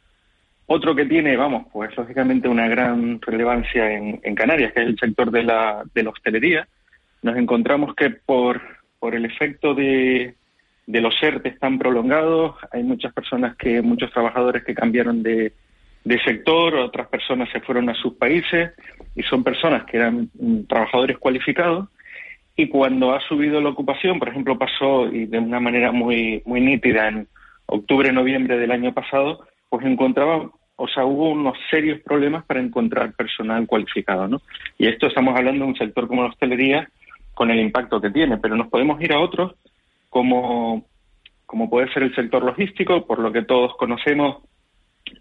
Otro 0.65 0.93
que 0.93 1.05
tiene, 1.05 1.37
vamos, 1.37 1.67
pues 1.71 1.95
lógicamente 1.95 2.49
una 2.49 2.67
gran 2.67 3.21
relevancia 3.21 3.93
en, 3.93 4.19
en 4.21 4.35
Canarias, 4.35 4.73
que 4.73 4.81
es 4.81 4.87
el 4.87 4.99
sector 4.99 5.31
de 5.31 5.43
la, 5.43 5.85
de 5.95 6.03
la 6.03 6.09
hostelería. 6.09 6.67
Nos 7.21 7.37
encontramos 7.37 7.95
que 7.95 8.09
por, 8.09 8.61
por 8.99 9.15
el 9.15 9.23
efecto 9.23 9.73
de, 9.73 10.35
de 10.85 11.01
los 11.01 11.15
ERTES 11.23 11.57
tan 11.59 11.79
prolongados, 11.79 12.57
hay 12.73 12.83
muchas 12.83 13.13
personas 13.13 13.55
que, 13.55 13.81
muchos 13.81 14.11
trabajadores 14.11 14.65
que 14.65 14.75
cambiaron 14.75 15.23
de, 15.23 15.53
de 16.07 16.19
sector, 16.23 16.75
otras 16.75 17.07
personas 17.07 17.49
se 17.51 17.59
fueron 17.59 17.89
a 17.89 17.93
sus 17.95 18.13
países 18.13 18.71
y 19.13 19.23
son 19.23 19.43
personas 19.43 19.83
que 19.83 19.97
eran 19.97 20.29
mm, 20.39 20.61
trabajadores 20.63 21.17
cualificados 21.17 21.89
y 22.55 22.69
cuando 22.69 23.13
ha 23.13 23.19
subido 23.27 23.59
la 23.59 23.69
ocupación, 23.69 24.17
por 24.17 24.29
ejemplo, 24.29 24.57
pasó 24.57 25.07
y 25.07 25.25
de 25.25 25.37
una 25.37 25.59
manera 25.59 25.91
muy 25.91 26.41
muy 26.45 26.61
nítida 26.61 27.09
en 27.09 27.27
octubre, 27.65 28.13
noviembre 28.13 28.57
del 28.57 28.71
año 28.71 28.93
pasado, 28.93 29.45
pues 29.67 29.85
encontraba, 29.85 30.49
o 30.77 30.87
sea, 30.87 31.03
hubo 31.03 31.29
unos 31.31 31.57
serios 31.69 31.99
problemas 31.99 32.45
para 32.45 32.61
encontrar 32.61 33.13
personal 33.13 33.67
cualificado, 33.67 34.29
¿no? 34.29 34.41
Y 34.77 34.87
esto 34.87 35.07
estamos 35.07 35.35
hablando 35.35 35.65
de 35.65 35.71
un 35.71 35.77
sector 35.77 36.07
como 36.07 36.23
la 36.23 36.29
hostelería 36.29 36.89
con 37.33 37.51
el 37.51 37.59
impacto 37.59 37.99
que 37.99 38.11
tiene, 38.11 38.37
pero 38.37 38.55
nos 38.55 38.69
podemos 38.69 39.01
ir 39.01 39.11
a 39.11 39.19
otros 39.19 39.55
como 40.09 40.85
como 41.45 41.69
puede 41.69 41.91
ser 41.93 42.03
el 42.03 42.15
sector 42.15 42.43
logístico, 42.43 43.05
por 43.05 43.19
lo 43.19 43.31
que 43.33 43.41
todos 43.41 43.75
conocemos 43.75 44.37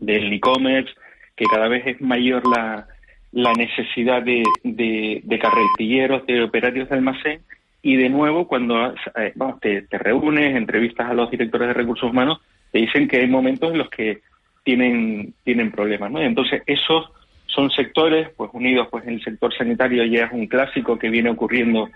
del 0.01 0.33
e-commerce, 0.33 0.92
que 1.37 1.44
cada 1.46 1.68
vez 1.68 1.87
es 1.87 2.01
mayor 2.01 2.46
la, 2.46 2.87
la 3.33 3.53
necesidad 3.53 4.22
de, 4.22 4.42
de, 4.64 5.38
carretilleros, 5.38 6.27
de 6.27 6.42
operarios 6.42 6.88
de 6.88 6.94
almacén, 6.96 7.40
y 7.83 7.96
de 7.96 8.09
nuevo, 8.09 8.49
cuando 8.49 8.94
eh, 9.14 9.33
te, 9.61 9.83
te, 9.83 9.99
reúnes, 9.99 10.57
entrevistas 10.57 11.09
a 11.09 11.14
los 11.14 11.31
directores 11.31 11.68
de 11.68 11.75
recursos 11.75 12.11
humanos, 12.11 12.40
te 12.72 12.79
dicen 12.79 13.07
que 13.07 13.18
hay 13.18 13.29
momentos 13.29 13.70
en 13.70 13.79
los 13.79 13.90
que 13.90 14.22
tienen, 14.64 15.35
tienen 15.44 15.70
problemas, 15.70 16.11
¿no? 16.11 16.20
Entonces, 16.20 16.62
esos 16.66 17.11
son 17.46 17.70
sectores, 17.70 18.29
pues 18.37 18.51
unidos, 18.53 18.88
pues 18.90 19.07
el 19.07 19.22
sector 19.22 19.55
sanitario 19.57 20.05
ya 20.05 20.27
es 20.27 20.33
un 20.33 20.46
clásico 20.46 20.99
que 20.99 21.09
viene 21.09 21.31
ocurriendo 21.31 21.88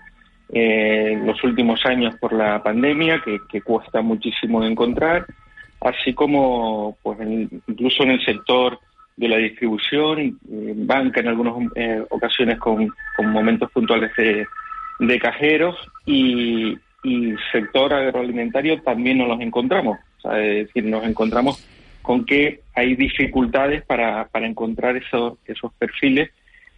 eh, 0.53 1.11
en 1.11 1.27
los 1.27 1.43
últimos 1.43 1.85
años 1.85 2.15
por 2.19 2.33
la 2.33 2.63
pandemia, 2.63 3.21
que, 3.23 3.61
cuesta 3.61 4.01
muchísimo 4.01 4.61
de 4.61 4.71
encontrar, 4.71 5.25
así 5.81 6.13
como, 6.13 6.97
pues 7.01 7.19
incluso 7.67 8.03
en 8.03 8.11
el 8.11 8.23
sector 8.23 8.79
de 9.17 9.27
la 9.27 9.37
distribución, 9.37 10.39
banca 10.43 11.19
en 11.19 11.27
algunas 11.27 11.53
eh, 11.75 12.03
ocasiones 12.09 12.57
con, 12.59 12.93
momentos 13.23 13.69
puntuales 13.71 14.11
de, 14.15 14.47
de 14.99 15.19
cajeros 15.19 15.75
y, 16.05 16.77
y, 17.03 17.35
sector 17.51 17.93
agroalimentario 17.93 18.81
también 18.81 19.17
nos 19.17 19.27
los 19.27 19.41
encontramos. 19.41 19.99
es 20.23 20.67
decir, 20.67 20.85
nos 20.85 21.03
encontramos 21.03 21.67
con 22.01 22.25
que 22.25 22.61
hay 22.73 22.95
dificultades 22.95 23.83
para, 23.83 24.27
para 24.27 24.47
encontrar 24.47 24.95
esos, 24.97 25.37
esos 25.45 25.71
perfiles 25.73 26.31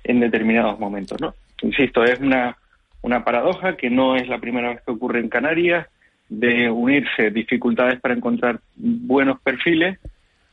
en 0.03 0.19
determinados 0.19 0.79
momentos. 0.79 1.19
¿no? 1.21 1.33
Insisto, 1.61 2.03
es 2.03 2.19
una, 2.19 2.57
una 3.01 3.23
paradoja 3.23 3.77
que 3.77 3.89
no 3.89 4.15
es 4.15 4.27
la 4.27 4.39
primera 4.39 4.69
vez 4.69 4.81
que 4.85 4.91
ocurre 4.91 5.19
en 5.19 5.29
Canarias 5.29 5.87
de 6.29 6.69
unirse 6.69 7.31
dificultades 7.31 7.99
para 7.99 8.13
encontrar 8.13 8.59
buenos 8.75 9.39
perfiles 9.41 9.99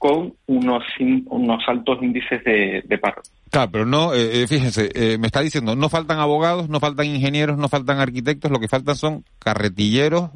con 0.00 0.33
unos, 0.46 0.83
unos 1.26 1.62
altos 1.68 2.02
índices 2.02 2.42
de, 2.42 2.98
paro. 2.98 3.20
Claro, 3.50 3.70
pero 3.70 3.85
no, 3.85 4.14
eh, 4.14 4.42
eh, 4.42 4.46
fíjense, 4.46 4.88
eh, 4.94 5.18
me 5.18 5.26
está 5.26 5.42
diciendo, 5.42 5.76
no 5.76 5.90
faltan 5.90 6.18
abogados, 6.18 6.70
no 6.70 6.80
faltan 6.80 7.04
ingenieros, 7.04 7.59
no 7.59 7.68
faltan 7.68 7.98
arquitectos, 8.00 8.50
lo 8.50 8.61
que 8.61 8.66
faltan 8.66 8.96
son 8.96 9.24
carretilleros, 9.38 10.30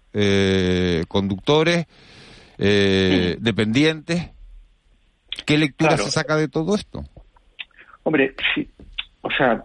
conductores, 1.08 1.86
dependientes. 2.58 4.32
¿Qué 5.46 5.56
lectura 5.56 5.96
se 5.96 6.10
saca 6.10 6.36
de 6.36 6.48
todo 6.48 6.74
esto? 6.74 7.02
Hombre, 8.02 8.34
sí, 8.54 8.68
o 9.22 9.30
sea, 9.30 9.64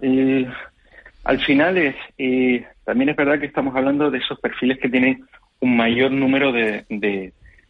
al 1.26 1.40
final 1.42 1.78
es, 1.78 1.96
también 2.86 3.10
es 3.10 3.18
verdad 3.18 3.38
que 3.38 3.48
estamos 3.48 3.76
hablando 3.76 4.10
de 4.10 4.20
esos 4.20 4.40
perfiles 4.40 4.80
que 4.80 4.88
tienen 4.88 5.28
un 5.62 5.78
mayor 5.78 6.12
número 6.12 6.52
de 6.52 6.86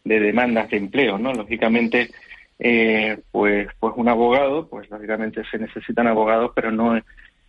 de 0.04 0.20
demandas 0.20 0.70
de 0.70 0.78
empleo, 0.78 1.18
¿no? 1.18 1.34
Lógicamente, 1.34 2.10
eh, 2.58 3.20
pues, 3.32 3.68
pues 3.80 3.94
un 3.96 4.10
abogado, 4.10 4.68
pues 4.68 4.90
lógicamente 4.90 5.44
se 5.50 5.58
necesitan 5.58 6.08
abogados, 6.08 6.52
pero 6.56 6.72
no, 6.72 7.00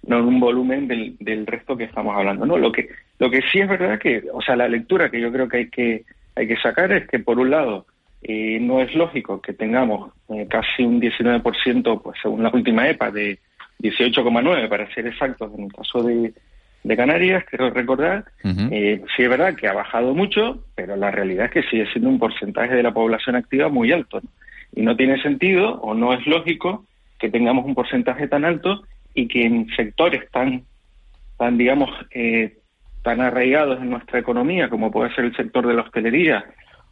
no 0.07 0.19
en 0.19 0.25
un 0.25 0.41
volumen 0.41 0.89
del, 0.89 1.17
del 1.19 1.47
resto 1.47 1.77
que 1.77 1.85
estamos 1.85 2.17
hablando, 2.17 2.47
¿no? 2.47 2.59
Lo 2.59 2.73
que, 2.73 2.89
lo 3.19 3.31
que 3.31 3.43
sí 3.51 3.61
es 3.61 3.69
verdad 3.69 3.99
que, 3.99 4.25
o 4.33 4.43
sea, 4.43 4.57
la 4.57 4.69
lectura 4.69 5.11
que 5.11 5.21
yo 5.21 5.33
creo 5.33 5.49
que 5.49 5.57
hay 5.57 5.71
que, 5.71 6.05
hay 6.37 6.47
que 6.47 6.57
sacar 6.57 6.93
es 6.93 7.09
que 7.09 7.19
por 7.19 7.39
un 7.39 7.51
lado, 7.51 7.87
eh, 8.23 8.59
no 8.61 8.81
es 8.83 8.95
lógico 8.95 9.41
que 9.41 9.55
tengamos 9.55 10.13
eh, 10.29 10.47
casi 10.49 10.83
un 10.83 11.01
19%, 11.01 12.03
pues 12.03 12.19
según 12.23 12.43
la 12.43 12.51
última 12.53 12.89
EPA, 12.89 13.11
de 13.11 13.39
18,9 13.81 14.69
para 14.69 14.93
ser 14.93 15.07
exactos 15.07 15.51
en 15.57 15.65
el 15.65 15.73
caso 15.73 16.03
de, 16.03 16.35
de 16.83 16.97
Canarias, 16.97 17.45
quiero 17.49 17.71
recordar. 17.71 18.25
Eh, 18.45 19.03
sí 19.15 19.23
es 19.23 19.29
verdad 19.29 19.55
que 19.55 19.69
ha 19.69 19.73
bajado 19.73 20.15
mucho, 20.15 20.65
pero 20.75 20.97
la 20.97 21.11
realidad 21.11 21.47
es 21.47 21.53
que 21.53 21.63
sigue 21.71 21.91
siendo 21.93 22.09
un 22.09 22.19
porcentaje 22.19 22.75
de 22.75 22.83
la 22.83 22.93
población 22.93 23.37
activa 23.37 23.69
muy 23.69 23.93
alto. 23.93 24.21
Y 24.75 24.83
no 24.83 24.97
tiene 24.97 25.21
sentido 25.21 25.81
o 25.81 25.95
no 25.95 26.13
es 26.15 26.27
lógico 26.27 26.87
que 27.19 27.29
tengamos 27.29 27.67
un 27.67 27.75
porcentaje 27.75 28.29
tan 28.29 28.45
alto 28.45 28.83
y 29.15 29.29
que 29.29 29.45
en 29.45 29.69
sectores 29.77 30.31
tan, 30.31 30.63
tan 31.37 31.59
digamos, 31.59 31.91
eh, 32.13 32.57
tan 33.03 33.21
arraigados 33.21 33.81
en 33.81 33.91
nuestra 33.91 34.19
economía, 34.19 34.69
como 34.69 34.91
puede 34.91 35.15
ser 35.15 35.27
el 35.27 35.37
sector 35.37 35.67
de 35.67 35.75
la 35.75 35.83
hostelería 35.83 36.45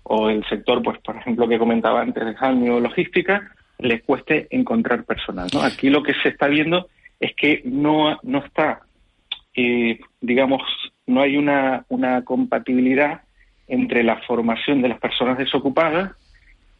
o 0.03 0.29
el 0.29 0.45
sector, 0.47 0.83
pues 0.83 0.99
por 0.99 1.17
ejemplo, 1.17 1.49
que 1.49 1.59
comentaba 1.59 2.01
antes 2.01 2.25
de 2.25 2.71
o 2.71 2.81
logística, 2.81 3.53
les 3.79 4.03
cueste 4.03 4.49
encontrar 4.51 5.05
personal. 5.05 5.49
¿no? 5.53 5.63
Aquí 5.63 5.89
lo 5.89 6.03
que 6.03 6.15
se 6.15 6.31
está 6.31 6.49
viendo 6.49 6.89
es 7.21 7.35
que 7.35 7.63
no, 7.65 8.19
no 8.23 8.39
está 8.39 8.81
digamos, 10.21 10.63
no 11.07 11.23
hay 11.23 11.37
una, 11.37 11.85
una 11.89 12.25
compatibilidad 12.25 13.23
entre 13.67 14.03
la 14.03 14.21
formación 14.27 14.83
de 14.83 14.89
las 14.89 15.01
personas 15.01 15.39
desocupadas 15.39 16.13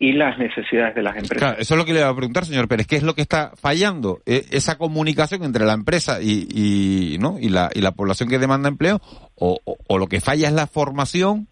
y 0.01 0.13
las 0.13 0.39
necesidades 0.39 0.95
de 0.95 1.03
las 1.03 1.17
empresas. 1.17 1.57
eso 1.59 1.75
es 1.75 1.79
lo 1.79 1.85
que 1.85 1.93
le 1.93 2.01
voy 2.01 2.11
a 2.11 2.15
preguntar, 2.15 2.45
señor 2.45 2.69
Pérez. 2.69 2.87
¿Qué 2.87 2.97
es 2.97 3.03
lo 3.03 3.15
que 3.15 3.23
está 3.23 3.53
fallando? 3.57 4.21
¿E, 4.27 4.45
¿Esa 4.53 4.79
comunicación 4.79 5.43
entre 5.43 5.65
la 5.65 5.73
empresa 5.73 6.23
y, 6.23 6.47
y, 6.55 7.19
¿no? 7.19 7.37
y, 7.41 7.49
la, 7.49 7.71
y 7.75 7.81
la 7.81 7.93
población 7.93 8.29
que 8.29 8.39
demanda 8.39 8.69
empleo? 8.69 9.01
¿O, 9.35 9.59
o, 9.65 9.99
lo 9.99 10.07
que 10.07 10.21
falla 10.21 10.47
es 10.47 10.55
la 10.55 10.69
formación? 10.69 11.49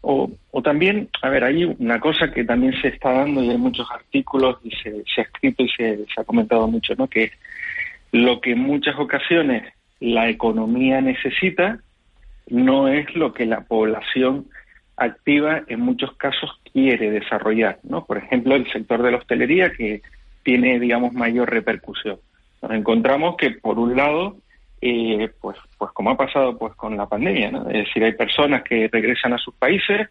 O, 0.00 0.30
o, 0.50 0.62
también, 0.62 1.08
a 1.22 1.28
ver, 1.28 1.44
hay 1.44 1.64
una 1.64 2.00
cosa 2.00 2.32
que 2.32 2.42
también 2.42 2.74
se 2.82 2.88
está 2.88 3.12
dando 3.12 3.42
y 3.42 3.50
hay 3.50 3.58
muchos 3.58 3.86
artículos 3.92 4.58
y 4.64 4.70
se, 4.70 5.04
se 5.14 5.20
ha 5.20 5.24
escrito 5.24 5.62
y 5.62 5.68
se, 5.68 5.98
se, 6.12 6.20
ha 6.20 6.24
comentado 6.24 6.66
mucho, 6.66 6.94
¿no? 6.96 7.06
Que 7.06 7.30
lo 8.12 8.40
que 8.40 8.52
en 8.52 8.60
muchas 8.60 8.98
ocasiones 8.98 9.72
la 10.00 10.28
economía 10.28 11.00
necesita 11.00 11.78
no 12.48 12.88
es 12.88 13.14
lo 13.14 13.32
que 13.32 13.46
la 13.46 13.62
población 13.62 14.46
activa 14.96 15.62
en 15.68 15.80
muchos 15.80 16.12
casos 16.16 16.50
quiere 16.72 17.10
desarrollar, 17.10 17.78
¿no? 17.84 18.04
Por 18.04 18.18
ejemplo, 18.18 18.54
el 18.54 18.70
sector 18.70 19.02
de 19.02 19.12
la 19.12 19.18
hostelería 19.18 19.72
que 19.72 20.02
tiene, 20.42 20.78
digamos, 20.78 21.12
mayor 21.12 21.50
repercusión. 21.50 22.18
Nos 22.60 22.72
encontramos 22.72 23.36
que, 23.36 23.50
por 23.50 23.78
un 23.78 23.96
lado, 23.96 24.36
eh, 24.82 25.30
pues, 25.40 25.56
pues 25.78 25.92
como 25.92 26.10
ha 26.10 26.16
pasado 26.16 26.56
pues 26.58 26.74
con 26.74 26.96
la 26.96 27.06
pandemia, 27.06 27.50
¿no? 27.50 27.68
Es 27.70 27.86
decir, 27.86 28.04
hay 28.04 28.12
personas 28.12 28.62
que 28.62 28.88
regresan 28.88 29.32
a 29.32 29.38
sus 29.38 29.54
países 29.54 30.08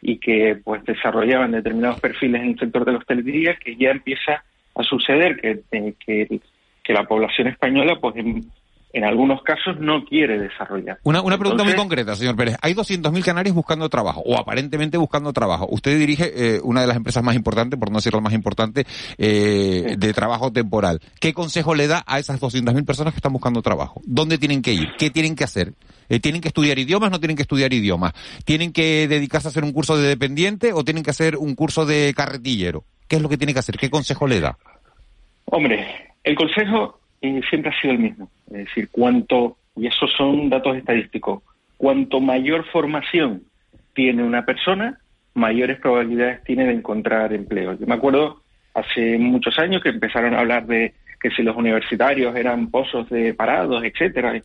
y 0.00 0.18
que 0.18 0.60
pues 0.62 0.84
desarrollaban 0.84 1.52
determinados 1.52 2.00
perfiles 2.00 2.42
en 2.42 2.50
el 2.50 2.58
sector 2.58 2.84
de 2.84 2.92
la 2.92 2.98
hostelería 2.98 3.56
que 3.56 3.76
ya 3.76 3.90
empieza 3.90 4.44
a 4.74 4.82
suceder 4.84 5.40
que, 5.40 5.62
eh, 5.72 5.94
que 6.04 6.40
que 6.88 6.94
la 6.94 7.04
población 7.04 7.48
española, 7.48 7.98
pues 8.00 8.16
en, 8.16 9.04
algunos 9.04 9.42
casos, 9.42 9.78
no 9.78 10.06
quiere 10.06 10.38
desarrollar. 10.38 10.98
Una, 11.02 11.20
una 11.20 11.36
pregunta 11.38 11.62
muy 11.62 11.74
concreta, 11.74 12.16
señor 12.16 12.34
Pérez. 12.34 12.56
Hay 12.62 12.72
200.000 12.72 13.22
canarios 13.22 13.54
buscando 13.54 13.90
trabajo, 13.90 14.22
o 14.24 14.38
aparentemente 14.38 14.96
buscando 14.96 15.34
trabajo. 15.34 15.68
Usted 15.70 15.98
dirige 15.98 16.32
eh, 16.34 16.60
una 16.64 16.80
de 16.80 16.86
las 16.86 16.96
empresas 16.96 17.22
más 17.22 17.36
importantes, 17.36 17.78
por 17.78 17.90
no 17.90 17.98
decir 17.98 18.14
la 18.14 18.22
más 18.22 18.32
importante, 18.32 18.86
eh, 19.18 19.96
de 19.98 20.12
trabajo 20.14 20.50
temporal. 20.50 21.00
¿Qué 21.20 21.34
consejo 21.34 21.74
le 21.74 21.88
da 21.88 22.02
a 22.06 22.18
esas 22.18 22.40
200.000 22.40 22.86
personas 22.86 23.12
que 23.12 23.18
están 23.18 23.34
buscando 23.34 23.60
trabajo? 23.60 24.00
¿Dónde 24.06 24.38
tienen 24.38 24.62
que 24.62 24.72
ir? 24.72 24.88
¿Qué 24.98 25.10
tienen 25.10 25.36
que 25.36 25.44
hacer? 25.44 25.74
Eh, 26.08 26.20
¿Tienen 26.20 26.40
que 26.40 26.48
estudiar 26.48 26.78
idiomas? 26.78 27.10
¿No 27.10 27.20
tienen 27.20 27.36
que 27.36 27.42
estudiar 27.42 27.70
idiomas? 27.74 28.14
¿Tienen 28.46 28.72
que 28.72 29.06
dedicarse 29.08 29.48
a 29.48 29.50
hacer 29.50 29.62
un 29.62 29.72
curso 29.72 29.98
de 29.98 30.08
dependiente 30.08 30.72
o 30.72 30.82
tienen 30.84 31.04
que 31.04 31.10
hacer 31.10 31.36
un 31.36 31.54
curso 31.54 31.84
de 31.84 32.14
carretillero? 32.16 32.84
¿Qué 33.06 33.16
es 33.16 33.22
lo 33.22 33.28
que 33.28 33.36
tienen 33.36 33.52
que 33.52 33.60
hacer? 33.60 33.76
¿Qué 33.76 33.90
consejo 33.90 34.26
le 34.26 34.40
da? 34.40 34.56
Hombre, 35.50 35.86
el 36.24 36.34
consejo 36.34 37.00
eh, 37.22 37.40
siempre 37.48 37.70
ha 37.70 37.80
sido 37.80 37.94
el 37.94 38.00
mismo, 38.00 38.30
es 38.48 38.66
decir, 38.66 38.88
cuanto, 38.90 39.56
y 39.76 39.86
esos 39.86 40.12
son 40.12 40.50
datos 40.50 40.76
estadísticos, 40.76 41.42
cuanto 41.76 42.20
mayor 42.20 42.66
formación 42.66 43.44
tiene 43.94 44.22
una 44.22 44.44
persona, 44.44 44.98
mayores 45.34 45.80
probabilidades 45.80 46.44
tiene 46.44 46.66
de 46.66 46.74
encontrar 46.74 47.32
empleo. 47.32 47.78
Yo 47.78 47.86
me 47.86 47.94
acuerdo 47.94 48.42
hace 48.74 49.16
muchos 49.18 49.58
años 49.58 49.82
que 49.82 49.88
empezaron 49.88 50.34
a 50.34 50.40
hablar 50.40 50.66
de 50.66 50.92
que 51.20 51.30
si 51.30 51.42
los 51.42 51.56
universitarios 51.56 52.36
eran 52.36 52.70
pozos 52.70 53.08
de 53.08 53.32
parados, 53.32 53.82
etcétera, 53.82 54.36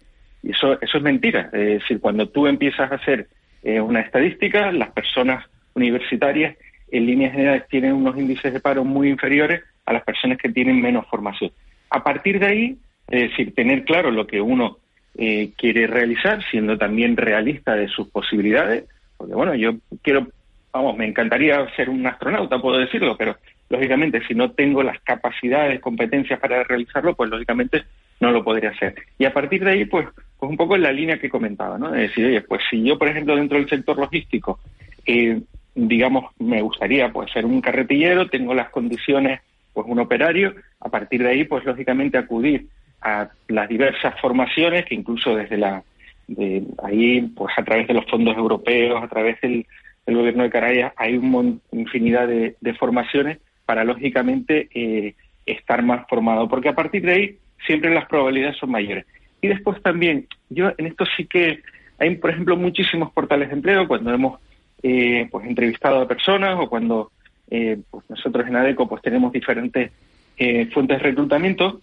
y 0.42 0.52
eso, 0.52 0.80
eso 0.82 0.98
es 0.98 1.04
mentira. 1.04 1.50
Es 1.52 1.82
decir, 1.82 2.00
cuando 2.00 2.30
tú 2.30 2.48
empiezas 2.48 2.92
a 2.92 2.96
hacer 2.96 3.28
eh, 3.62 3.82
una 3.82 4.00
estadística, 4.00 4.72
las 4.72 4.92
personas 4.92 5.46
universitarias 5.74 6.56
en 6.90 7.06
líneas 7.06 7.34
generales 7.34 7.68
tienen 7.70 7.94
unos 7.94 8.18
índices 8.18 8.54
de 8.54 8.60
paro 8.60 8.86
muy 8.86 9.10
inferiores 9.10 9.64
a 9.86 9.94
las 9.94 10.04
personas 10.04 10.38
que 10.38 10.50
tienen 10.50 10.82
menos 10.82 11.08
formación. 11.08 11.52
A 11.90 12.04
partir 12.04 12.40
de 12.40 12.46
ahí, 12.46 12.78
es 13.10 13.30
decir, 13.30 13.54
tener 13.54 13.84
claro 13.84 14.12
lo 14.12 14.26
que 14.26 14.42
uno 14.42 14.78
eh, 15.18 15.52
quiere 15.58 15.88
realizar, 15.88 16.44
siendo 16.50 16.78
también 16.78 17.18
realista 17.18 17.76
de 17.76 17.88
sus 17.88 18.10
posibilidades, 18.10 18.86
porque 19.18 19.36
bueno, 19.36 19.54
yo 19.56 19.76
quiero, 20.02 20.28
vamos, 20.72 20.98
me 20.98 21.06
encantaría 21.06 21.68
ser 21.76 21.90
un 21.90 22.06
astronauta, 22.08 22.60
puedo 22.60 22.78
decirlo, 22.78 23.16
pero 23.18 23.38
lógicamente 23.70 24.26
si 24.28 24.34
no 24.34 24.52
tengo 24.52 24.84
las 24.84 25.00
capacidades, 25.02 25.80
competencias 25.82 26.40
para 26.40 26.64
realizarlo, 26.64 27.16
pues 27.16 27.30
lógicamente 27.30 27.84
no 28.20 28.32
lo 28.32 28.44
podría 28.44 28.70
hacer. 28.70 28.96
Y 29.18 29.26
a 29.26 29.34
partir 29.34 29.64
de 29.64 29.72
ahí, 29.72 29.86
pues, 29.86 30.08
pues 30.40 30.50
un 30.50 30.58
poco 30.58 30.76
en 30.76 30.84
la 30.84 30.92
línea 30.92 31.20
que 31.20 31.30
comentaba, 31.30 31.78
¿no? 31.78 31.94
Es 31.94 32.10
decir, 32.10 32.26
oye, 32.26 32.42
pues 32.42 32.62
si 32.70 32.84
yo, 32.84 32.98
por 32.98 33.08
ejemplo, 33.08 33.36
dentro 33.36 33.58
del 33.58 33.70
sector 33.70 33.98
logístico, 33.98 34.60
eh, 35.06 35.42
digamos, 35.76 36.32
me 36.40 36.62
gustaría 36.62 37.12
pues 37.12 37.32
ser 37.32 37.46
un 37.46 37.62
carretillero, 37.62 38.30
tengo 38.30 38.54
las 38.54 38.70
condiciones 38.70 39.42
pues 39.74 39.88
un 39.90 40.00
operario, 40.00 40.56
a 40.80 40.90
partir 40.90 41.24
de 41.24 41.30
ahí, 41.30 41.44
pues 41.46 41.66
lógicamente 41.66 42.18
acudir 42.18 42.68
a 43.02 43.30
las 43.48 43.68
diversas 43.68 44.20
formaciones 44.22 44.86
que 44.86 44.96
incluso 44.96 45.36
desde 45.36 45.58
la 45.58 45.84
de 46.28 46.64
ahí, 46.84 47.22
pues 47.36 47.54
a 47.58 47.64
través 47.64 47.88
de 47.88 47.94
los 47.94 48.06
fondos 48.06 48.38
europeos, 48.38 49.04
a 49.04 49.08
través 49.08 49.40
del, 49.42 49.66
gobierno 50.06 50.44
de 50.44 50.50
Canarias, 50.50 50.94
hay 50.98 51.18
una 51.18 51.54
infinidad 51.72 52.28
de, 52.28 52.74
formaciones 52.78 53.40
para, 53.66 53.84
lógicamente, 53.84 54.70
eh, 54.74 55.16
estar 55.46 55.82
más 55.82 56.08
formado, 56.08 56.48
porque 56.48 56.70
a 56.70 56.76
partir 56.76 57.04
de 57.04 57.14
ahí 57.14 57.38
siempre 57.66 57.94
las 57.94 58.06
probabilidades 58.06 58.58
son 58.58 58.72
mayores. 58.72 59.06
Y 59.42 59.48
después 59.48 59.82
también, 59.82 60.28
yo 60.50 60.72
en 60.78 60.88
esto 60.88 61.06
sí 61.18 61.26
que 61.26 61.62
hay, 62.00 62.16
por 62.16 62.32
ejemplo, 62.32 62.58
muchísimos 62.58 63.12
portales 63.12 63.50
de 63.50 63.56
empleo 63.56 63.88
cuando 63.88 64.14
hemos 64.14 64.40
eh, 64.82 65.28
pues 65.32 65.46
entrevistado 65.46 66.02
a 66.02 66.08
personas 66.08 66.58
o 66.60 66.70
cuando 66.70 67.12
eh, 67.54 67.78
pues 67.92 68.04
nosotros 68.10 68.48
en 68.48 68.56
ADECO 68.56 68.90
pues 68.90 69.04
tenemos 69.04 69.32
diferentes 69.32 69.92
eh, 70.38 70.66
fuentes 70.74 70.98
de 70.98 71.04
reclutamiento 71.04 71.82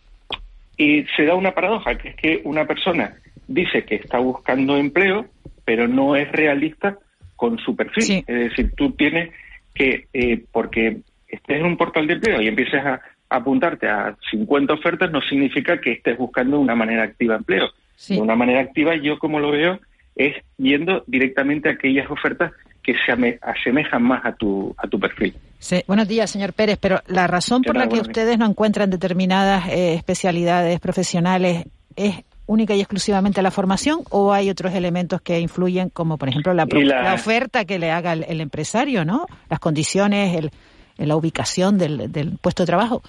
y 0.76 1.04
se 1.16 1.24
da 1.24 1.36
una 1.36 1.54
paradoja, 1.54 1.96
que 1.96 2.08
es 2.08 2.16
que 2.16 2.40
una 2.42 2.66
persona 2.66 3.14
dice 3.46 3.84
que 3.84 3.94
está 3.94 4.18
buscando 4.18 4.76
empleo, 4.76 5.26
pero 5.64 5.86
no 5.86 6.16
es 6.16 6.30
realista 6.32 6.98
con 7.36 7.56
su 7.58 7.76
perfil. 7.76 8.24
Es 8.26 8.50
decir, 8.50 8.72
tú 8.76 8.90
tienes 8.92 9.30
que, 9.72 10.08
eh, 10.12 10.42
porque 10.50 11.02
estés 11.28 11.60
en 11.60 11.66
un 11.66 11.76
portal 11.76 12.08
de 12.08 12.14
empleo 12.14 12.42
y 12.42 12.48
empieces 12.48 12.84
a, 12.84 13.00
apuntarte 13.28 13.88
a 13.88 14.16
50 14.28 14.74
ofertas, 14.74 15.12
no 15.12 15.22
significa 15.22 15.80
que 15.80 15.92
estés 15.92 16.18
buscando 16.18 16.56
de 16.56 16.64
una 16.64 16.74
manera 16.74 17.04
activa 17.04 17.36
empleo. 17.36 17.68
De 18.08 18.20
una 18.20 18.34
manera 18.34 18.58
activa, 18.58 18.96
yo 18.96 19.20
como 19.20 19.38
lo 19.38 19.52
veo, 19.52 19.78
es 20.16 20.34
yendo 20.56 21.04
directamente 21.06 21.68
a 21.68 21.72
aquellas 21.72 22.10
ofertas 22.10 22.50
que 22.82 22.96
se 23.06 23.38
asemejan 23.40 24.02
más 24.02 24.24
a 24.24 24.32
tu, 24.32 24.74
a 24.76 24.88
tu 24.88 24.98
perfil. 24.98 25.32
Sí. 25.60 25.84
Buenos 25.86 26.08
días, 26.08 26.30
señor 26.30 26.54
Pérez, 26.54 26.78
pero 26.80 27.02
la 27.06 27.26
razón 27.26 27.60
por 27.62 27.76
la 27.76 27.86
que 27.86 28.00
ustedes 28.00 28.38
no 28.38 28.46
encuentran 28.46 28.88
determinadas 28.88 29.68
eh, 29.68 29.92
especialidades 29.92 30.80
profesionales 30.80 31.66
es 31.96 32.24
única 32.46 32.74
y 32.74 32.80
exclusivamente 32.80 33.42
la 33.42 33.50
formación 33.50 34.00
o 34.10 34.32
hay 34.32 34.48
otros 34.48 34.74
elementos 34.74 35.20
que 35.20 35.38
influyen 35.38 35.90
como 35.90 36.16
por 36.16 36.30
ejemplo 36.30 36.54
la, 36.54 36.66
la... 36.66 37.14
oferta 37.14 37.66
que 37.66 37.78
le 37.78 37.90
haga 37.90 38.14
el, 38.14 38.40
empresario, 38.40 39.04
¿no? 39.04 39.26
Las 39.50 39.60
condiciones, 39.60 40.34
el, 40.34 40.50
la 40.96 41.14
ubicación 41.14 41.76
del, 41.76 42.10
del 42.10 42.38
puesto 42.38 42.62
de 42.62 42.66
trabajo. 42.66 43.02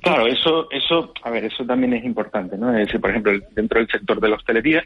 claro, 0.00 0.28
eso, 0.28 0.68
eso, 0.70 1.12
a 1.24 1.30
ver, 1.30 1.46
eso 1.46 1.64
también 1.66 1.94
es 1.94 2.04
importante, 2.04 2.56
¿no? 2.56 2.70
Es 2.70 2.86
decir, 2.86 3.00
por 3.00 3.10
ejemplo, 3.10 3.32
dentro 3.50 3.80
del 3.80 3.88
sector 3.88 4.20
de 4.20 4.28
la 4.28 4.36
hostelería, 4.36 4.84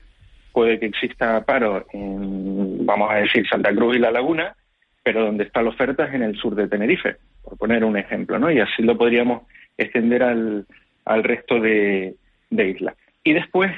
puede 0.50 0.80
que 0.80 0.86
exista 0.86 1.44
paro 1.44 1.84
en, 1.92 2.86
vamos 2.86 3.10
a 3.10 3.16
decir, 3.16 3.46
Santa 3.46 3.70
Cruz 3.74 3.96
y 3.96 3.98
La 3.98 4.10
Laguna, 4.10 4.56
pero 5.04 5.24
donde 5.24 5.44
está 5.44 5.62
la 5.62 5.68
oferta 5.68 6.06
es 6.06 6.14
en 6.14 6.22
el 6.22 6.36
sur 6.36 6.54
de 6.54 6.66
Tenerife, 6.66 7.16
por 7.42 7.58
poner 7.58 7.84
un 7.84 7.96
ejemplo, 7.96 8.38
¿no? 8.38 8.50
Y 8.50 8.58
así 8.58 8.82
lo 8.82 8.96
podríamos 8.96 9.42
extender 9.76 10.22
al, 10.22 10.66
al 11.04 11.22
resto 11.22 11.60
de, 11.60 12.16
islas. 12.50 12.96
Y 13.22 13.34
después, 13.34 13.70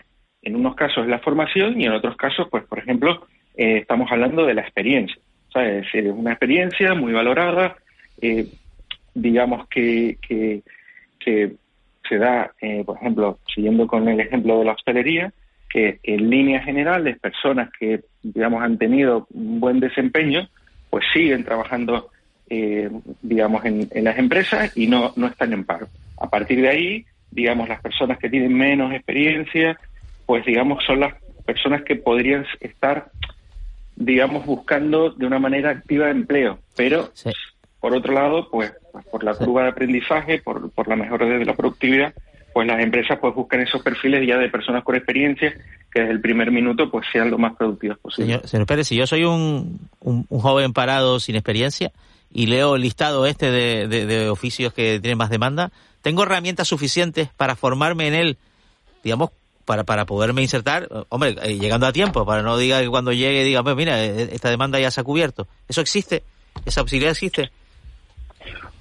en 0.42 0.54
unos 0.56 0.76
casos 0.76 1.06
la 1.08 1.18
formación 1.18 1.80
y 1.80 1.86
en 1.86 1.92
otros 1.92 2.16
casos, 2.16 2.46
pues, 2.50 2.64
por 2.64 2.78
ejemplo, 2.78 3.26
eh, 3.56 3.78
estamos 3.78 4.10
hablando 4.10 4.46
de 4.46 4.54
la 4.54 4.62
experiencia. 4.62 5.20
Es 5.54 5.84
decir, 5.84 6.06
es 6.06 6.12
una 6.12 6.32
experiencia 6.32 6.94
muy 6.94 7.12
valorada, 7.12 7.76
eh, 8.20 8.46
digamos 9.14 9.66
que, 9.68 10.18
que, 10.26 10.62
se 12.08 12.18
da, 12.18 12.52
eh, 12.60 12.84
por 12.84 12.98
ejemplo, 12.98 13.38
siguiendo 13.52 13.88
con 13.88 14.06
el 14.06 14.20
ejemplo 14.20 14.60
de 14.60 14.64
la 14.64 14.72
hostelería, 14.72 15.32
que 15.68 15.98
en 16.04 16.30
líneas 16.30 16.64
generales 16.64 17.18
personas 17.18 17.68
que, 17.76 18.02
digamos, 18.22 18.62
han 18.62 18.78
tenido 18.78 19.26
un 19.34 19.58
buen 19.58 19.80
desempeño, 19.80 20.48
pues 20.96 21.04
siguen 21.12 21.44
trabajando, 21.44 22.08
eh, 22.48 22.88
digamos, 23.20 23.66
en, 23.66 23.86
las 24.02 24.16
empresas 24.16 24.74
y 24.74 24.86
no, 24.86 25.12
no 25.14 25.26
están 25.26 25.52
en 25.52 25.62
paro. 25.66 25.88
A 26.16 26.30
partir 26.30 26.62
de 26.62 26.70
ahí, 26.70 27.04
digamos, 27.30 27.68
las 27.68 27.82
personas 27.82 28.16
que 28.16 28.30
tienen 28.30 28.56
menos 28.56 28.94
experiencia, 28.94 29.78
pues, 30.24 30.46
digamos, 30.46 30.82
son 30.86 31.00
las 31.00 31.12
personas 31.44 31.82
que 31.82 31.96
podrían 31.96 32.46
estar, 32.60 33.10
digamos, 33.94 34.46
buscando 34.46 35.10
de 35.10 35.26
una 35.26 35.38
manera 35.38 35.68
activa 35.68 36.08
empleo, 36.08 36.60
pero 36.74 37.10
por 37.78 37.94
otro 37.94 38.14
lado, 38.14 38.48
pues, 38.50 38.72
pues 38.90 39.04
por 39.04 39.22
la 39.22 39.34
curva 39.34 39.64
de 39.64 39.68
aprendizaje, 39.68 40.38
por, 40.38 40.70
por 40.70 40.88
la 40.88 40.96
mejora 40.96 41.26
de 41.26 41.44
la 41.44 41.52
productividad, 41.52 42.14
pues 42.56 42.66
las 42.66 42.82
empresas 42.82 43.18
pues 43.20 43.34
buscan 43.34 43.60
esos 43.60 43.82
perfiles 43.82 44.26
ya 44.26 44.38
de 44.38 44.48
personas 44.48 44.82
con 44.82 44.96
experiencia 44.96 45.52
que 45.92 46.00
desde 46.00 46.12
el 46.14 46.22
primer 46.22 46.50
minuto 46.50 46.90
pues 46.90 47.06
sean 47.12 47.30
lo 47.30 47.36
más 47.36 47.54
productivos 47.54 47.98
posible. 47.98 48.40
Señor, 48.44 48.66
Pérez, 48.66 48.88
si 48.88 48.96
yo 48.96 49.06
soy 49.06 49.24
un, 49.24 49.78
un, 50.00 50.24
joven 50.40 50.72
parado 50.72 51.20
sin 51.20 51.36
experiencia 51.36 51.92
y 52.32 52.46
leo 52.46 52.76
el 52.76 52.80
listado 52.80 53.26
este 53.26 53.50
de, 53.50 53.86
de, 53.88 54.30
oficios 54.30 54.72
que 54.72 54.98
tienen 55.00 55.18
más 55.18 55.28
demanda, 55.28 55.70
¿tengo 56.00 56.22
herramientas 56.22 56.66
suficientes 56.66 57.28
para 57.36 57.56
formarme 57.56 58.08
en 58.08 58.14
él, 58.14 58.38
digamos, 59.04 59.32
para, 59.66 59.84
para 59.84 60.06
poderme 60.06 60.40
insertar? 60.40 60.88
Hombre, 61.10 61.36
eh, 61.42 61.58
llegando 61.58 61.86
a 61.86 61.92
tiempo, 61.92 62.24
para 62.24 62.40
no 62.40 62.56
diga 62.56 62.80
que 62.80 62.88
cuando 62.88 63.12
llegue 63.12 63.44
diga, 63.44 63.62
pues 63.62 63.76
mira, 63.76 64.02
eh, 64.02 64.30
esta 64.32 64.48
demanda 64.48 64.80
ya 64.80 64.90
se 64.90 65.02
ha 65.02 65.04
cubierto. 65.04 65.46
¿Eso 65.68 65.82
existe? 65.82 66.22
¿Esa 66.64 66.80
posibilidad 66.80 67.12
existe? 67.12 67.50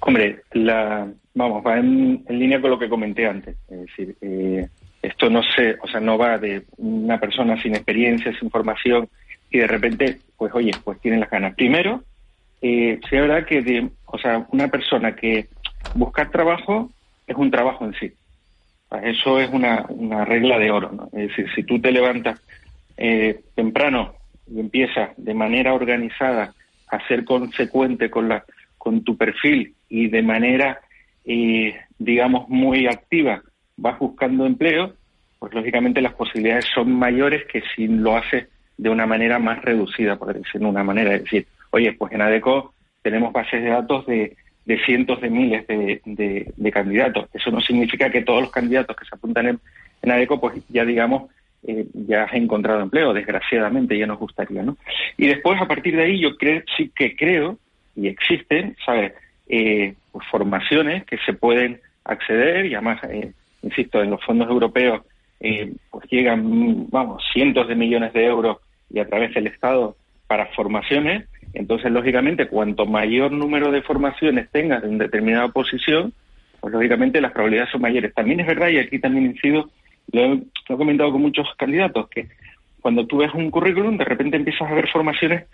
Hombre, 0.06 0.42
la, 0.52 1.08
vamos, 1.34 1.66
va 1.66 1.78
en, 1.78 2.24
línea 2.28 2.60
con 2.60 2.70
lo 2.70 2.78
que 2.78 2.88
comenté 2.88 3.26
antes. 3.26 3.56
Es 3.68 3.80
decir, 3.80 4.16
eh, 4.20 4.68
esto 5.02 5.28
no 5.28 5.42
se, 5.42 5.76
o 5.82 5.88
sea, 5.88 5.98
no 5.98 6.16
va 6.16 6.38
de 6.38 6.62
una 6.76 7.18
persona 7.18 7.60
sin 7.60 7.74
experiencia, 7.74 8.32
sin 8.38 8.48
formación 8.48 9.08
y 9.50 9.58
de 9.58 9.66
repente, 9.66 10.20
pues 10.36 10.54
oye, 10.54 10.70
pues 10.84 11.00
tienen 11.00 11.18
las 11.18 11.28
ganas. 11.28 11.56
Primero, 11.56 12.04
eh, 12.62 13.00
sí 13.02 13.16
es 13.16 13.20
verdad 13.20 13.44
que, 13.46 13.88
o 14.04 14.16
sea, 14.18 14.46
una 14.52 14.68
persona 14.68 15.16
que 15.16 15.48
buscar 15.96 16.30
trabajo 16.30 16.88
es 17.26 17.36
un 17.36 17.50
trabajo 17.50 17.84
en 17.84 17.94
sí. 17.94 18.12
Eso 19.02 19.40
es 19.40 19.50
una, 19.50 19.86
una 19.88 20.24
regla 20.24 20.56
de 20.60 20.70
oro, 20.70 20.92
¿no? 20.92 21.06
Es 21.06 21.30
decir, 21.30 21.48
si 21.52 21.64
tú 21.64 21.80
te 21.80 21.90
levantas 21.90 22.40
eh, 22.96 23.40
temprano 23.56 24.14
y 24.46 24.60
empiezas 24.60 25.10
de 25.16 25.34
manera 25.34 25.74
organizada 25.74 26.54
a 26.86 27.08
ser 27.08 27.24
consecuente 27.24 28.08
con 28.08 28.28
la 28.28 28.44
con 28.86 29.02
tu 29.02 29.16
perfil 29.16 29.74
y 29.88 30.06
de 30.06 30.22
manera 30.22 30.78
eh, 31.24 31.74
digamos, 31.98 32.48
muy 32.48 32.86
activa, 32.86 33.42
vas 33.76 33.98
buscando 33.98 34.46
empleo, 34.46 34.94
pues 35.40 35.52
lógicamente 35.52 36.00
las 36.00 36.14
posibilidades 36.14 36.66
son 36.72 36.92
mayores 36.92 37.44
que 37.46 37.64
si 37.74 37.88
lo 37.88 38.16
haces 38.16 38.46
de 38.78 38.90
una 38.90 39.06
manera 39.06 39.40
más 39.40 39.60
reducida, 39.62 40.14
por 40.16 40.32
decirlo 40.32 40.68
de 40.68 40.74
una 40.74 40.84
manera. 40.84 41.16
Es 41.16 41.24
decir, 41.24 41.46
oye, 41.72 41.92
pues 41.94 42.12
en 42.12 42.22
ADECO 42.22 42.74
tenemos 43.02 43.32
bases 43.32 43.60
de 43.60 43.70
datos 43.70 44.06
de, 44.06 44.36
de 44.66 44.84
cientos 44.84 45.20
de 45.20 45.30
miles 45.30 45.66
de, 45.66 46.00
de, 46.54 46.70
candidatos. 46.70 47.28
Eso 47.34 47.50
no 47.50 47.60
significa 47.60 48.08
que 48.08 48.22
todos 48.22 48.42
los 48.42 48.52
candidatos 48.52 48.94
que 48.94 49.04
se 49.04 49.16
apuntan 49.16 49.48
en, 49.48 49.60
ADECO, 50.08 50.40
pues 50.40 50.62
ya 50.68 50.84
digamos, 50.84 51.28
eh, 51.66 51.86
ya 51.92 52.22
has 52.22 52.34
encontrado 52.34 52.82
empleo, 52.82 53.12
desgraciadamente 53.12 53.98
ya 53.98 54.06
nos 54.06 54.20
gustaría, 54.20 54.62
¿no? 54.62 54.76
Y 55.16 55.26
después, 55.26 55.60
a 55.60 55.66
partir 55.66 55.96
de 55.96 56.04
ahí, 56.04 56.20
yo 56.20 56.36
creo, 56.36 56.62
sí 56.76 56.92
que 56.94 57.16
creo, 57.16 57.58
y 57.96 58.08
existen, 58.08 58.76
¿sabes? 58.84 59.12
Eh, 59.48 59.94
pues, 60.12 60.26
formaciones 60.28 61.04
que 61.04 61.18
se 61.24 61.32
pueden 61.32 61.80
acceder 62.04 62.66
y 62.66 62.74
además, 62.74 63.02
eh, 63.04 63.32
insisto, 63.62 64.02
en 64.02 64.10
los 64.10 64.22
fondos 64.24 64.48
europeos 64.48 65.02
eh, 65.40 65.72
pues 65.90 66.08
llegan, 66.10 66.88
vamos, 66.90 67.22
cientos 67.32 67.68
de 67.68 67.74
millones 67.74 68.12
de 68.12 68.26
euros 68.26 68.58
y 68.90 69.00
a 69.00 69.06
través 69.06 69.34
del 69.34 69.46
Estado 69.46 69.96
para 70.26 70.46
formaciones. 70.46 71.28
Entonces, 71.52 71.90
lógicamente, 71.90 72.48
cuanto 72.48 72.86
mayor 72.86 73.32
número 73.32 73.70
de 73.70 73.82
formaciones 73.82 74.50
tengas 74.50 74.84
en 74.84 74.98
determinada 74.98 75.48
posición, 75.48 76.12
pues 76.60 76.72
lógicamente 76.72 77.20
las 77.20 77.32
probabilidades 77.32 77.70
son 77.70 77.82
mayores. 77.82 78.14
También 78.14 78.40
es 78.40 78.46
verdad, 78.46 78.68
y 78.68 78.78
aquí 78.78 78.98
también 78.98 79.26
incido, 79.26 79.70
lo 80.12 80.20
he, 80.20 80.28
lo 80.28 80.74
he 80.74 80.76
comentado 80.76 81.12
con 81.12 81.22
muchos 81.22 81.48
candidatos, 81.56 82.08
que 82.08 82.28
cuando 82.80 83.06
tú 83.06 83.18
ves 83.18 83.32
un 83.34 83.50
currículum, 83.50 83.96
de 83.96 84.04
repente 84.04 84.36
empiezas 84.36 84.70
a 84.70 84.74
ver 84.74 84.88
formaciones 84.88 85.44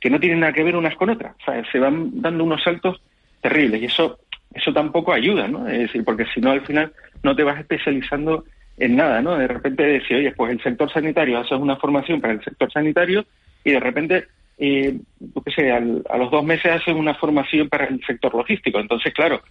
que 0.00 0.10
no 0.10 0.18
tienen 0.18 0.40
nada 0.40 0.52
que 0.52 0.64
ver 0.64 0.76
unas 0.76 0.96
con 0.96 1.10
otras. 1.10 1.34
O 1.40 1.44
sea, 1.44 1.62
se 1.70 1.78
van 1.78 2.22
dando 2.22 2.44
unos 2.44 2.62
saltos 2.62 3.00
terribles 3.40 3.82
y 3.82 3.86
eso 3.86 4.18
eso 4.54 4.72
tampoco 4.72 5.12
ayuda, 5.12 5.46
¿no? 5.46 5.68
Es 5.68 5.78
decir, 5.78 6.04
porque 6.04 6.26
si 6.34 6.40
no 6.40 6.50
al 6.50 6.62
final 6.62 6.92
no 7.22 7.36
te 7.36 7.44
vas 7.44 7.60
especializando 7.60 8.44
en 8.78 8.96
nada, 8.96 9.22
¿no? 9.22 9.36
De 9.36 9.46
repente 9.46 9.82
decir, 9.84 10.16
oye, 10.16 10.32
pues 10.32 10.52
el 10.52 10.62
sector 10.62 10.90
sanitario, 10.92 11.38
haces 11.38 11.58
una 11.58 11.76
formación 11.76 12.20
para 12.20 12.32
el 12.32 12.42
sector 12.42 12.70
sanitario 12.72 13.24
y 13.62 13.72
de 13.72 13.80
repente, 13.80 14.24
eh, 14.58 14.98
qué 15.44 15.52
sé, 15.52 15.70
a 15.70 15.80
los 15.80 16.30
dos 16.30 16.44
meses 16.44 16.72
haces 16.72 16.94
una 16.94 17.14
formación 17.14 17.68
para 17.68 17.84
el 17.84 18.02
sector 18.04 18.34
logístico. 18.34 18.80
Entonces, 18.80 19.12
claro, 19.14 19.42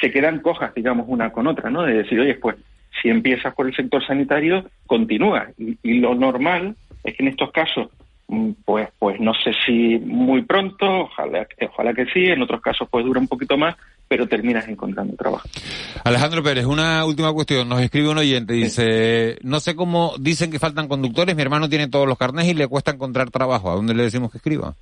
se 0.00 0.10
quedan 0.10 0.40
cojas, 0.40 0.74
digamos, 0.74 1.06
una 1.08 1.30
con 1.30 1.46
otra, 1.46 1.70
¿no? 1.70 1.82
De 1.82 2.02
decir, 2.02 2.20
oye, 2.20 2.34
pues 2.34 2.56
si 3.00 3.08
empiezas 3.08 3.54
por 3.54 3.66
el 3.66 3.74
sector 3.74 4.04
sanitario, 4.06 4.68
continúa. 4.86 5.48
Y, 5.56 5.78
y 5.82 6.00
lo 6.00 6.14
normal 6.14 6.74
es 7.04 7.16
que 7.16 7.22
en 7.22 7.28
estos 7.28 7.52
casos 7.52 7.88
pues, 8.64 8.88
pues 8.98 9.20
no 9.20 9.32
sé 9.34 9.52
si 9.64 9.98
muy 9.98 10.42
pronto, 10.42 10.84
ojalá, 11.02 11.46
ojalá 11.70 11.94
que 11.94 12.06
sí, 12.06 12.24
en 12.24 12.42
otros 12.42 12.60
casos 12.60 12.88
pues 12.90 13.04
dura 13.04 13.20
un 13.20 13.28
poquito 13.28 13.56
más, 13.56 13.76
pero 14.08 14.26
terminas 14.26 14.66
encontrando 14.68 15.14
trabajo. 15.16 15.48
Alejandro 16.04 16.42
Pérez, 16.42 16.64
una 16.66 17.04
última 17.04 17.32
cuestión. 17.32 17.68
Nos 17.68 17.80
escribe 17.80 18.08
un 18.08 18.18
oyente, 18.18 18.54
dice, 18.54 19.38
no 19.42 19.60
sé 19.60 19.76
cómo 19.76 20.14
dicen 20.18 20.50
que 20.50 20.58
faltan 20.58 20.88
conductores, 20.88 21.36
mi 21.36 21.42
hermano 21.42 21.68
tiene 21.68 21.88
todos 21.88 22.06
los 22.06 22.18
carnes 22.18 22.46
y 22.46 22.54
le 22.54 22.66
cuesta 22.66 22.92
encontrar 22.92 23.30
trabajo. 23.30 23.70
¿A 23.70 23.74
dónde 23.74 23.94
le 23.94 24.04
decimos 24.04 24.30
que 24.30 24.38
escriba? 24.38 24.74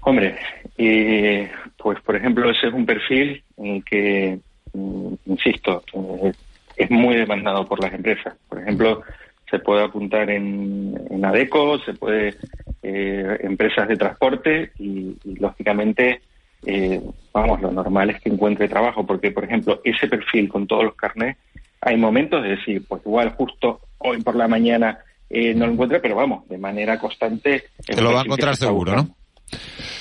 Hombre, 0.00 0.38
eh, 0.78 1.50
pues 1.76 2.00
por 2.00 2.16
ejemplo 2.16 2.50
ese 2.50 2.68
es 2.68 2.72
un 2.72 2.86
perfil 2.86 3.42
en 3.58 3.82
que, 3.82 4.38
mm, 4.72 5.14
insisto, 5.26 5.82
eh, 5.92 6.32
es 6.76 6.90
muy 6.90 7.16
demandado 7.16 7.66
por 7.66 7.82
las 7.82 7.92
empresas. 7.92 8.34
Por 8.48 8.60
ejemplo, 8.60 9.02
se 9.50 9.58
puede 9.58 9.84
apuntar 9.84 10.30
en, 10.30 10.98
en 11.10 11.24
ADECO, 11.24 11.78
se 11.80 11.94
puede 11.94 12.36
eh, 12.82 13.38
empresas 13.40 13.88
de 13.88 13.96
transporte 13.96 14.72
y, 14.78 15.16
lógicamente, 15.38 16.20
eh, 16.64 17.00
vamos, 17.32 17.60
lo 17.60 17.72
normal 17.72 18.10
es 18.10 18.20
que 18.20 18.28
encuentre 18.28 18.68
trabajo, 18.68 19.06
porque, 19.06 19.30
por 19.30 19.44
ejemplo, 19.44 19.80
ese 19.84 20.08
perfil 20.08 20.48
con 20.48 20.66
todos 20.66 20.84
los 20.84 20.94
carnets, 20.94 21.38
hay 21.80 21.96
momentos 21.96 22.42
de 22.42 22.50
decir, 22.50 22.84
pues 22.86 23.02
igual 23.04 23.30
justo 23.30 23.80
hoy 23.98 24.20
por 24.22 24.36
la 24.36 24.48
mañana 24.48 24.98
eh, 25.30 25.54
no 25.54 25.66
lo 25.66 25.72
encuentre, 25.72 26.00
pero 26.00 26.16
vamos, 26.16 26.48
de 26.48 26.58
manera 26.58 26.98
constante. 26.98 27.64
Se 27.80 28.00
lo 28.00 28.12
va 28.12 28.20
a 28.20 28.24
encontrar 28.24 28.56
seguro, 28.56 28.96
¿no? 28.96 29.17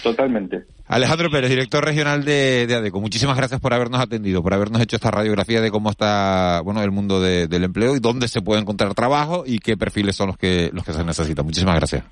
Totalmente. 0.04 0.66
Alejandro 0.88 1.30
Pérez, 1.30 1.50
director 1.50 1.84
regional 1.84 2.24
de, 2.24 2.68
ADECO, 2.74 3.02
muchísimas 3.02 3.36
gracias 3.36 3.60
por 3.60 3.74
habernos 3.74 4.00
atendido, 4.00 4.42
por 4.42 4.54
habernos 4.54 4.82
hecho 4.82 4.96
esta 4.96 5.12
radiografía 5.12 5.60
de 5.60 5.70
cómo 5.70 5.90
está 5.90 6.62
bueno 6.64 6.82
el 6.82 6.92
mundo 6.92 7.22
del 7.22 7.64
empleo 7.64 7.96
y 7.96 8.00
dónde 8.00 8.28
se 8.28 8.42
puede 8.42 8.62
encontrar 8.62 8.94
trabajo 8.94 9.44
y 9.46 9.60
qué 9.60 9.76
perfiles 9.76 10.16
son 10.16 10.28
los 10.28 10.38
que 10.38 10.70
los 10.74 10.86
que 10.86 10.94
se 10.94 11.04
necesitan. 11.04 11.46
Muchísimas 11.46 11.76
gracias. 11.76 12.04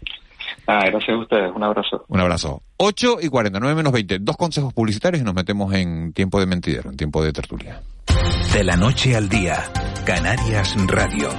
Ah, 0.67 0.83
gracias 0.87 1.09
a 1.09 1.17
ustedes. 1.17 1.51
Un 1.55 1.63
abrazo. 1.63 2.05
Un 2.07 2.19
abrazo. 2.19 2.61
8 2.77 3.17
y 3.21 3.29
49 3.29 3.75
menos 3.75 3.93
20. 3.93 4.19
Dos 4.19 4.35
consejos 4.35 4.73
publicitarios 4.73 5.21
y 5.21 5.25
nos 5.25 5.35
metemos 5.35 5.73
en 5.73 6.11
tiempo 6.13 6.39
de 6.39 6.45
mentidero, 6.45 6.89
en 6.89 6.97
tiempo 6.97 7.23
de 7.23 7.31
tertulia. 7.31 7.81
De 8.51 8.63
la 8.63 8.75
noche 8.75 9.15
al 9.15 9.29
día, 9.29 9.63
Canarias 10.05 10.75
Radio. 10.87 11.29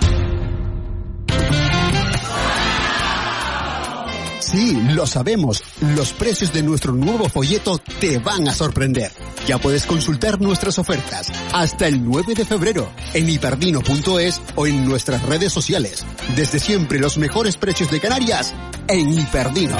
Sí, 4.46 4.80
lo 4.92 5.08
sabemos. 5.08 5.60
Los 5.80 6.12
precios 6.12 6.52
de 6.52 6.62
nuestro 6.62 6.92
nuevo 6.92 7.28
folleto 7.28 7.78
te 7.98 8.18
van 8.18 8.46
a 8.46 8.54
sorprender. 8.54 9.10
Ya 9.44 9.58
puedes 9.58 9.86
consultar 9.86 10.40
nuestras 10.40 10.78
ofertas 10.78 11.32
hasta 11.52 11.88
el 11.88 12.04
9 12.04 12.34
de 12.34 12.44
febrero 12.44 12.88
en 13.12 13.28
hiperdino.es 13.28 14.40
o 14.54 14.68
en 14.68 14.86
nuestras 14.88 15.22
redes 15.22 15.52
sociales. 15.52 16.06
Desde 16.36 16.60
siempre 16.60 17.00
los 17.00 17.18
mejores 17.18 17.56
precios 17.56 17.90
de 17.90 17.98
Canarias 17.98 18.54
en 18.86 19.12
Hiperdino. 19.18 19.76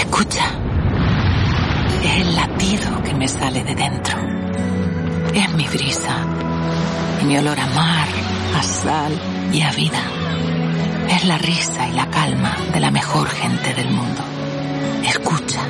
Escucha. 0.00 0.50
Es 2.02 2.20
el 2.22 2.34
latido 2.34 3.02
que 3.04 3.14
me 3.14 3.28
sale 3.28 3.62
de 3.62 3.74
dentro. 3.76 4.18
Es 5.32 5.54
mi 5.54 5.68
brisa. 5.68 6.26
Mi 7.24 7.38
olor 7.38 7.58
a 7.58 7.66
mar, 7.68 8.08
a 8.56 8.62
sal 8.64 9.12
y 9.52 9.62
a 9.62 9.70
vida. 9.70 10.25
Es 11.08 11.24
la 11.24 11.38
risa 11.38 11.88
y 11.88 11.92
la 11.92 12.10
calma 12.10 12.56
de 12.72 12.80
la 12.80 12.90
mejor 12.90 13.28
gente 13.28 13.74
del 13.74 13.90
mundo. 13.90 14.22
Escucha, 15.04 15.62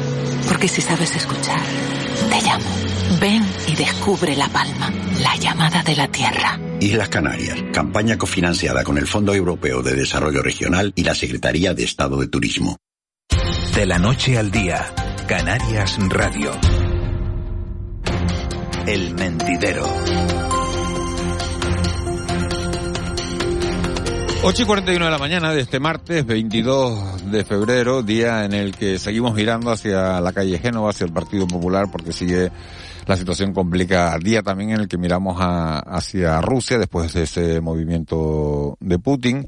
porque 0.48 0.68
si 0.68 0.80
sabes 0.80 1.14
escuchar, 1.14 1.60
te 2.30 2.42
llamo. 2.42 2.64
Ven 3.20 3.44
y 3.68 3.76
descubre 3.76 4.34
La 4.34 4.48
Palma, 4.48 4.90
la 5.20 5.36
llamada 5.36 5.82
de 5.82 5.96
la 5.96 6.08
tierra. 6.08 6.58
Islas 6.80 7.08
Canarias, 7.08 7.56
campaña 7.72 8.18
cofinanciada 8.18 8.82
con 8.82 8.98
el 8.98 9.06
Fondo 9.06 9.34
Europeo 9.34 9.82
de 9.82 9.94
Desarrollo 9.94 10.42
Regional 10.42 10.92
y 10.96 11.04
la 11.04 11.14
Secretaría 11.14 11.72
de 11.74 11.84
Estado 11.84 12.18
de 12.18 12.28
Turismo. 12.28 12.78
De 13.74 13.86
la 13.86 13.98
noche 13.98 14.38
al 14.38 14.50
día, 14.50 14.92
Canarias 15.26 15.98
Radio. 16.08 16.50
El 18.86 19.14
mentidero. 19.14 20.45
8 24.48 24.62
y 24.62 24.64
41 24.64 25.04
de 25.04 25.10
la 25.10 25.18
mañana 25.18 25.52
de 25.52 25.60
este 25.60 25.80
martes 25.80 26.24
22 26.24 27.32
de 27.32 27.44
febrero, 27.44 28.04
día 28.04 28.44
en 28.44 28.52
el 28.52 28.76
que 28.76 28.96
seguimos 29.00 29.34
mirando 29.34 29.72
hacia 29.72 30.20
la 30.20 30.32
calle 30.32 30.60
Génova, 30.60 30.90
hacia 30.90 31.04
el 31.04 31.12
Partido 31.12 31.48
Popular, 31.48 31.90
porque 31.90 32.12
sigue 32.12 32.52
la 33.06 33.16
situación 33.16 33.52
complicada. 33.52 34.16
Día 34.18 34.44
también 34.44 34.70
en 34.70 34.82
el 34.82 34.86
que 34.88 34.98
miramos 34.98 35.38
hacia 35.40 36.40
Rusia 36.42 36.78
después 36.78 37.12
de 37.12 37.24
ese 37.24 37.60
movimiento 37.60 38.76
de 38.78 39.00
Putin. 39.00 39.46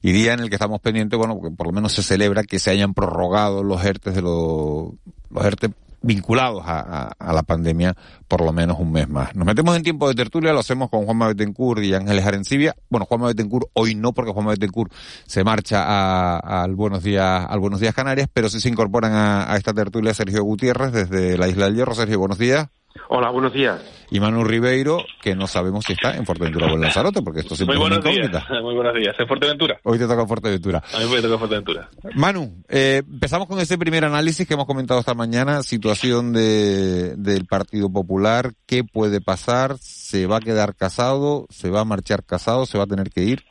Y 0.00 0.12
día 0.12 0.34
en 0.34 0.38
el 0.38 0.48
que 0.48 0.54
estamos 0.54 0.80
pendientes, 0.80 1.18
bueno, 1.18 1.34
porque 1.36 1.56
por 1.56 1.66
lo 1.66 1.72
menos 1.72 1.92
se 1.92 2.04
celebra 2.04 2.44
que 2.44 2.60
se 2.60 2.70
hayan 2.70 2.94
prorrogado 2.94 3.64
los 3.64 3.84
ERTES 3.84 4.14
de 4.14 4.22
los, 4.22 4.92
los 5.28 5.44
ERTE 5.44 5.70
vinculados 6.02 6.62
a, 6.66 7.14
la 7.32 7.42
pandemia 7.42 7.94
por 8.28 8.42
lo 8.42 8.52
menos 8.52 8.78
un 8.78 8.92
mes 8.92 9.08
más. 9.08 9.34
Nos 9.34 9.46
metemos 9.46 9.76
en 9.76 9.82
tiempo 9.82 10.08
de 10.08 10.14
tertulia, 10.14 10.52
lo 10.52 10.60
hacemos 10.60 10.90
con 10.90 11.04
Juanma 11.04 11.28
Betancourt 11.28 11.82
y 11.82 11.94
Ángeles 11.94 12.24
Arencibia. 12.24 12.74
Bueno, 12.88 13.06
Juanma 13.06 13.28
Betancourt 13.28 13.68
hoy 13.74 13.94
no, 13.94 14.12
porque 14.12 14.32
Juanma 14.32 14.52
Betancourt 14.52 14.92
se 15.26 15.44
marcha 15.44 16.38
al 16.38 16.74
Buenos 16.74 17.02
Días, 17.02 17.46
al 17.48 17.60
Buenos 17.60 17.80
Días 17.80 17.94
Canarias, 17.94 18.28
pero 18.32 18.48
sí 18.48 18.60
se 18.60 18.68
incorporan 18.68 19.12
a, 19.12 19.52
a 19.52 19.56
esta 19.56 19.72
tertulia 19.72 20.14
Sergio 20.14 20.42
Gutiérrez 20.42 20.92
desde 20.92 21.36
la 21.36 21.48
Isla 21.48 21.66
del 21.66 21.76
Hierro. 21.76 21.94
Sergio, 21.94 22.18
buenos 22.18 22.38
días. 22.38 22.68
Hola, 23.08 23.30
buenos 23.30 23.52
días. 23.52 23.80
Y 24.10 24.18
Manu 24.18 24.42
Ribeiro, 24.44 25.04
que 25.22 25.34
no 25.36 25.46
sabemos 25.46 25.84
si 25.84 25.92
está 25.92 26.16
en 26.16 26.26
Fuerteventura 26.26 26.66
o 26.66 26.74
en 26.74 26.80
Lanzarote, 26.80 27.22
porque 27.22 27.40
esto 27.40 27.54
siempre 27.54 27.76
Muy 27.76 27.88
buenos 27.88 28.04
es 28.04 28.14
días. 28.16 28.44
Muy 28.62 28.74
buenos 28.74 28.94
días. 28.94 29.14
¿En 29.18 29.28
Fuerteventura? 29.28 29.78
Hoy 29.84 29.98
te 29.98 30.06
toca 30.06 30.26
Fuerteventura. 30.26 30.82
A 30.92 30.98
mí 30.98 31.06
me 31.12 31.22
toca 31.22 31.38
Fuerteventura. 31.38 31.88
Manu, 32.14 32.62
eh, 32.68 33.02
empezamos 33.06 33.46
con 33.46 33.60
ese 33.60 33.78
primer 33.78 34.04
análisis 34.04 34.46
que 34.46 34.54
hemos 34.54 34.66
comentado 34.66 34.98
esta 35.00 35.14
mañana, 35.14 35.62
situación 35.62 36.32
de, 36.32 37.14
del 37.16 37.46
Partido 37.46 37.90
Popular, 37.92 38.52
¿qué 38.66 38.82
puede 38.84 39.20
pasar? 39.20 39.76
¿Se 39.78 40.26
va 40.26 40.38
a 40.38 40.40
quedar 40.40 40.74
casado? 40.74 41.46
¿Se 41.50 41.70
va 41.70 41.80
a 41.80 41.84
marchar 41.84 42.24
casado? 42.24 42.66
¿Se 42.66 42.78
va 42.78 42.84
a 42.84 42.88
tener 42.88 43.10
que 43.10 43.22
ir? 43.22 43.44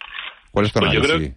¿Cuál 0.51 0.65
es 0.65 0.73
tu 0.73 0.79
pues 0.79 0.91
análisis? 0.91 1.11
Yo 1.11 1.17
creo, 1.17 1.35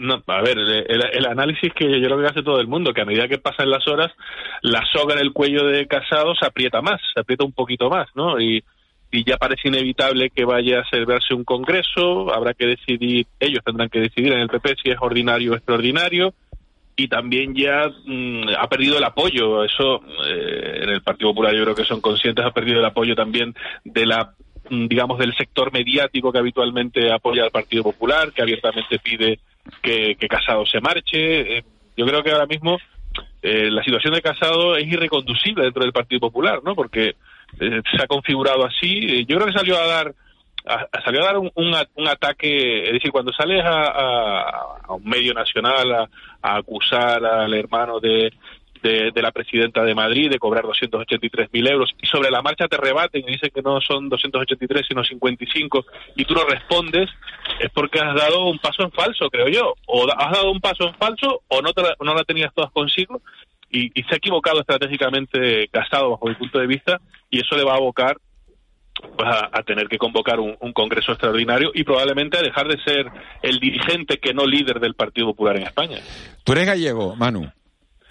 no, 0.00 0.22
a 0.26 0.42
ver, 0.42 0.58
el, 0.58 1.26
análisis 1.26 1.72
que 1.74 2.00
yo 2.00 2.06
creo 2.06 2.20
que 2.20 2.26
hace 2.26 2.42
todo 2.42 2.60
el 2.60 2.66
mundo, 2.66 2.92
que 2.92 3.02
a 3.02 3.04
medida 3.04 3.28
que 3.28 3.38
pasan 3.38 3.70
las 3.70 3.86
horas, 3.88 4.12
la 4.62 4.84
soga 4.92 5.14
en 5.14 5.20
el 5.20 5.32
cuello 5.32 5.66
de 5.66 5.86
Casado 5.86 6.34
se 6.34 6.46
aprieta 6.46 6.80
más, 6.80 7.00
se 7.14 7.20
aprieta 7.20 7.44
un 7.44 7.52
poquito 7.52 7.90
más, 7.90 8.08
¿no? 8.14 8.40
Y, 8.40 8.62
ya 9.24 9.38
parece 9.38 9.68
inevitable 9.68 10.28
que 10.28 10.44
vaya 10.44 10.80
a 10.80 10.88
celebrarse 10.90 11.32
un 11.32 11.42
congreso, 11.42 12.32
habrá 12.32 12.52
que 12.52 12.66
decidir, 12.66 13.26
ellos 13.40 13.64
tendrán 13.64 13.88
que 13.88 14.00
decidir 14.00 14.34
en 14.34 14.40
el 14.40 14.50
PP 14.50 14.76
si 14.82 14.90
es 14.90 14.98
ordinario 15.00 15.52
o 15.52 15.54
extraordinario, 15.54 16.34
y 16.94 17.08
también 17.08 17.54
ya 17.54 17.90
mm, 18.04 18.48
ha 18.58 18.68
perdido 18.68 18.98
el 18.98 19.04
apoyo, 19.04 19.64
eso 19.64 20.02
eh, 20.26 20.80
en 20.82 20.90
el 20.90 21.00
Partido 21.00 21.30
Popular 21.30 21.54
yo 21.54 21.62
creo 21.62 21.74
que 21.74 21.84
son 21.84 22.02
conscientes, 22.02 22.44
ha 22.44 22.50
perdido 22.50 22.80
el 22.80 22.84
apoyo 22.84 23.14
también 23.14 23.54
de 23.84 24.04
la 24.04 24.34
digamos 24.70 25.18
del 25.18 25.34
sector 25.36 25.72
mediático 25.72 26.32
que 26.32 26.38
habitualmente 26.38 27.12
apoya 27.12 27.44
al 27.44 27.50
Partido 27.50 27.82
Popular, 27.82 28.32
que 28.32 28.42
abiertamente 28.42 28.98
pide 28.98 29.38
que, 29.82 30.16
Casado 30.28 30.66
se 30.66 30.80
marche. 30.80 31.58
Eh, 31.58 31.64
yo 31.96 32.06
creo 32.06 32.22
que 32.22 32.30
ahora 32.30 32.46
mismo 32.46 32.78
eh, 33.42 33.70
la 33.70 33.82
situación 33.82 34.14
de 34.14 34.22
Casado 34.22 34.76
es 34.76 34.86
irreconducible 34.86 35.64
dentro 35.64 35.82
del 35.82 35.92
Partido 35.92 36.20
Popular, 36.20 36.60
¿no? 36.64 36.74
Porque 36.74 37.16
eh, 37.60 37.82
se 37.90 38.02
ha 38.02 38.06
configurado 38.06 38.64
así. 38.66 39.24
Yo 39.26 39.36
creo 39.36 39.46
que 39.46 39.58
salió 39.58 39.78
a 39.78 39.86
dar 39.86 40.14
salió 41.02 41.22
a 41.22 41.26
dar 41.26 41.38
un, 41.38 41.50
un, 41.54 42.08
ataque, 42.08 42.84
es 42.84 42.92
decir, 42.92 43.10
cuando 43.10 43.32
sales 43.32 43.64
a, 43.64 44.82
a, 44.86 44.92
un 44.92 45.04
medio 45.04 45.32
nacional 45.32 45.90
a, 45.94 46.08
a, 46.42 46.56
acusar 46.58 47.24
al 47.24 47.54
hermano 47.54 48.00
de, 48.00 48.30
de, 48.82 49.12
la 49.14 49.32
presidenta 49.32 49.82
de 49.82 49.94
Madrid 49.94 50.30
de 50.30 50.38
cobrar 50.38 50.64
283.000 50.64 51.70
euros 51.70 51.94
y 52.00 52.06
sobre 52.06 52.30
la 52.30 52.42
marcha 52.42 52.68
te 52.68 52.76
rebaten 52.76 53.22
y 53.26 53.32
dicen 53.32 53.50
que 53.54 53.62
no 53.62 53.80
son 53.80 54.08
283 54.08 54.86
sino 54.88 55.04
55 55.04 55.86
y 56.16 56.24
tú 56.24 56.34
no 56.34 56.44
respondes, 56.44 57.10
es 57.60 57.70
porque 57.70 58.00
has 58.00 58.14
dado 58.14 58.46
un 58.46 58.58
paso 58.58 58.82
en 58.82 58.92
falso, 58.92 59.28
creo 59.30 59.48
yo. 59.48 59.74
O 59.86 60.06
has 60.10 60.32
dado 60.32 60.50
un 60.50 60.60
paso 60.60 60.88
en 60.88 60.94
falso 60.94 61.42
o 61.48 61.62
no, 61.62 61.72
te 61.72 61.82
la, 61.82 61.96
no 62.00 62.14
la 62.14 62.24
tenías 62.24 62.52
todas 62.54 62.70
consigo 62.72 63.20
y, 63.70 63.90
se 64.02 64.14
ha 64.14 64.16
equivocado 64.16 64.60
estratégicamente 64.60 65.68
Casado 65.68 66.10
bajo 66.10 66.28
mi 66.28 66.34
punto 66.34 66.58
de 66.58 66.66
vista 66.66 67.00
y 67.30 67.40
eso 67.40 67.56
le 67.56 67.64
va 67.64 67.72
a 67.72 67.76
abocar 67.76 68.16
pues 69.16 69.28
a, 69.28 69.62
tener 69.62 69.88
que 69.88 69.96
convocar 69.96 70.40
un, 70.40 70.56
un, 70.60 70.72
congreso 70.72 71.12
extraordinario 71.12 71.70
y 71.72 71.84
probablemente 71.84 72.36
a 72.36 72.42
dejar 72.42 72.66
de 72.66 72.82
ser 72.82 73.06
el 73.42 73.60
dirigente 73.60 74.18
que 74.18 74.34
no 74.34 74.44
líder 74.44 74.80
del 74.80 74.94
Partido 74.94 75.28
Popular 75.28 75.56
en 75.56 75.62
España. 75.64 75.98
Tú 76.42 76.52
eres 76.52 76.66
gallego, 76.66 77.14
Manu. 77.14 77.48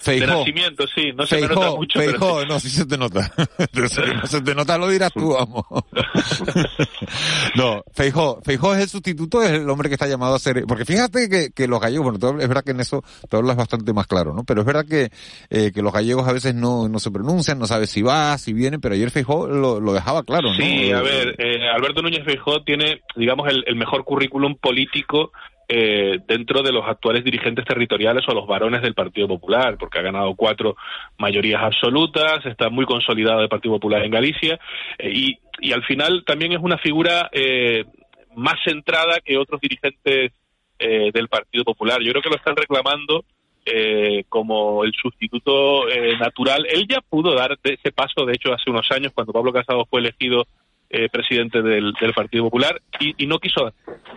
De 0.06 0.26
nacimiento, 0.26 0.86
sí. 0.88 1.12
No 1.14 1.26
se 1.26 1.42
me 1.42 1.48
nota 1.48 1.72
mucho, 1.72 2.00
pero 2.00 2.46
no, 2.46 2.60
sí 2.60 2.70
se 2.70 2.86
te 2.86 2.98
nota. 2.98 3.32
no 3.74 4.28
se 4.28 4.42
te 4.42 4.56
nota, 4.56 4.78
lo 4.78 4.90
dirás 4.90 5.12
tú, 5.14 5.34
vamos. 5.34 5.66
no, 7.56 7.84
Feijó, 7.94 8.42
Feijó 8.44 8.74
es 8.74 8.84
el 8.84 8.90
sustituto, 8.90 9.42
es 9.42 9.52
el 9.52 9.70
hombre 9.70 9.90
que 9.90 9.96
está 9.96 10.08
llamado 10.08 10.36
a 10.36 10.40
ser... 10.40 10.64
Porque 10.68 10.86
fíjate 10.86 11.30
que, 11.30 11.50
que 11.52 11.68
los 11.68 11.82
gallegos, 11.82 12.20
bueno, 12.20 12.40
es 12.40 12.48
verdad 12.48 12.64
que 12.64 12.72
en 12.72 12.80
eso 12.80 13.04
te 13.30 13.38
hablas 13.38 13.58
bastante 13.58 13.92
más 13.92 14.08
claro, 14.08 14.34
¿no? 14.34 14.44
Pero 14.44 14.62
es 14.62 14.68
verdad 14.68 14.86
que, 14.88 15.10
eh, 15.50 15.72
que 15.74 15.82
los 15.82 15.92
gallegos 15.92 16.28
a 16.28 16.34
veces 16.34 16.56
no, 16.56 16.88
no 16.88 17.00
se 17.00 17.12
pronuncian, 17.12 17.60
no 17.60 17.68
sabes 17.68 17.90
si 17.90 18.02
va, 18.02 18.38
si 18.38 18.54
viene, 18.54 18.80
pero 18.80 18.96
ayer 18.96 19.12
Feijó 19.12 19.48
lo, 19.48 19.80
lo 19.80 19.94
dejaba 19.94 20.24
claro, 20.24 20.50
¿no? 20.50 20.56
Sí, 20.56 20.92
a 20.92 21.02
ver, 21.02 21.36
eh, 21.40 21.70
Alberto 21.70 22.02
Núñez 22.02 22.24
Feijó 22.24 22.64
tiene, 22.64 23.02
digamos, 23.16 23.50
el, 23.50 23.64
el 23.68 23.76
mejor 23.76 24.04
currículum 24.04 24.56
político 24.56 25.32
eh, 25.70 26.20
dentro 26.26 26.64
de 26.64 26.72
los 26.72 26.88
actuales 26.88 27.26
dirigentes 27.26 27.66
territoriales 27.66 28.24
o 28.30 28.34
los 28.34 28.48
varones 28.48 28.82
del 28.82 28.94
Partido 28.94 29.28
Popular, 29.28 29.78
porque 29.78 30.00
ha 30.00 30.02
ganado 30.02 30.34
cuatro 30.34 30.78
mayorías 31.18 31.62
absolutas, 31.62 32.46
está 32.46 32.70
muy 32.70 32.86
consolidado 32.86 33.42
el 33.42 33.50
Partido 33.50 33.76
Popular 33.76 34.02
en 34.06 34.12
Galicia 34.12 34.58
eh, 34.98 35.12
y, 35.14 35.40
y, 35.60 35.74
al 35.74 35.84
final 35.84 36.24
también 36.26 36.54
es 36.54 36.60
una 36.62 36.78
figura 36.78 37.30
eh, 37.34 37.84
más 38.36 38.56
centrada 38.64 39.20
que 39.20 39.38
otros 39.38 39.60
dirigentes 39.60 40.32
del 40.80 41.28
Partido 41.28 41.64
Popular. 41.64 42.00
Yo 42.04 42.12
creo 42.12 42.22
que 42.22 42.30
lo 42.30 42.36
están 42.36 42.56
reclamando 42.56 43.26
como 44.30 44.84
el 44.84 44.94
sustituto 44.94 45.88
natural. 46.20 46.68
Él 46.70 46.86
ya 46.88 47.02
pudo 47.02 47.34
dar 47.34 47.58
ese 47.64 47.92
paso, 47.92 48.26
de 48.28 48.34
hecho, 48.34 48.54
hace 48.54 48.70
unos 48.70 48.86
años, 48.92 49.12
cuando 49.12 49.34
Pablo 49.34 49.52
Casado 49.52 49.88
fue 49.90 50.02
elegido 50.02 50.46
eh, 50.90 51.10
presidente 51.10 51.62
del, 51.62 51.94
Partido 52.16 52.46
Popular 52.46 52.82
y, 53.00 53.28
no 53.28 53.40
quiso 53.40 53.74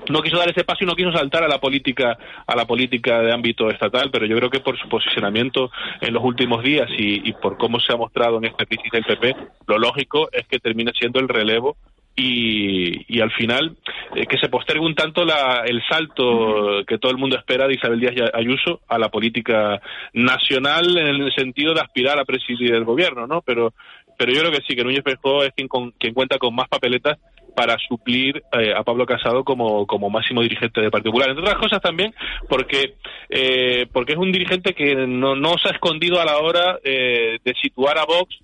no 0.09 0.23
quiso 0.23 0.39
dar 0.39 0.51
ese 0.51 0.65
paso 0.65 0.85
y 0.85 0.87
no 0.87 0.95
quiso 0.95 1.13
saltar 1.13 1.43
a 1.43 1.49
la 1.49 1.59
política 1.59 2.17
a 2.47 2.57
la 2.57 2.65
política 2.65 3.21
de 3.21 3.33
ámbito 3.33 3.69
estatal 3.71 4.11
pero 4.13 4.27
yo 4.27 4.37
creo 4.37 4.51
que 4.51 4.61
por 4.61 4.79
su 4.79 4.89
posicionamiento 4.89 5.71
en 6.01 6.15
los 6.15 6.23
últimos 6.23 6.63
días 6.63 6.89
y, 6.97 7.33
por 7.35 7.59
cómo 7.59 7.81
se 7.81 7.93
ha 7.93 7.97
mostrado 7.97 8.39
en 8.39 8.45
esta 8.45 8.65
crisis 8.67 8.91
del 8.93 9.05
PP 9.05 9.35
lo 9.67 9.79
lógico 9.79 10.29
es 10.33 10.47
que 10.47 10.59
termine 10.59 10.93
siendo 10.99 11.19
el 11.19 11.29
relevo 11.29 11.77
y, 12.17 13.21
al 13.21 13.31
final 13.33 13.77
eh, 14.15 14.27
que 14.27 14.39
se 14.39 14.49
postergue 14.49 14.85
un 14.85 14.95
tanto 14.95 15.25
la, 15.25 15.63
el 15.67 15.83
salto 15.89 16.85
que 16.87 16.99
todo 16.99 17.13
el 17.13 17.19
mundo 17.19 17.37
espera 17.37 17.67
de 17.67 17.75
Isabel 17.75 18.01
Díaz 18.01 18.31
Ayuso 18.35 18.81
a 18.89 18.99
la 18.99 19.09
política 19.09 19.81
nacional 20.13 20.99
en 20.99 21.07
el 21.07 21.33
sentido 21.35 21.75
de 21.75 21.81
aspirar 21.81 22.19
a 22.19 22.25
presidir 22.25 22.75
el 22.75 22.85
gobierno, 22.85 23.27
¿no? 23.27 23.43
Pero 23.43 23.73
pero 24.21 24.35
yo 24.35 24.41
creo 24.41 24.53
que 24.53 24.61
sí, 24.69 24.77
que 24.77 24.85
Núñez 24.85 25.03
Feijóo 25.03 25.45
es 25.45 25.55
quien, 25.55 25.67
quien 25.99 26.13
cuenta 26.13 26.37
con 26.37 26.55
más 26.55 26.69
papeletas 26.69 27.17
para 27.57 27.79
suplir 27.89 28.43
eh, 28.53 28.75
a 28.77 28.83
Pablo 28.83 29.07
Casado 29.07 29.45
como, 29.45 29.87
como 29.87 30.11
máximo 30.11 30.43
dirigente 30.43 30.83
de 30.83 30.91
Partido. 30.91 31.15
Entre 31.23 31.41
otras 31.41 31.57
cosas 31.57 31.81
también 31.81 32.13
porque, 32.47 32.97
eh, 33.31 33.87
porque 33.91 34.13
es 34.13 34.19
un 34.19 34.31
dirigente 34.31 34.75
que 34.75 34.95
no, 34.95 35.37
no 35.37 35.57
se 35.57 35.69
ha 35.69 35.73
escondido 35.73 36.21
a 36.21 36.27
la 36.27 36.37
hora 36.37 36.79
eh, 36.85 37.39
de 37.43 37.55
situar 37.63 37.97
a 37.97 38.05
Vox 38.05 38.37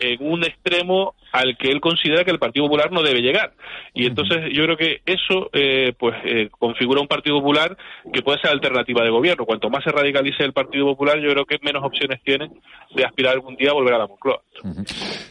en 0.00 0.18
un 0.20 0.42
extremo 0.42 1.14
al 1.32 1.56
que 1.56 1.68
él 1.68 1.80
considera 1.80 2.24
que 2.24 2.30
el 2.30 2.38
Partido 2.38 2.66
Popular 2.66 2.90
no 2.92 3.02
debe 3.02 3.20
llegar. 3.20 3.52
Y 3.94 4.06
entonces 4.06 4.52
yo 4.52 4.64
creo 4.64 4.76
que 4.76 5.00
eso 5.06 5.50
eh, 5.52 5.92
pues 5.98 6.16
eh, 6.24 6.48
configura 6.58 7.00
un 7.00 7.08
Partido 7.08 7.38
Popular 7.38 7.76
que 8.12 8.22
puede 8.22 8.40
ser 8.40 8.50
alternativa 8.50 9.04
de 9.04 9.10
gobierno. 9.10 9.44
Cuanto 9.44 9.70
más 9.70 9.84
se 9.84 9.90
radicalice 9.90 10.44
el 10.44 10.52
Partido 10.52 10.86
Popular, 10.86 11.18
yo 11.18 11.30
creo 11.30 11.44
que 11.44 11.58
menos 11.62 11.84
opciones 11.84 12.20
tiene 12.24 12.50
de 12.94 13.04
aspirar 13.04 13.34
algún 13.34 13.56
día 13.56 13.70
a 13.70 13.74
volver 13.74 13.94
a 13.94 13.98
la 13.98 14.06
Moncloa. 14.06 14.40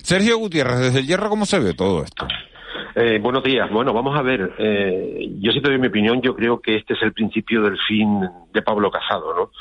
Sergio 0.01 0.37
Gutiérrez, 0.37 0.79
desde 0.79 0.99
el 0.99 1.07
Hierro, 1.07 1.29
¿cómo 1.29 1.45
se 1.45 1.59
ve 1.59 1.73
todo 1.73 2.03
esto? 2.03 2.27
Eh, 2.95 3.19
buenos 3.21 3.43
días. 3.43 3.69
Bueno, 3.69 3.93
vamos 3.93 4.17
a 4.17 4.21
ver. 4.21 4.55
Eh, 4.57 5.29
yo 5.39 5.51
siempre 5.51 5.71
doy 5.71 5.79
mi 5.79 5.87
opinión. 5.87 6.21
Yo 6.21 6.35
creo 6.35 6.59
que 6.59 6.75
este 6.75 6.93
es 6.93 7.01
el 7.01 7.13
principio 7.13 7.61
del 7.61 7.77
fin 7.87 8.21
de 8.51 8.61
Pablo 8.61 8.89
Casado, 8.89 9.33
¿no? 9.35 9.51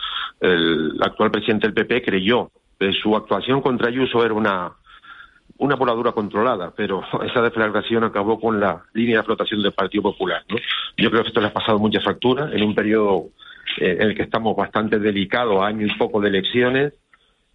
El 0.40 0.98
actual 1.02 1.30
presidente 1.30 1.66
del 1.66 1.74
PP 1.74 2.02
creyó 2.02 2.50
que 2.78 2.92
su 2.92 3.14
actuación 3.16 3.60
contra 3.60 3.88
Ayuso 3.88 4.24
era 4.24 4.34
una 4.34 4.72
una 5.58 5.76
voladura 5.76 6.12
controlada, 6.12 6.72
pero 6.74 7.02
esa 7.24 7.42
deflagración 7.42 8.04
acabó 8.04 8.40
con 8.40 8.60
la 8.60 8.82
línea 8.94 9.18
de 9.18 9.24
flotación 9.24 9.62
del 9.62 9.72
Partido 9.72 10.02
Popular. 10.02 10.42
¿no? 10.48 10.56
Yo 10.96 11.10
creo 11.10 11.22
que 11.22 11.28
esto 11.28 11.40
le 11.40 11.48
ha 11.48 11.52
pasado 11.52 11.78
mucha 11.78 12.00
factura 12.00 12.50
en 12.52 12.62
un 12.62 12.74
periodo 12.74 13.28
eh, 13.78 13.96
en 14.00 14.08
el 14.08 14.14
que 14.14 14.22
estamos 14.22 14.56
bastante 14.56 14.98
delicados, 14.98 15.62
año 15.62 15.86
y 15.86 15.98
poco 15.98 16.20
de 16.20 16.28
elecciones, 16.28 16.94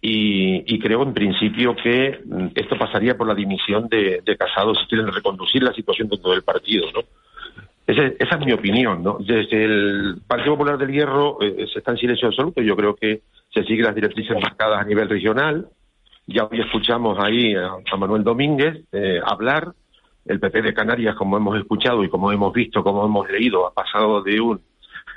y, 0.06 0.78
creo 0.80 1.02
en 1.02 1.14
principio 1.14 1.74
que 1.74 2.20
mm, 2.26 2.48
esto 2.54 2.76
pasaría 2.76 3.16
por 3.16 3.26
la 3.26 3.34
dimisión 3.34 3.88
de, 3.88 4.20
de 4.22 4.36
Casado 4.36 4.74
si 4.74 4.84
quieren 4.86 5.10
reconducir 5.10 5.62
la 5.62 5.72
situación 5.72 6.08
dentro 6.08 6.32
del 6.32 6.42
partido. 6.42 6.88
¿no? 6.92 7.00
esa 7.86 8.36
es 8.36 8.46
mi 8.46 8.52
opinión. 8.52 9.02
¿no? 9.02 9.18
Desde 9.18 9.64
el 9.64 10.16
Partido 10.26 10.54
Popular 10.54 10.76
del 10.76 10.92
Hierro 10.92 11.38
eh, 11.40 11.66
se 11.72 11.78
está 11.78 11.92
en 11.92 11.98
silencio 11.98 12.28
absoluto. 12.28 12.60
Yo 12.60 12.76
creo 12.76 12.94
que 12.94 13.22
se 13.52 13.64
siguen 13.64 13.86
las 13.86 13.94
directrices 13.94 14.36
marcadas 14.42 14.80
a 14.80 14.84
nivel 14.84 15.08
regional 15.08 15.68
ya 16.26 16.44
hoy 16.44 16.60
escuchamos 16.60 17.18
ahí 17.20 17.54
a, 17.54 17.96
Manuel 17.96 18.24
Domínguez 18.24 18.84
eh, 18.92 19.20
hablar. 19.24 19.72
El 20.26 20.40
PP 20.40 20.62
de 20.62 20.72
Canarias, 20.72 21.14
como 21.16 21.36
hemos 21.36 21.58
escuchado 21.58 22.02
y 22.02 22.08
como 22.08 22.32
hemos 22.32 22.50
visto, 22.50 22.82
como 22.82 23.04
hemos 23.04 23.28
leído, 23.28 23.66
ha 23.66 23.74
pasado 23.74 24.22
de 24.22 24.40
un 24.40 24.58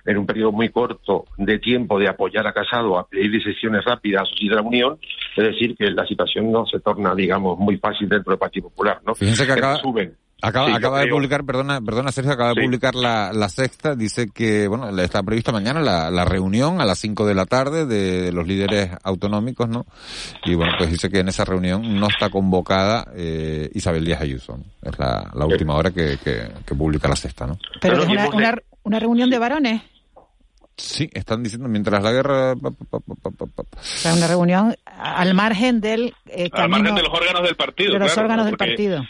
en 0.07 0.17
un 0.17 0.25
periodo 0.25 0.53
muy 0.53 0.69
corto 0.69 1.25
de 1.37 1.59
tiempo 1.59 1.99
de 1.99 2.07
apoyar 2.07 2.47
a 2.47 2.53
Casado 2.53 2.97
a 2.97 3.07
pedir 3.07 3.29
decisiones 3.29 3.83
rápidas 3.83 4.29
y 4.39 4.47
de 4.47 4.55
la 4.55 4.61
Unión, 4.61 4.97
es 5.35 5.43
decir, 5.43 5.75
que 5.77 5.91
la 5.91 6.05
situación 6.05 6.51
no 6.51 6.65
se 6.65 6.79
torna, 6.79 7.13
digamos, 7.13 7.59
muy 7.59 7.77
fácil 7.77 8.07
dentro 8.07 8.31
del 8.31 8.39
Partido 8.39 8.69
Popular, 8.69 9.01
¿no? 9.05 9.13
Fíjense 9.13 9.45
que 9.45 9.51
acaba, 9.51 9.75
suben. 9.75 10.15
Acaba, 10.41 10.75
acaba 10.75 10.99
de 10.99 11.07
publicar, 11.07 11.43
perdona, 11.43 11.81
perdona 11.81 12.11
Sergio, 12.11 12.33
acaba 12.33 12.53
de 12.53 12.61
publicar 12.61 12.93
la, 12.93 13.33
la 13.33 13.49
sexta, 13.49 13.95
dice 13.95 14.29
que, 14.29 14.67
bueno, 14.67 14.89
está 15.01 15.23
prevista 15.23 15.51
mañana 15.51 15.81
la, 15.81 16.11
la 16.11 16.25
reunión 16.25 16.79
a 16.79 16.85
las 16.85 16.99
5 16.99 17.25
de 17.25 17.33
la 17.33 17.45
tarde 17.47 17.87
de 17.87 18.31
los 18.31 18.45
líderes 18.45 18.91
autonómicos, 19.03 19.67
¿no? 19.67 19.87
Y 20.45 20.53
bueno, 20.53 20.73
pues 20.77 20.91
dice 20.91 21.09
que 21.09 21.19
en 21.19 21.29
esa 21.29 21.43
reunión 21.43 21.99
no 21.99 22.07
está 22.07 22.29
convocada 22.29 23.07
eh, 23.15 23.69
Isabel 23.73 24.05
Díaz 24.05 24.21
Ayuso, 24.21 24.59
Es 24.83 24.99
la, 24.99 25.31
la 25.33 25.45
última 25.47 25.75
hora 25.75 25.89
que, 25.89 26.17
que, 26.23 26.47
que, 26.63 26.75
publica 26.75 27.07
la 27.07 27.15
sexta, 27.15 27.47
¿no? 27.47 27.57
Pero 27.81 28.03
es 28.03 28.07
una, 28.07 28.29
una, 28.29 28.55
una 28.83 28.99
reunión 28.99 29.31
de 29.31 29.39
varones. 29.39 29.81
Sí, 30.77 31.09
están 31.13 31.41
diciendo 31.41 31.67
mientras 31.67 32.03
la 32.03 32.11
guerra. 32.11 32.53
o 32.53 33.65
sea, 33.81 34.13
una 34.13 34.27
reunión 34.27 34.75
al 34.85 35.33
margen 35.33 35.81
del 35.81 36.13
eh, 36.27 36.49
Al 36.53 36.69
margen 36.69 36.93
de 36.93 37.01
los 37.01 37.11
órganos 37.11 37.41
del 37.41 37.55
partido. 37.55 37.93
De 37.93 37.99
los 37.99 38.15
órganos 38.15 38.45
del 38.45 38.57
partido. 38.57 39.03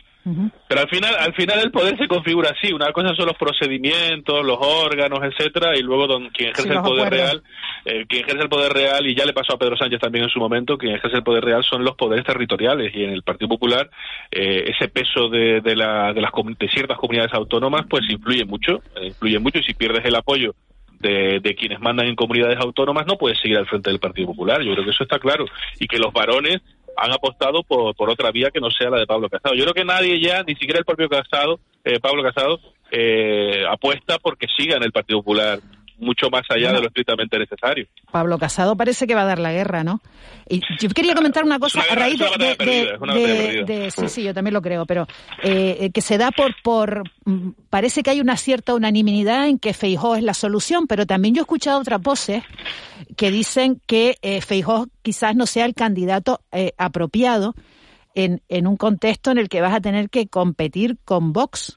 Pero 0.67 0.82
al 0.82 0.89
final, 0.89 1.15
al 1.15 1.34
final 1.34 1.59
el 1.59 1.71
poder 1.71 1.97
se 1.97 2.07
configura 2.07 2.51
así. 2.51 2.73
Una 2.73 2.91
cosa 2.91 3.15
son 3.15 3.28
los 3.28 3.38
procedimientos, 3.38 4.45
los 4.45 4.57
órganos, 4.59 5.19
etcétera, 5.23 5.78
y 5.78 5.82
luego 5.82 6.07
don, 6.07 6.30
quien 6.30 6.49
ejerce 6.49 6.73
el 6.73 6.82
poder 6.82 7.09
real, 7.09 7.43
eh, 7.86 8.05
quien 8.07 8.23
ejerce 8.23 8.43
el 8.43 8.49
poder 8.49 8.73
real 8.73 9.07
y 9.07 9.15
ya 9.15 9.25
le 9.25 9.34
pasó 9.34 9.53
a 9.53 9.57
Pedro 9.57 9.78
Sánchez 9.78 9.99
también 9.99 10.25
en 10.25 10.30
su 10.30 10.39
momento, 10.39 10.78
quien 10.78 10.95
ejerce 10.95 11.17
el 11.17 11.23
poder 11.23 11.43
real 11.43 11.63
son 11.63 11.84
los 11.84 11.95
poderes 11.95 12.25
territoriales 12.25 12.93
y 12.93 13.03
en 13.03 13.11
el 13.11 13.23
Partido 13.23 13.49
Popular 13.49 13.89
eh, 14.32 14.65
ese 14.67 14.89
peso 14.89 15.30
de, 15.30 15.61
de, 15.61 15.75
la, 15.75 16.13
de 16.13 16.21
las 16.21 16.32
de 16.59 16.69
ciertas 16.69 16.97
comunidades 16.97 17.34
autónomas 17.34 17.86
pues 17.89 18.03
influye 18.09 18.45
mucho, 18.45 18.82
eh, 18.95 19.07
influye 19.07 19.39
mucho 19.39 19.59
y 19.59 19.63
si 19.63 19.73
pierdes 19.73 20.03
el 20.05 20.15
apoyo 20.15 20.55
de, 20.99 21.39
de, 21.41 21.55
quienes 21.55 21.80
mandan 21.80 22.07
en 22.07 22.15
comunidades 22.15 22.57
autónomas 22.59 23.05
no 23.07 23.17
puedes 23.17 23.39
seguir 23.39 23.57
al 23.57 23.67
frente 23.67 23.89
del 23.89 23.99
Partido 23.99 24.28
Popular. 24.28 24.61
Yo 24.63 24.73
creo 24.73 24.84
que 24.84 24.91
eso 24.91 25.03
está 25.03 25.19
claro. 25.19 25.45
Y 25.80 25.88
que 25.88 25.99
los 25.99 26.11
varones 26.11 26.61
han 26.97 27.11
apostado 27.11 27.63
por, 27.63 27.95
por 27.95 28.09
otra 28.09 28.31
vía 28.31 28.49
que 28.51 28.59
no 28.59 28.71
sea 28.71 28.89
la 28.89 28.97
de 28.97 29.05
Pablo 29.05 29.29
Casado. 29.29 29.55
Yo 29.55 29.63
creo 29.63 29.73
que 29.73 29.85
nadie 29.85 30.19
ya, 30.19 30.43
ni 30.43 30.55
siquiera 30.55 30.79
el 30.79 30.85
propio 30.85 31.07
Casado, 31.07 31.59
eh, 31.83 31.99
Pablo 31.99 32.23
Casado, 32.23 32.59
eh, 32.91 33.63
apuesta 33.69 34.17
porque 34.17 34.47
siga 34.47 34.77
en 34.77 34.83
el 34.83 34.91
Partido 34.91 35.19
Popular 35.19 35.59
mucho 35.97 36.29
más 36.29 36.43
allá 36.49 36.71
de 36.71 36.81
lo 36.81 36.87
estrictamente 36.87 37.37
necesario. 37.37 37.87
Pablo 38.11 38.37
Casado 38.37 38.75
parece 38.75 39.07
que 39.07 39.15
va 39.15 39.21
a 39.21 39.25
dar 39.25 39.39
la 39.39 39.51
guerra, 39.51 39.83
¿no? 39.83 40.01
Y 40.47 40.61
yo 40.79 40.89
quería 40.89 41.15
comentar 41.15 41.43
una 41.43 41.59
cosa 41.59 41.81
a 41.89 41.95
raíz 41.95 42.19
de, 42.19 43.63
de, 43.65 43.91
sí, 43.91 44.07
sí, 44.07 44.23
yo 44.23 44.33
también 44.33 44.53
lo 44.53 44.61
creo, 44.61 44.85
pero 44.85 45.07
eh, 45.43 45.89
que 45.93 46.01
se 46.01 46.17
da 46.17 46.31
por 46.31 46.55
por 46.63 47.03
mm, 47.25 47.49
parece 47.69 48.03
que 48.03 48.11
hay 48.11 48.21
una 48.21 48.37
cierta 48.37 48.75
unanimidad 48.75 49.47
en 49.47 49.59
que 49.59 49.73
Feijó 49.73 50.15
es 50.15 50.23
la 50.23 50.33
solución, 50.33 50.87
pero 50.87 51.05
también 51.05 51.35
yo 51.35 51.41
he 51.41 51.43
escuchado 51.43 51.79
otras 51.79 52.01
voces 52.01 52.43
que 53.15 53.31
dicen 53.31 53.81
que 53.85 54.17
eh, 54.21 54.41
Feijó 54.41 54.87
quizás 55.01 55.35
no 55.35 55.45
sea 55.45 55.65
el 55.65 55.73
candidato 55.73 56.41
eh, 56.51 56.73
apropiado 56.77 57.55
en, 58.15 58.41
en 58.49 58.67
un 58.67 58.77
contexto 58.77 59.31
en 59.31 59.37
el 59.37 59.49
que 59.49 59.61
vas 59.61 59.73
a 59.73 59.81
tener 59.81 60.09
que 60.09 60.27
competir 60.27 60.97
con 61.03 61.33
Vox 61.33 61.76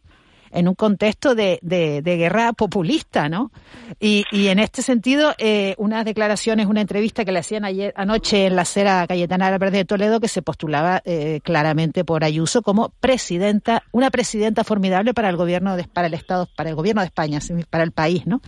en 0.53 0.68
un 0.68 0.74
contexto 0.74 1.34
de, 1.34 1.59
de, 1.62 2.16
guerra 2.16 2.53
populista, 2.53 3.28
¿no? 3.28 3.51
Y, 3.98 4.24
y 4.30 4.48
en 4.48 4.59
este 4.59 4.82
sentido, 4.82 5.32
eh, 5.38 5.74
unas 5.78 6.05
declaraciones, 6.05 6.66
una 6.66 6.80
entrevista 6.80 7.24
que 7.24 7.32
le 7.32 7.38
hacían 7.38 7.64
ayer 7.64 7.92
anoche 7.96 8.46
en 8.46 8.57
la 8.57 8.62
acera 8.62 9.07
Cayetana 9.07 9.46
Álvarez 9.46 9.72
de 9.72 9.84
Toledo, 9.84 10.20
que 10.20 10.28
se 10.28 10.42
postulaba 10.42 11.03
eh, 11.05 11.40
claramente 11.42 12.05
por 12.05 12.24
Ayuso 12.24 12.62
como 12.62 12.92
presidenta, 13.01 13.82
una 13.92 14.11
presidenta 14.11 14.64
formidable 14.64 15.14
para 15.14 15.28
el 15.28 15.36
gobierno, 15.36 15.76
de, 15.76 15.84
para 15.84 16.09
el 16.09 16.14
Estado, 16.14 16.48
para 16.57 16.70
el 16.70 16.76
gobierno 16.76 17.03
de 17.03 17.07
España, 17.07 17.38
para 17.70 17.84
el 17.84 17.92
país, 17.92 18.26
¿no? 18.26 18.40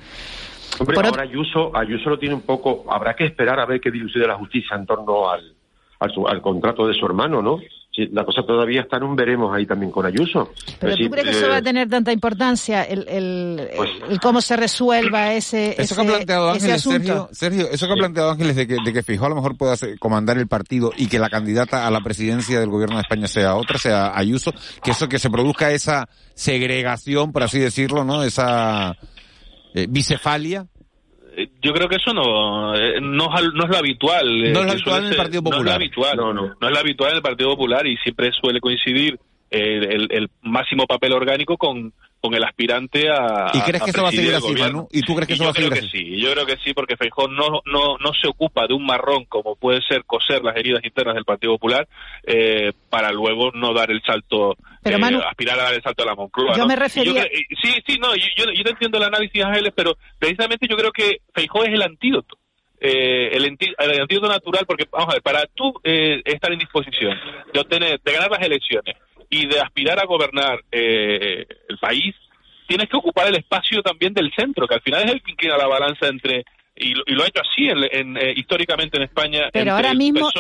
Hombre, 0.79 0.97
ahora 0.97 1.23
Ayuso, 1.23 1.77
Ayuso 1.77 2.11
lo 2.11 2.19
tiene 2.19 2.35
un 2.35 2.43
poco, 2.43 2.85
habrá 2.89 3.15
que 3.15 3.27
esperar 3.27 3.61
a 3.61 3.67
ver 3.67 3.81
qué 3.81 3.91
dilucide 3.91 4.27
la 4.27 4.37
justicia 4.37 4.77
en 4.77 4.87
torno 4.87 5.31
al, 5.31 5.55
al, 6.01 6.11
al 6.29 6.43
contrato 6.43 6.87
de 6.87 6.95
su 6.95 7.05
hermano, 7.05 7.43
¿no? 7.43 7.59
Sí, 7.95 8.09
la 8.13 8.25
cosa 8.25 8.43
todavía 8.43 8.83
está 8.83 8.97
en 8.97 9.05
un 9.05 9.17
veremos 9.17 9.55
ahí 9.55 9.67
también 9.67 9.91
con 9.91 10.07
Ayuso. 10.07 10.51
Pero 10.81 10.97
tú 10.97 11.11
crees 11.11 11.29
que 11.29 11.37
eso 11.37 11.49
va 11.49 11.57
a 11.57 11.59
eh, 11.59 11.63
tener 11.63 11.89
tanta 11.89 12.13
importancia, 12.13 12.83
el, 12.83 13.07
el, 13.09 13.69
pues 13.77 13.91
el 14.09 14.21
cómo 14.21 14.41
se 14.41 14.57
resuelva 14.57 15.33
ese, 15.35 15.75
eso 15.81 15.95
que 15.95 16.01
ha 16.01 16.05
planteado 16.05 16.51
Ángeles, 16.51 16.83
Sergio, 16.83 17.29
Sergio, 17.33 17.69
eso 17.71 17.87
que 17.87 17.93
ha 17.93 17.97
planteado 17.97 18.31
Ángeles 18.31 18.57
de 18.57 18.67
que, 18.67 18.77
de 18.85 18.93
que 18.93 19.03
Fijó 19.03 19.27
a 19.27 19.29
lo 19.29 19.37
mejor 19.37 19.57
pueda 19.57 19.75
comandar 19.99 20.39
el 20.39 20.49
partido 20.49 20.93
y 20.97 21.09
que 21.09 21.19
la 21.19 21.31
candidata 21.31 21.87
a 21.87 21.91
la 21.91 22.01
presidencia 22.01 22.59
del 22.59 22.71
gobierno 22.71 22.97
de 22.97 23.03
España 23.03 23.27
sea 23.27 23.57
otra, 23.57 23.79
sea 23.79 24.17
Ayuso, 24.17 24.53
que 24.83 24.93
eso 24.93 25.09
que 25.09 25.19
se 25.19 25.31
produzca 25.31 25.71
esa 25.71 26.09
segregación, 26.35 27.33
por 27.33 27.43
así 27.43 27.59
decirlo, 27.59 28.05
¿no? 28.05 28.23
Esa 28.23 28.97
eh, 29.75 29.87
bicefalia 29.89 30.67
yo 31.61 31.73
creo 31.73 31.89
que 31.89 31.97
eso 31.97 32.13
no, 32.13 32.75
eh, 32.75 33.01
no, 33.01 33.29
no 33.29 33.65
es 33.65 33.71
lo 33.71 33.77
habitual. 33.77 34.45
Eh, 34.45 34.53
no 34.53 34.61
es 34.61 34.67
lo 34.67 34.73
habitual 34.73 35.05
en 35.05 35.11
el 35.11 35.17
Partido 35.17 35.43
Popular. 35.43 35.65
No 35.65 35.71
es 35.71 35.73
lo 35.73 35.75
habitual, 35.75 36.17
no, 36.17 36.33
no. 36.33 36.55
no 36.61 36.69
es 36.69 36.73
lo 36.73 36.79
habitual 36.79 37.11
en 37.11 37.17
el 37.17 37.23
Partido 37.23 37.51
Popular 37.51 37.87
y 37.87 37.97
siempre 37.99 38.31
suele 38.33 38.61
coincidir 38.61 39.19
el, 39.51 40.09
el, 40.11 40.31
máximo 40.43 40.87
papel 40.87 41.13
orgánico 41.13 41.57
con, 41.57 41.93
con 42.23 42.35
el 42.35 42.45
aspirante 42.45 43.11
a. 43.11 43.51
¿Y 43.53 43.61
crees 43.63 43.83
que 43.83 43.91
eso 43.91 44.03
va 44.03 44.11
a 44.11 44.13
seguir 44.13 44.33
así, 44.33 44.53
Manu? 44.55 44.89
¿Y 44.93 45.03
tú 45.03 45.17
crees 45.17 45.27
que 45.27 45.35
eso 45.35 45.45
va 45.45 45.51
a 45.51 45.55
seguir 45.55 45.73
así? 45.73 45.89
Sí, 45.89 46.21
yo 46.21 46.33
creo 46.33 46.47
que 46.47 46.57
sí, 46.65 46.73
porque 46.73 46.97
Feijón 46.97 47.35
no, 47.35 47.61
no, 47.67 47.99
no 47.99 48.13
se 48.15 48.29
ocupa 48.29 48.65
de 48.69 48.75
un 48.75 48.87
marrón 48.87 49.25
como 49.25 49.57
puede 49.57 49.81
ser 49.83 50.05
coser 50.05 50.45
las 50.45 50.57
heridas 50.57 50.85
internas 50.85 51.17
del 51.17 51.25
Partido 51.25 51.55
Popular 51.55 51.89
eh, 52.23 52.71
para 52.89 53.11
luego 53.11 53.51
no 53.51 53.75
dar 53.75 53.91
el 53.91 54.01
salto, 54.03 54.57
pero, 54.85 54.99
eh, 54.99 55.21
aspirar 55.29 55.59
a 55.59 55.65
dar 55.65 55.75
el 55.75 55.83
salto 55.83 56.05
a 56.05 56.07
la 56.07 56.15
Moncloa. 56.15 56.57
Yo 56.57 56.65
me 56.65 56.77
refería. 56.77 57.25
sí, 57.61 57.75
sí, 57.85 57.99
no, 58.01 58.15
yo, 58.15 58.25
yo, 58.37 58.63
te 58.63 58.71
entiendo 58.71 58.99
el 58.99 59.05
análisis, 59.05 59.43
Ángeles, 59.43 59.73
pero 59.75 59.97
precisamente 60.17 60.69
yo 60.71 60.77
creo 60.77 60.93
que 60.93 61.23
Feijón 61.35 61.67
es 61.67 61.75
el 61.75 61.83
antídoto. 61.83 62.39
Eh, 62.81 63.37
el, 63.37 63.45
el, 63.47 64.01
antídoto 64.01 64.29
natural, 64.29 64.65
porque, 64.67 64.87
vamos 64.93 65.11
a 65.11 65.13
ver, 65.15 65.23
para 65.23 65.45
tú 65.55 65.73
eh, 65.83 66.21
estar 66.25 66.53
en 66.53 66.61
disposición 66.61 67.17
de 67.53 67.61
obtener, 67.61 68.01
de 68.01 68.13
ganar 68.13 68.31
las 68.31 68.43
elecciones 68.43 68.97
y 69.33 69.47
de 69.47 69.61
aspirar 69.61 69.99
a 69.99 70.05
gobernar 70.05 70.61
eh, 70.71 71.47
el 71.69 71.79
país, 71.79 72.15
tienes 72.69 72.89
que 72.89 72.99
ocupar 72.99 73.27
el 73.29 73.37
espacio 73.37 73.83
también 73.83 74.13
del 74.13 74.31
centro, 74.37 74.69
que 74.69 74.75
al 74.75 74.83
final 74.83 75.05
es 75.05 75.13
el 75.13 75.23
que 75.23 75.33
inclina 75.33 75.57
la 75.57 75.67
balanza 75.67 76.07
entre 76.07 76.45
y 76.75 76.95
lo, 76.95 77.03
y 77.07 77.13
lo 77.13 77.23
ha 77.23 77.27
hecho 77.27 77.41
así 77.41 77.69
en, 77.69 78.17
eh, 78.17 78.35
históricamente 78.37 78.99
en 78.99 79.05
España. 79.05 79.49
Pero 79.53 79.73
ahora 79.73 79.95
mismo 79.95 80.31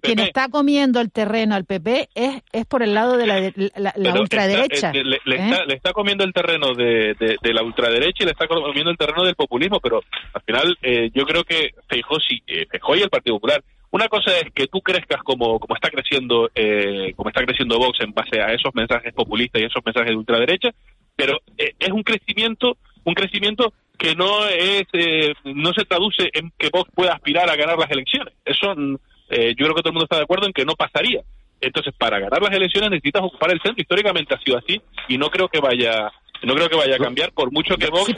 quien 0.00 0.18
está 0.18 0.48
comiendo 0.48 1.00
el 1.00 1.10
terreno 1.10 1.54
al 1.54 1.64
PP 1.64 2.08
es, 2.14 2.42
es 2.52 2.66
por 2.66 2.82
el 2.82 2.94
lado 2.94 3.16
de 3.18 3.26
la, 3.26 3.92
la, 3.96 4.20
ultraderecha. 4.20 4.92
Eh, 4.94 5.04
le, 5.04 5.16
está, 5.36 5.64
le, 5.64 5.74
está, 5.74 5.92
comiendo 5.92 6.24
el 6.24 6.32
terreno 6.32 6.74
de, 6.74 7.14
de, 7.18 7.54
la 7.54 7.62
ultraderecha 7.62 8.22
y 8.22 8.26
le 8.26 8.32
está 8.32 8.46
comiendo 8.46 8.90
el 8.90 8.96
terreno 8.96 9.24
del 9.24 9.34
populismo, 9.34 9.80
pero 9.80 10.02
al 10.32 10.42
final 10.42 10.78
eh, 10.82 11.10
yo 11.14 11.24
creo 11.26 11.44
que 11.44 11.70
Feijóo, 11.86 12.18
sí, 12.20 12.42
Feijóo 12.70 12.96
y 12.96 13.02
el 13.02 13.10
Partido 13.10 13.36
Popular 13.36 13.62
una 13.90 14.08
cosa 14.08 14.36
es 14.36 14.52
que 14.52 14.66
tú 14.66 14.80
crezcas 14.80 15.22
como, 15.22 15.58
como 15.58 15.74
está 15.74 15.90
creciendo 15.90 16.50
eh, 16.54 17.12
como 17.16 17.30
está 17.30 17.44
creciendo 17.44 17.78
Vox 17.78 18.00
en 18.00 18.12
base 18.12 18.40
a 18.40 18.52
esos 18.52 18.74
mensajes 18.74 19.12
populistas 19.14 19.62
y 19.62 19.64
esos 19.64 19.84
mensajes 19.84 20.10
de 20.10 20.16
ultraderecha, 20.16 20.70
pero 21.16 21.38
eh, 21.56 21.74
es 21.78 21.90
un 21.90 22.02
crecimiento 22.02 22.76
un 23.04 23.14
crecimiento 23.14 23.72
que 23.96 24.14
no 24.14 24.46
es 24.46 24.84
eh, 24.92 25.32
no 25.44 25.72
se 25.72 25.84
traduce 25.84 26.28
en 26.32 26.52
que 26.58 26.68
Vox 26.70 26.90
pueda 26.94 27.14
aspirar 27.14 27.48
a 27.48 27.56
ganar 27.56 27.78
las 27.78 27.90
elecciones. 27.90 28.34
Eso 28.44 28.74
yo 28.76 29.64
creo 29.66 29.74
que 29.74 29.82
todo 29.82 29.90
el 29.90 29.94
mundo 29.94 30.04
está 30.04 30.16
de 30.16 30.22
acuerdo 30.22 30.46
en 30.46 30.52
que 30.52 30.64
no 30.64 30.74
pasaría. 30.74 31.20
Entonces, 31.60 31.92
para 31.98 32.18
ganar 32.18 32.40
las 32.40 32.52
elecciones 32.52 32.90
necesitas 32.90 33.22
ocupar 33.22 33.50
el 33.50 33.60
centro. 33.60 33.82
Históricamente 33.82 34.34
ha 34.34 34.40
sido 34.40 34.56
así 34.56 34.80
y 35.08 35.18
no 35.18 35.28
creo 35.28 35.48
que 35.48 35.60
vaya 35.60 36.10
no 36.42 36.54
creo 36.54 36.68
que 36.68 36.76
vaya 36.76 36.96
a 36.96 36.98
cambiar 36.98 37.32
por 37.32 37.50
mucho 37.50 37.76
que 37.76 37.88
Vox 37.88 38.14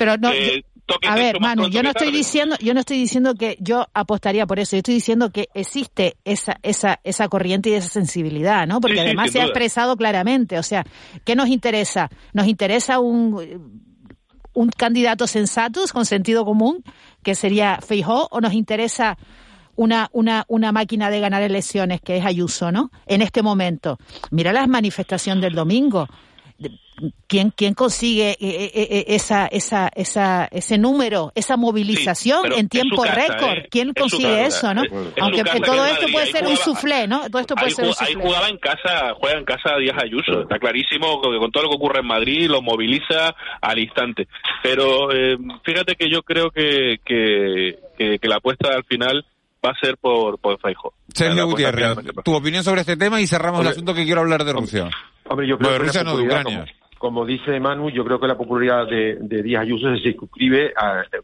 a 1.08 1.14
ver, 1.14 1.40
Manu, 1.40 1.68
yo 1.68 1.82
no 1.82 1.90
estoy 1.90 2.10
diciendo, 2.10 2.56
yo 2.60 2.74
no 2.74 2.80
estoy 2.80 2.98
diciendo 2.98 3.34
que 3.34 3.56
yo 3.60 3.86
apostaría 3.94 4.46
por 4.46 4.58
eso. 4.58 4.76
Yo 4.76 4.78
estoy 4.78 4.94
diciendo 4.94 5.30
que 5.30 5.48
existe 5.54 6.16
esa 6.24 6.58
esa 6.62 7.00
esa 7.04 7.28
corriente 7.28 7.70
y 7.70 7.74
esa 7.74 7.88
sensibilidad, 7.88 8.66
¿no? 8.66 8.80
Porque 8.80 9.00
además 9.00 9.30
se 9.30 9.40
ha 9.40 9.44
expresado 9.44 9.96
claramente. 9.96 10.58
O 10.58 10.62
sea, 10.62 10.84
¿qué 11.24 11.36
nos 11.36 11.48
interesa? 11.48 12.10
Nos 12.32 12.46
interesa 12.46 13.00
un 13.00 13.90
un 14.52 14.68
candidato 14.70 15.26
sensato 15.26 15.80
con 15.92 16.04
sentido 16.04 16.44
común, 16.44 16.82
que 17.22 17.34
sería 17.34 17.78
Feijó, 17.80 18.28
o 18.30 18.40
nos 18.40 18.52
interesa 18.52 19.16
una, 19.76 20.10
una, 20.12 20.44
una 20.48 20.72
máquina 20.72 21.10
de 21.10 21.20
ganar 21.20 21.42
elecciones, 21.42 22.00
que 22.00 22.18
es 22.18 22.24
Ayuso, 22.26 22.72
¿no? 22.72 22.90
En 23.06 23.22
este 23.22 23.42
momento. 23.42 23.98
Mira 24.30 24.52
la 24.52 24.66
manifestación 24.66 25.40
del 25.40 25.54
domingo. 25.54 26.08
¿Quién, 27.26 27.50
quién 27.50 27.74
consigue 27.74 28.32
eh, 28.32 28.36
eh, 28.40 28.70
eh, 28.74 29.04
esa, 29.08 29.46
esa, 29.46 29.90
esa, 29.94 30.48
ese 30.50 30.78
número, 30.78 31.32
esa 31.34 31.56
movilización 31.56 32.52
en 32.52 32.68
tiempo 32.68 33.04
récord? 33.04 33.68
¿Quién 33.70 33.92
consigue 33.94 34.46
eso, 34.46 34.74
no? 34.74 34.82
Aunque 35.20 35.44
todo 35.60 35.86
esto 35.86 36.06
puede 36.12 36.26
ser 36.26 36.46
un 36.46 36.56
suflé, 36.56 37.06
¿no? 37.06 37.28
Todo 37.30 37.40
esto 37.40 37.54
puede 37.54 37.70
ser 37.70 37.86
un 37.86 37.94
Ahí 38.00 38.14
jugaba 38.14 38.48
en 38.48 38.58
casa, 38.58 39.14
juega 39.18 39.38
en 39.38 39.44
casa 39.44 39.76
Díaz 39.78 39.96
Ayuso. 40.02 40.42
Está 40.42 40.58
clarísimo 40.58 41.20
que 41.20 41.38
con 41.38 41.50
todo 41.50 41.64
lo 41.64 41.70
que 41.70 41.76
ocurre 41.76 42.00
en 42.00 42.06
Madrid 42.06 42.48
lo 42.48 42.62
moviliza 42.62 43.34
al 43.60 43.78
instante. 43.78 44.28
Pero 44.62 45.08
fíjate 45.64 45.94
que 45.96 46.10
yo 46.10 46.22
creo 46.22 46.50
que, 46.50 46.98
que, 47.04 47.78
que, 47.96 48.28
la 48.28 48.36
apuesta 48.36 48.70
al 48.74 48.84
final 48.84 49.24
va 49.64 49.70
a 49.70 49.80
ser 49.80 49.96
por, 49.98 50.38
por 50.38 50.58
Feijóo. 50.60 50.94
Sergio 51.14 51.46
Gutiérrez, 51.46 51.98
tu 52.24 52.34
opinión 52.34 52.64
sobre 52.64 52.80
este 52.80 52.96
tema 52.96 53.20
y 53.20 53.26
cerramos 53.26 53.60
el 53.60 53.68
asunto 53.68 53.94
que 53.94 54.04
quiero 54.04 54.20
hablar 54.20 54.44
de 54.44 54.52
Rusia. 54.52 54.90
Hombre, 55.28 55.46
yo 55.46 55.58
creo 55.58 55.78
que 55.78 56.04
no, 56.04 56.16
de 56.16 56.24
Ucrania. 56.24 56.64
Como, 56.64 56.79
dice 57.26 57.58
Manu, 57.60 57.90
yo 57.90 58.04
creo 58.04 58.20
que 58.20 58.26
la 58.26 58.36
popularidad 58.36 58.86
de, 58.86 59.42
Díaz 59.42 59.62
Ayuso 59.62 59.94
se 59.96 60.02
circunscribe 60.02 60.72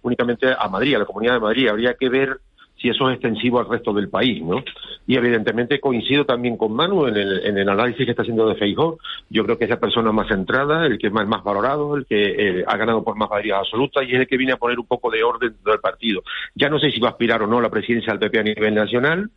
únicamente 0.02 0.48
a 0.58 0.68
Madrid, 0.68 0.94
a 0.94 1.00
la 1.00 1.04
Comunidad 1.04 1.34
de 1.34 1.40
Madrid. 1.40 1.68
Habría 1.68 1.94
que 1.94 2.08
ver 2.08 2.40
si 2.80 2.88
eso 2.88 3.08
es 3.08 3.14
extensivo 3.14 3.58
al 3.58 3.68
resto 3.68 3.92
del 3.92 4.08
país, 4.08 4.42
¿no? 4.42 4.62
Y 5.06 5.16
evidentemente 5.16 5.80
coincido 5.80 6.24
también 6.24 6.56
con 6.56 6.72
Manu 6.72 7.06
en 7.06 7.16
el, 7.16 7.46
en 7.46 7.58
el 7.58 7.68
análisis 7.68 8.04
que 8.04 8.10
está 8.10 8.22
haciendo 8.22 8.48
de 8.48 8.54
Feijóo. 8.56 8.98
Yo 9.30 9.44
creo 9.44 9.56
que 9.56 9.64
es 9.64 9.70
la 9.70 9.80
persona 9.80 10.12
más 10.12 10.28
centrada, 10.28 10.86
el 10.86 10.98
que 10.98 11.10
más, 11.10 11.26
más 11.26 11.42
valorado, 11.42 11.96
el 11.96 12.06
que 12.06 12.58
eh, 12.60 12.64
ha 12.66 12.76
ganado 12.76 13.02
por 13.02 13.16
más 13.16 13.30
mayoría 13.30 13.58
absoluta 13.58 14.02
y 14.02 14.14
es 14.14 14.20
el 14.20 14.26
que 14.26 14.36
viene 14.36 14.52
a 14.52 14.58
poner 14.58 14.78
un 14.78 14.86
poco 14.86 15.10
de 15.10 15.22
orden 15.22 15.54
del 15.64 15.80
partido. 15.80 16.22
Ya 16.54 16.68
no 16.68 16.78
sé 16.78 16.90
si 16.90 17.00
va 17.00 17.08
a 17.08 17.10
aspirar 17.12 17.42
o 17.42 17.46
no 17.46 17.58
a 17.58 17.62
la 17.62 17.70
presidencia 17.70 18.12
del 18.12 18.20
PP 18.20 18.38
a 18.38 18.42
nivel 18.42 18.74
nacional, 18.74 19.30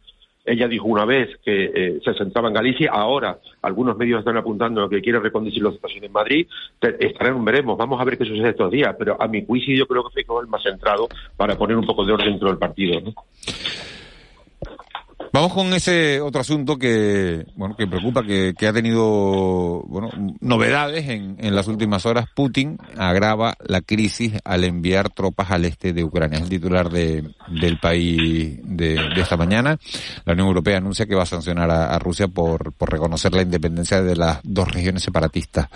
ella 0.45 0.67
dijo 0.67 0.87
una 0.87 1.05
vez 1.05 1.29
que 1.43 1.71
eh, 1.73 1.99
se 2.03 2.13
sentaba 2.13 2.47
en 2.47 2.53
Galicia, 2.53 2.91
ahora 2.91 3.39
algunos 3.61 3.97
medios 3.97 4.19
están 4.19 4.37
apuntando 4.37 4.83
a 4.83 4.89
que 4.89 5.01
quiere 5.01 5.19
reconducir 5.19 5.61
la 5.61 5.71
situación 5.71 6.03
en 6.03 6.11
Madrid. 6.11 6.47
Estaremos, 6.81 7.43
veremos, 7.43 7.77
vamos 7.77 7.99
a 7.99 8.03
ver 8.03 8.17
qué 8.17 8.25
sucede 8.25 8.49
estos 8.49 8.71
días, 8.71 8.95
pero 8.97 9.21
a 9.21 9.27
mi 9.27 9.45
juicio 9.45 9.75
yo 9.75 9.85
creo 9.85 10.03
que 10.09 10.23
fue 10.23 10.41
el 10.41 10.47
más 10.47 10.63
centrado 10.63 11.07
para 11.37 11.57
poner 11.57 11.77
un 11.77 11.85
poco 11.85 12.05
de 12.05 12.13
orden 12.13 12.31
dentro 12.31 12.49
del 12.49 12.57
partido. 12.57 12.99
¿no? 13.01 13.13
Vamos 15.31 15.53
con 15.53 15.71
ese 15.73 16.21
otro 16.21 16.41
asunto 16.41 16.77
que, 16.77 17.45
bueno, 17.55 17.75
que 17.75 17.85
preocupa, 17.85 18.23
que, 18.23 18.55
que 18.57 18.67
ha 18.67 18.73
tenido, 18.73 19.83
bueno, 19.87 20.09
novedades 20.39 21.07
en, 21.07 21.37
en, 21.39 21.55
las 21.55 21.67
últimas 21.67 22.05
horas. 22.07 22.25
Putin 22.33 22.79
agrava 22.97 23.55
la 23.63 23.81
crisis 23.81 24.33
al 24.43 24.63
enviar 24.63 25.09
tropas 25.09 25.51
al 25.51 25.65
este 25.65 25.93
de 25.93 26.03
Ucrania. 26.03 26.37
Es 26.37 26.43
el 26.43 26.49
titular 26.49 26.89
de, 26.89 27.29
del 27.47 27.77
país 27.79 28.59
de, 28.63 28.95
esta 29.17 29.37
mañana. 29.37 29.77
La 30.25 30.33
Unión 30.33 30.47
Europea 30.47 30.77
anuncia 30.77 31.05
que 31.05 31.15
va 31.15 31.23
a 31.23 31.27
sancionar 31.27 31.69
a, 31.69 31.99
Rusia 31.99 32.27
por, 32.27 32.73
por 32.73 32.91
reconocer 32.91 33.33
la 33.33 33.43
independencia 33.43 34.01
de 34.01 34.15
las 34.15 34.39
dos 34.43 34.71
regiones 34.71 35.03
separatistas. 35.03 35.67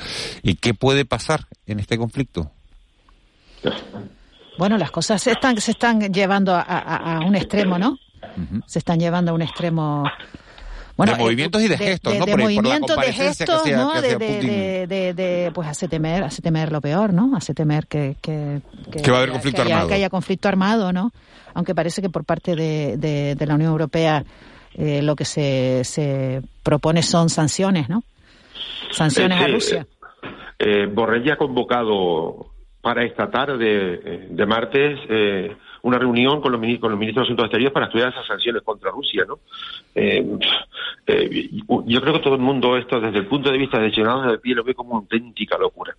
¿Y 0.42 0.56
qué 0.56 0.74
puede 0.74 1.06
pasar 1.06 1.46
en 1.68 1.80
este 1.80 1.98
conflicto? 1.98 2.50
Bueno, 4.58 4.78
las 4.78 4.90
cosas 4.90 5.22
se 5.22 5.32
están, 5.32 5.60
se 5.62 5.72
están 5.72 6.00
llevando 6.12 6.56
a, 6.56 6.62
a 6.62 7.20
un 7.20 7.36
extremo, 7.36 7.78
¿no? 7.78 7.98
Se 8.66 8.80
están 8.80 9.00
llevando 9.00 9.32
a 9.32 9.36
un 9.36 9.42
extremo 9.42 10.04
bueno, 10.96 11.14
de 11.14 11.20
movimientos 11.20 11.62
y 11.62 11.68
de 11.68 11.78
gestos, 11.78 12.18
¿no? 12.18 12.26
De, 12.26 12.38
movimientos, 12.38 12.98
de 12.98 13.14
gestos, 13.14 13.66
¿no? 13.66 14.00
De, 14.00 14.88
de, 14.88 15.52
pues 15.54 15.68
hace 15.68 15.88
temer, 15.88 16.24
hace 16.24 16.42
temer 16.42 16.72
lo 16.72 16.82
peor, 16.82 17.14
¿no? 17.14 17.36
Hace 17.36 17.54
temer 17.54 17.88
que... 17.88 18.16
Que, 18.22 18.62
que, 18.92 19.12
va 19.12 19.18
a 19.18 19.22
haber 19.22 19.32
conflicto 19.32 19.62
armado. 19.64 19.88
que 19.88 19.94
haya 19.96 20.10
conflicto 20.10 20.48
armado, 20.48 20.94
¿no? 20.94 21.12
Aunque 21.56 21.74
parece 21.74 22.02
que 22.02 22.10
por 22.10 22.26
parte 22.26 22.56
de, 22.56 23.36
la 23.40 23.56
Unión 23.56 23.72
Europea 23.72 24.24
eh, 24.76 25.02
lo 25.02 25.16
que 25.16 25.26
se, 25.26 25.82
se 25.84 26.42
propone 26.62 27.02
son 27.02 27.30
sanciones, 27.30 27.90
¿no? 27.90 28.04
Sanciones 28.92 29.42
a 29.42 29.48
Rusia. 29.48 29.88
Eh, 30.60 30.86
Borrell 30.86 31.24
ya 31.24 31.34
ha 31.34 31.38
convocado 31.38 32.52
para 32.82 33.04
esta 33.04 33.32
tarde 33.32 33.56
eh, 33.66 34.28
de 34.30 34.46
martes 34.46 35.00
eh, 35.10 35.56
una 35.84 36.00
reunión 36.00 36.42
con 36.42 36.52
los, 36.52 36.60
ministros, 36.60 36.90
los 36.90 37.00
ministros 37.00 37.24
de 37.24 37.28
Asuntos 37.28 37.46
Exteriores 37.46 37.74
para 37.74 37.86
estudiar 37.86 38.10
esas 38.10 38.26
sanciones 38.26 38.64
contra 38.64 38.90
Rusia, 38.90 39.26
¿no? 39.28 39.40
Eh, 39.94 40.26
eh, 41.08 41.50
yo 41.86 42.02
creo 42.02 42.14
que 42.14 42.20
todo 42.20 42.36
el 42.36 42.42
mundo 42.42 42.78
esto, 42.78 43.00
desde 43.00 43.20
el 43.20 43.28
punto 43.28 43.52
de 43.52 43.58
vista 43.58 43.80
de 43.80 43.92
ciudadanos 43.92 44.32
de 44.32 44.40
pie, 44.40 44.56
lo 44.56 44.64
ve 44.64 44.74
como 44.74 44.92
una 44.92 45.00
auténtica 45.00 45.58
locura. 45.58 45.96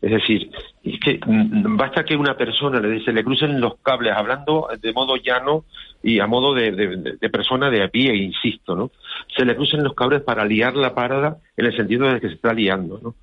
Es 0.00 0.10
decir, 0.10 0.50
es 0.84 1.00
que 1.00 1.20
basta 1.24 2.04
que 2.04 2.16
una 2.16 2.36
persona 2.36 2.80
le 2.80 2.90
dice, 2.90 3.12
le 3.12 3.24
crucen 3.24 3.60
los 3.60 3.76
cables 3.82 4.12
hablando 4.14 4.68
de 4.80 4.92
modo 4.92 5.16
llano 5.16 5.64
y 6.02 6.20
a 6.20 6.26
modo 6.26 6.54
de, 6.54 6.70
de, 6.72 7.30
persona 7.30 7.68
de 7.68 7.82
a 7.82 7.88
pie, 7.88 8.14
insisto, 8.14 8.76
¿no? 8.76 8.92
Se 9.36 9.44
le 9.44 9.56
crucen 9.56 9.82
los 9.82 9.94
cables 9.94 10.22
para 10.22 10.44
liar 10.44 10.76
la 10.76 10.94
parada 10.94 11.38
en 11.56 11.66
el 11.66 11.76
sentido 11.76 12.12
de 12.12 12.20
que 12.20 12.28
se 12.28 12.34
está 12.34 12.52
liando, 12.52 13.00
¿no? 13.02 13.14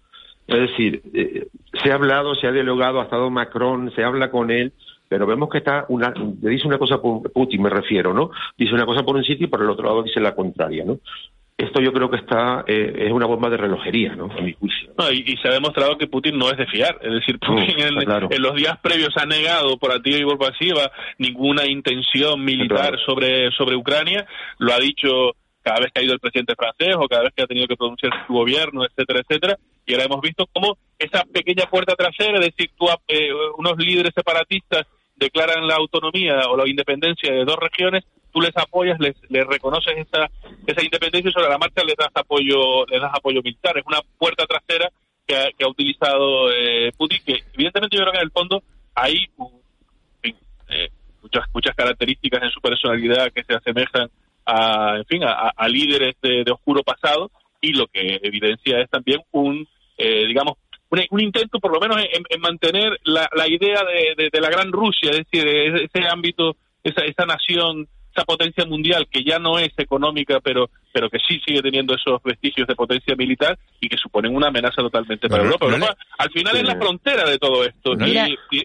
Es 0.47 0.69
decir, 0.69 1.01
eh, 1.13 1.47
se 1.81 1.91
ha 1.91 1.95
hablado, 1.95 2.35
se 2.35 2.47
ha 2.47 2.51
dialogado, 2.51 2.99
ha 2.99 3.05
estado 3.05 3.29
Macron, 3.29 3.91
se 3.95 4.03
habla 4.03 4.29
con 4.29 4.51
él, 4.51 4.73
pero 5.07 5.25
vemos 5.25 5.49
que 5.49 5.59
está 5.59 5.85
una, 5.89 6.13
le 6.41 6.49
dice 6.49 6.67
una 6.67 6.77
cosa 6.77 7.01
por 7.01 7.31
Putin, 7.31 7.61
me 7.61 7.69
refiero, 7.69 8.13
¿no? 8.13 8.31
Dice 8.57 8.73
una 8.73 8.85
cosa 8.85 9.03
por 9.03 9.15
un 9.15 9.23
sitio 9.23 9.45
y 9.45 9.49
por 9.49 9.61
el 9.61 9.69
otro 9.69 9.85
lado 9.85 10.03
dice 10.03 10.19
la 10.19 10.35
contraria, 10.35 10.83
¿no? 10.85 10.99
Esto 11.57 11.79
yo 11.79 11.93
creo 11.93 12.09
que 12.09 12.17
está 12.17 12.65
eh, 12.67 13.05
es 13.05 13.11
una 13.13 13.27
bomba 13.27 13.49
de 13.49 13.55
relojería, 13.55 14.13
¿no? 14.13 14.25
A 14.25 14.41
mi 14.41 14.51
juicio. 14.53 14.91
y, 15.13 15.37
se 15.37 15.47
ha 15.47 15.53
demostrado 15.53 15.97
que 15.97 16.07
Putin 16.07 16.37
no 16.37 16.51
es 16.51 16.57
de 16.57 16.65
fiar. 16.65 16.99
Es 17.01 17.13
decir, 17.13 17.39
Putin 17.39 17.79
en, 17.79 18.41
los 18.41 18.55
días 18.55 18.77
previos 18.81 19.15
ha 19.15 19.25
negado 19.25 19.77
por 19.77 19.93
activa 19.93 20.17
y 20.17 20.25
por 20.25 20.37
pasiva 20.37 20.91
ninguna 21.17 21.65
intención 21.65 22.43
militar 22.43 22.97
sobre, 23.05 23.51
sobre 23.51 23.77
Ucrania. 23.77 24.27
Lo 24.57 24.73
ha 24.73 24.79
dicho 24.79 25.31
cada 25.61 25.79
vez 25.79 25.93
que 25.93 26.01
ha 26.01 26.03
ido 26.03 26.13
el 26.13 26.19
presidente 26.19 26.55
francés 26.55 26.95
o 26.99 27.07
cada 27.07 27.23
vez 27.23 27.33
que 27.33 27.43
ha 27.43 27.47
tenido 27.47 27.67
que 27.67 27.77
pronunciar 27.77 28.11
su 28.27 28.33
gobierno, 28.33 28.83
etcétera, 28.83 29.21
etcétera. 29.21 29.57
Y 29.85 29.93
ahora 29.93 30.05
hemos 30.05 30.21
visto 30.21 30.47
cómo 30.51 30.77
esa 30.97 31.23
pequeña 31.25 31.65
puerta 31.69 31.95
trasera, 31.95 32.39
es 32.39 32.45
decir, 32.45 32.71
tú, 32.77 32.87
eh, 33.07 33.29
unos 33.57 33.77
líderes 33.77 34.13
separatistas 34.15 34.87
declaran 35.15 35.67
la 35.67 35.75
autonomía 35.75 36.49
o 36.49 36.57
la 36.57 36.67
independencia 36.67 37.31
de 37.31 37.45
dos 37.45 37.57
regiones, 37.57 38.03
tú 38.31 38.41
les 38.41 38.55
apoyas, 38.57 38.99
les, 38.99 39.15
reconoces 39.47 39.97
esa, 39.97 40.29
esa 40.67 40.83
independencia 40.83 41.29
y 41.29 41.33
sobre 41.33 41.49
la 41.49 41.57
marcha 41.57 41.83
les 41.83 41.95
das 41.95 42.09
apoyo, 42.13 42.85
les 42.87 42.99
das 42.99 43.11
apoyo 43.13 43.41
militar. 43.41 43.77
Es 43.77 43.85
una 43.85 44.01
puerta 44.17 44.45
trasera 44.45 44.91
que 45.25 45.35
ha, 45.35 45.51
que 45.57 45.63
ha 45.63 45.69
utilizado 45.69 46.51
eh, 46.51 46.91
Putin, 46.97 47.19
que 47.25 47.43
evidentemente 47.53 47.95
yo 47.95 48.03
creo 48.03 48.11
que 48.11 48.19
en 48.19 48.25
el 48.25 48.31
fondo 48.31 48.63
hay 48.93 49.29
eh, 50.69 50.89
muchas, 51.21 51.45
muchas 51.53 51.75
características 51.75 52.43
en 52.43 52.49
su 52.49 52.59
personalidad 52.59 53.31
que 53.31 53.43
se 53.43 53.53
asemejan 53.53 54.09
a, 54.45 54.97
en 54.97 55.05
fin, 55.05 55.23
a, 55.23 55.51
a 55.55 55.67
líderes 55.67 56.15
de, 56.21 56.43
de, 56.43 56.51
oscuro 56.51 56.83
pasado 56.83 57.31
y 57.61 57.73
lo 57.73 57.87
que 57.87 58.19
evidencia 58.21 58.79
es 58.79 58.89
también 58.89 59.21
un, 59.31 59.67
eh, 59.97 60.25
digamos, 60.27 60.55
un, 61.09 61.19
intento 61.19 61.59
por 61.59 61.73
lo 61.73 61.79
menos 61.79 61.97
en, 61.97 62.41
mantener 62.41 62.99
la, 63.03 63.29
la 63.35 63.47
idea 63.47 63.81
de, 63.83 64.29
de, 64.31 64.41
la 64.41 64.49
gran 64.49 64.71
Rusia, 64.71 65.11
es 65.11 65.25
decir, 65.29 65.47
ese 65.47 66.07
ámbito, 66.07 66.55
esa, 66.83 67.01
esa 67.01 67.25
nación 67.25 67.87
esa 68.15 68.25
potencia 68.25 68.65
mundial 68.65 69.07
que 69.11 69.23
ya 69.23 69.39
no 69.39 69.59
es 69.59 69.71
económica, 69.77 70.39
pero, 70.39 70.69
pero 70.93 71.09
que 71.09 71.19
sí 71.19 71.39
sigue 71.45 71.61
teniendo 71.61 71.95
esos 71.95 72.21
vestigios 72.23 72.67
de 72.67 72.75
potencia 72.75 73.15
militar 73.15 73.57
y 73.81 73.89
que 73.89 73.97
suponen 73.97 74.33
una 74.33 74.47
amenaza 74.47 74.77
totalmente 74.77 75.27
para 75.27 75.43
Europa. 75.43 75.65
Europa 75.65 75.97
al 76.17 76.31
final 76.31 76.55
es 76.55 76.63
la 76.63 76.77
frontera 76.77 77.29
de 77.29 77.37
todo 77.37 77.65
esto 77.65 77.93
y, 78.05 78.17
y, 78.51 78.63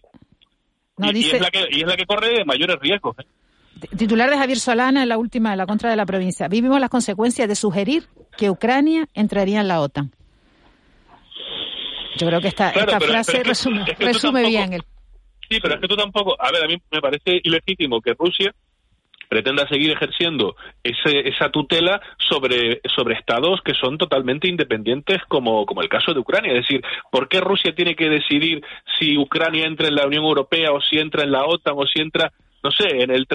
es 1.32 1.40
la 1.40 1.50
que, 1.50 1.66
y 1.70 1.80
es 1.80 1.86
la 1.86 1.96
que 1.96 2.06
corre 2.06 2.44
mayores 2.44 2.78
riesgos. 2.78 3.16
¿eh? 3.18 3.24
Titular 3.96 4.30
de 4.30 4.36
Javier 4.36 4.58
Solana 4.58 5.02
en 5.02 5.08
la 5.08 5.18
última 5.18 5.50
de 5.50 5.56
la 5.56 5.66
contra 5.66 5.90
de 5.90 5.96
la 5.96 6.06
provincia. 6.06 6.46
Vivimos 6.46 6.80
las 6.80 6.90
consecuencias 6.90 7.48
de 7.48 7.56
sugerir 7.56 8.04
que 8.36 8.50
Ucrania 8.50 9.08
entraría 9.14 9.60
en 9.60 9.68
la 9.68 9.80
OTAN. 9.80 10.12
Yo 12.16 12.26
creo 12.26 12.40
que 12.40 12.48
esta, 12.48 12.70
esta 12.70 13.00
frase 13.00 13.42
resume, 13.42 14.48
bien 14.48 14.72
el... 14.74 14.82
Sí, 15.48 15.58
pero 15.60 15.74
es 15.74 15.80
que 15.80 15.88
tú 15.88 15.96
tampoco... 15.96 16.36
A 16.40 16.50
ver, 16.52 16.64
a 16.64 16.66
mí 16.68 16.76
me 16.90 17.00
parece 17.00 17.40
ilegítimo 17.42 18.00
que 18.00 18.14
Rusia 18.14 18.54
pretenda 19.30 19.66
seguir 19.68 19.92
ejerciendo 19.92 20.56
ese, 20.82 21.28
esa 21.28 21.50
tutela 21.50 22.00
sobre, 22.18 22.80
sobre 22.94 23.14
estados 23.14 23.60
que 23.64 23.74
son 23.74 23.96
totalmente 23.96 24.48
independientes, 24.48 25.22
como, 25.28 25.64
como 25.66 25.82
el 25.82 25.88
caso 25.88 26.12
de 26.12 26.18
Ucrania. 26.18 26.52
Es 26.52 26.66
decir, 26.66 26.82
¿por 27.12 27.28
qué 27.28 27.40
Rusia 27.40 27.72
tiene 27.74 27.94
que 27.94 28.08
decidir 28.08 28.60
si 28.98 29.16
Ucrania 29.16 29.66
entra 29.66 29.86
en 29.86 29.94
la 29.94 30.06
Unión 30.06 30.24
Europea 30.24 30.72
o 30.72 30.80
si 30.80 30.98
entra 30.98 31.22
en 31.22 31.30
la 31.30 31.44
OTAN 31.44 31.74
o 31.76 31.86
si 31.86 32.00
entra, 32.00 32.32
no 32.64 32.72
sé, 32.72 32.88
en 32.88 33.10
el, 33.12 33.26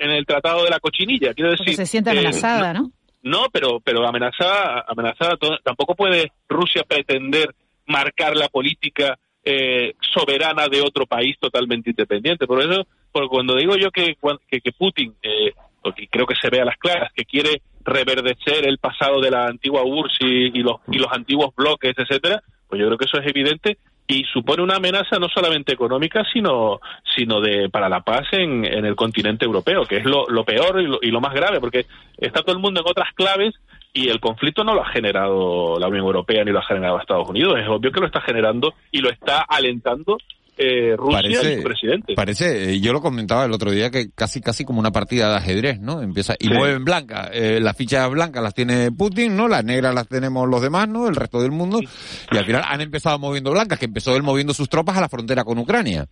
en 0.00 0.10
el 0.10 0.26
Tratado 0.26 0.64
de 0.64 0.70
la 0.70 0.80
Cochinilla? 0.80 1.34
Quiero 1.34 1.50
decir, 1.50 1.76
se 1.76 1.86
siente 1.86 2.10
amenazada, 2.10 2.72
¿no? 2.72 2.90
No, 3.22 3.46
pero, 3.52 3.78
pero 3.80 4.06
amenazada, 4.06 4.84
amenazada 4.88 5.36
tampoco 5.62 5.94
puede 5.94 6.32
Rusia 6.48 6.82
pretender 6.82 7.54
marcar 7.86 8.36
la 8.36 8.48
política 8.48 9.18
eh, 9.44 9.94
soberana 10.00 10.68
de 10.68 10.80
otro 10.80 11.06
país 11.06 11.36
totalmente 11.40 11.90
independiente. 11.90 12.46
Por 12.46 12.60
eso, 12.60 12.86
por 13.10 13.28
cuando 13.28 13.56
digo 13.56 13.76
yo 13.76 13.90
que, 13.90 14.16
que, 14.48 14.72
Putin, 14.72 15.14
eh, 15.22 15.52
porque 15.82 16.06
creo 16.08 16.26
que 16.26 16.36
se 16.40 16.48
ve 16.48 16.60
a 16.60 16.64
las 16.64 16.76
claras, 16.76 17.12
que 17.12 17.24
quiere 17.24 17.62
reverdecer 17.84 18.66
el 18.66 18.78
pasado 18.78 19.20
de 19.20 19.30
la 19.30 19.46
antigua 19.46 19.82
URSS 19.84 20.20
y, 20.20 20.62
los, 20.62 20.76
y 20.88 20.98
los 20.98 21.10
antiguos 21.10 21.54
bloques, 21.56 21.94
etcétera, 21.96 22.42
pues 22.68 22.80
yo 22.80 22.86
creo 22.86 22.98
que 22.98 23.06
eso 23.06 23.18
es 23.18 23.26
evidente 23.26 23.78
y 24.06 24.24
supone 24.24 24.62
una 24.62 24.76
amenaza 24.76 25.18
no 25.18 25.28
solamente 25.28 25.72
económica, 25.72 26.24
sino, 26.32 26.80
sino 27.14 27.40
de, 27.40 27.68
para 27.70 27.88
la 27.88 28.00
paz 28.00 28.26
en, 28.32 28.64
en 28.64 28.84
el 28.84 28.94
continente 28.94 29.44
europeo, 29.44 29.84
que 29.86 29.98
es 29.98 30.04
lo, 30.04 30.28
lo 30.28 30.44
peor 30.44 30.80
y 30.80 30.86
lo, 30.86 30.98
y 31.00 31.10
lo 31.10 31.20
más 31.20 31.34
grave, 31.34 31.60
porque 31.60 31.86
está 32.18 32.42
todo 32.42 32.52
el 32.52 32.62
mundo 32.62 32.80
en 32.80 32.90
otras 32.90 33.12
claves 33.14 33.54
y 33.92 34.08
el 34.08 34.20
conflicto 34.20 34.64
no 34.64 34.74
lo 34.74 34.82
ha 34.82 34.90
generado 34.90 35.78
la 35.78 35.88
Unión 35.88 36.06
Europea 36.06 36.44
ni 36.44 36.50
lo 36.50 36.60
ha 36.60 36.66
generado 36.66 36.98
Estados 36.98 37.28
Unidos. 37.28 37.58
Es 37.60 37.68
obvio 37.68 37.92
que 37.92 38.00
lo 38.00 38.06
está 38.06 38.20
generando 38.20 38.74
y 38.90 39.00
lo 39.00 39.10
está 39.10 39.40
alentando 39.40 40.18
eh, 40.56 40.96
Rusia 40.96 41.22
y 41.22 41.56
su 41.56 41.62
presidente. 41.62 42.14
Parece, 42.14 42.72
eh, 42.72 42.80
yo 42.80 42.92
lo 42.92 43.00
comentaba 43.00 43.44
el 43.44 43.52
otro 43.52 43.70
día 43.70 43.90
que 43.90 44.10
casi 44.14 44.40
casi 44.40 44.64
como 44.64 44.80
una 44.80 44.92
partida 44.92 45.30
de 45.30 45.36
ajedrez, 45.36 45.80
¿no? 45.80 46.02
Empieza 46.02 46.34
y 46.38 46.48
mueven 46.48 46.84
blanca. 46.84 47.30
Eh, 47.32 47.58
las 47.60 47.76
fichas 47.76 48.10
blancas 48.10 48.42
las 48.42 48.54
tiene 48.54 48.92
Putin, 48.92 49.36
¿no? 49.36 49.48
Las 49.48 49.64
negras 49.64 49.94
las 49.94 50.08
tenemos 50.08 50.48
los 50.48 50.60
demás, 50.60 50.88
¿no? 50.88 51.08
El 51.08 51.16
resto 51.16 51.40
del 51.40 51.52
mundo. 51.52 51.80
Y 51.80 52.36
al 52.36 52.44
final 52.44 52.62
han 52.66 52.80
empezado 52.80 53.18
moviendo 53.18 53.50
blancas, 53.50 53.78
que 53.78 53.86
empezó 53.86 54.14
él 54.14 54.22
moviendo 54.22 54.54
sus 54.54 54.68
tropas 54.68 54.96
a 54.96 55.00
la 55.00 55.08
frontera 55.08 55.44
con 55.44 55.58
Ucrania. 55.58 56.06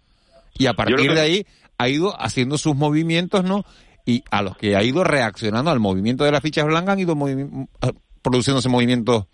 Y 0.59 0.67
a 0.67 0.75
partir 0.75 1.13
de 1.13 1.21
ahí 1.21 1.47
ha 1.79 1.89
ido 1.89 2.15
haciendo 2.21 2.59
sus 2.59 2.75
movimientos, 2.75 3.45
¿no? 3.45 3.65
Y 4.11 4.25
a 4.31 4.43
los 4.43 4.57
que 4.57 4.77
ha 4.77 4.83
ido 4.83 5.05
reaccionando 5.05 5.71
al 5.71 5.81
movimiento 5.81 6.25
de 6.25 6.33
las 6.33 6.43
fichas 6.43 6.67
blancas 6.67 6.95
han 6.95 7.01
ido 7.01 7.17
produciéndose 8.23 8.69
movimientos 8.69 9.27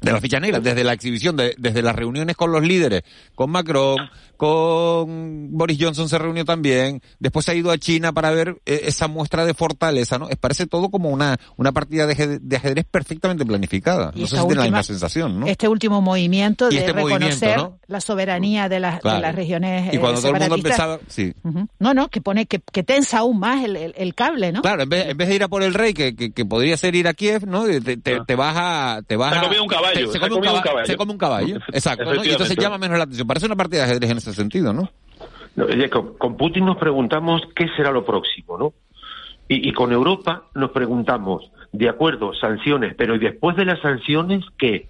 de 0.00 0.12
las 0.12 0.20
fichas 0.20 0.40
negras, 0.40 0.62
desde 0.62 0.84
la 0.84 0.92
exhibición, 0.92 1.36
desde 1.36 1.82
las 1.82 1.94
reuniones 1.94 2.36
con 2.36 2.52
los 2.52 2.62
líderes, 2.62 3.02
con 3.34 3.50
Macron, 3.50 3.98
con 4.36 5.50
Boris 5.50 5.76
Johnson 5.78 6.08
se 6.08 6.18
reunió 6.18 6.46
también, 6.46 7.02
después 7.18 7.44
se 7.44 7.52
ha 7.52 7.54
ido 7.54 7.70
a 7.70 7.76
China 7.76 8.12
para 8.12 8.30
ver 8.30 8.56
eh, 8.64 8.82
esa 8.84 9.06
muestra 9.06 9.44
de 9.44 9.52
fortaleza, 9.52 10.18
¿no? 10.18 10.28
Parece 10.40 10.66
todo 10.66 10.88
como 10.88 11.10
una, 11.10 11.38
una 11.56 11.72
partida 11.72 12.06
de, 12.06 12.56
ajedrez 12.56 12.86
perfectamente 12.90 13.44
planificada. 13.44 14.12
No 14.14 14.26
sé 14.26 14.36
si 14.38 14.46
tiene 14.46 14.54
la 14.54 14.62
misma 14.62 14.82
sensación, 14.82 15.40
¿no? 15.40 15.46
Este 15.46 15.68
último 15.68 16.00
movimiento 16.00 16.70
de 16.70 16.78
este 16.78 16.92
reconocer 16.94 17.60
la 17.86 18.00
soberanía 18.00 18.70
de 18.70 18.80
las, 18.80 19.02
de 19.02 19.18
las 19.18 19.34
regiones 19.34 19.92
Y 19.92 19.98
cuando 19.98 20.20
todo 20.20 20.32
el 20.32 20.40
mundo 20.40 20.54
empezaba, 20.54 21.00
sí. 21.08 21.34
No, 21.78 21.92
no, 21.92 22.08
que 22.08 22.22
pone, 22.22 22.46
que, 22.46 22.60
que 22.60 22.82
tensa 22.82 23.18
aún 23.18 23.40
más 23.40 23.62
el, 23.62 23.76
el, 23.76 24.14
cable, 24.14 24.52
¿no? 24.52 24.62
Claro, 24.62 24.84
en 24.84 24.88
vez, 24.88 25.08
en 25.08 25.16
vez 25.18 25.28
de 25.28 25.34
ir 25.34 25.42
a 25.42 25.48
por 25.48 25.62
el 25.62 25.74
rey, 25.74 25.92
que, 25.92 26.14
que, 26.14 26.44
podría 26.46 26.78
ser 26.78 26.94
ir 26.94 27.08
a 27.08 27.12
Kiev, 27.14 27.46
¿no? 27.46 27.64
Te, 27.64 27.96
te, 27.96 28.34
vas 28.34 28.54
a, 28.56 29.02
te 29.06 29.16
vas 29.16 29.34
a, 29.34 29.50
caballo. 29.92 30.12
Se, 30.12 30.20
come 30.20 30.34
un 30.34 30.60
caballo. 30.60 30.86
Se 30.86 30.96
come 30.96 31.12
un 31.12 31.18
caballo. 31.18 31.56
Exacto, 31.72 32.14
¿no? 32.14 32.24
Y 32.24 32.30
entonces 32.30 32.56
llama 32.56 32.78
menos 32.78 32.98
la 32.98 33.04
atención. 33.04 33.26
Parece 33.26 33.46
una 33.46 33.56
partida 33.56 33.80
de 33.80 33.90
ajedrez 33.90 34.10
en 34.10 34.16
ese 34.18 34.32
sentido, 34.32 34.72
¿no? 34.72 34.90
con, 36.18 36.36
Putin 36.36 36.64
nos 36.64 36.78
preguntamos 36.78 37.42
qué 37.54 37.68
será 37.76 37.90
lo 37.90 38.04
próximo, 38.04 38.56
¿no? 38.56 38.72
Y, 39.48 39.72
con 39.72 39.90
Europa 39.90 40.44
nos 40.54 40.70
preguntamos, 40.70 41.50
de 41.72 41.88
acuerdo, 41.88 42.32
sanciones, 42.34 42.94
pero 42.96 43.16
¿y 43.16 43.18
después 43.18 43.56
de 43.56 43.64
las 43.64 43.80
sanciones 43.80 44.44
qué? 44.56 44.86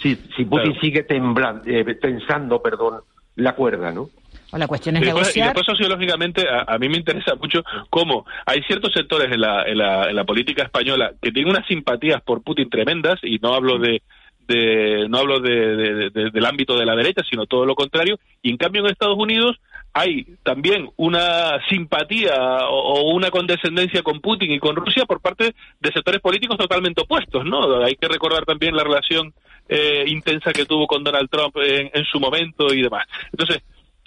Si, 0.00 0.14
si 0.36 0.44
Putin 0.44 0.78
sigue 0.80 1.02
temblando, 1.02 1.64
eh, 1.66 1.84
tensando, 2.00 2.62
perdón, 2.62 3.00
la 3.34 3.56
cuerda, 3.56 3.90
¿no? 3.90 4.10
O 4.54 4.58
la 4.58 4.68
cuestión 4.68 4.94
es 4.94 5.02
y 5.02 5.06
después, 5.06 5.24
negociar. 5.24 5.46
Y 5.46 5.48
después, 5.48 5.66
sociológicamente, 5.66 6.46
a, 6.48 6.78
mí 6.78 6.88
me 6.88 6.98
interesa 6.98 7.34
mucho 7.34 7.64
cómo 7.90 8.24
hay 8.46 8.62
ciertos 8.62 8.92
sectores 8.92 9.32
en 9.32 9.40
la, 9.40 9.64
en 9.64 9.78
la, 9.78 10.08
en 10.08 10.14
la 10.14 10.22
política 10.22 10.62
española 10.62 11.12
que 11.20 11.32
tienen 11.32 11.50
unas 11.50 11.66
simpatías 11.66 12.22
por 12.22 12.40
Putin 12.44 12.70
tremendas, 12.70 13.18
y 13.24 13.40
no 13.40 13.52
hablo 13.52 13.80
de, 13.80 14.02
de, 14.46 15.08
no 15.08 15.18
hablo 15.18 15.40
de, 15.40 16.08
del 16.10 16.46
ámbito 16.46 16.78
de 16.78 16.86
la 16.86 16.94
derecha, 16.94 17.22
sino 17.28 17.46
todo 17.46 17.66
lo 17.66 17.74
contrario, 17.74 18.20
y 18.42 18.50
en 18.50 18.56
cambio 18.56 18.82
en 18.82 18.92
Estados 18.92 19.18
Unidos 19.18 19.56
hay 19.92 20.24
también 20.44 20.88
una 20.94 21.58
simpatía 21.68 22.68
o, 22.68 23.12
una 23.12 23.30
condescendencia 23.30 24.02
con 24.02 24.20
Putin 24.20 24.52
y 24.52 24.60
con 24.60 24.76
Rusia 24.76 25.04
por 25.04 25.20
parte 25.20 25.52
de 25.80 25.92
sectores 25.92 26.20
políticos 26.20 26.58
totalmente 26.58 27.02
opuestos, 27.02 27.44
¿no? 27.44 27.82
Hay 27.82 27.96
que 27.96 28.06
recordar 28.06 28.44
también 28.44 28.76
la 28.76 28.84
relación 28.84 29.34
eh, 29.68 30.04
intensa 30.06 30.52
que 30.52 30.64
tuvo 30.64 30.86
con 30.86 31.02
Donald 31.02 31.28
Trump 31.28 31.56
en, 31.56 31.90
en 31.92 32.04
su 32.04 32.20
momento 32.20 32.72
y 32.72 32.82
demás. 32.82 33.06
Entonces, 33.32 33.62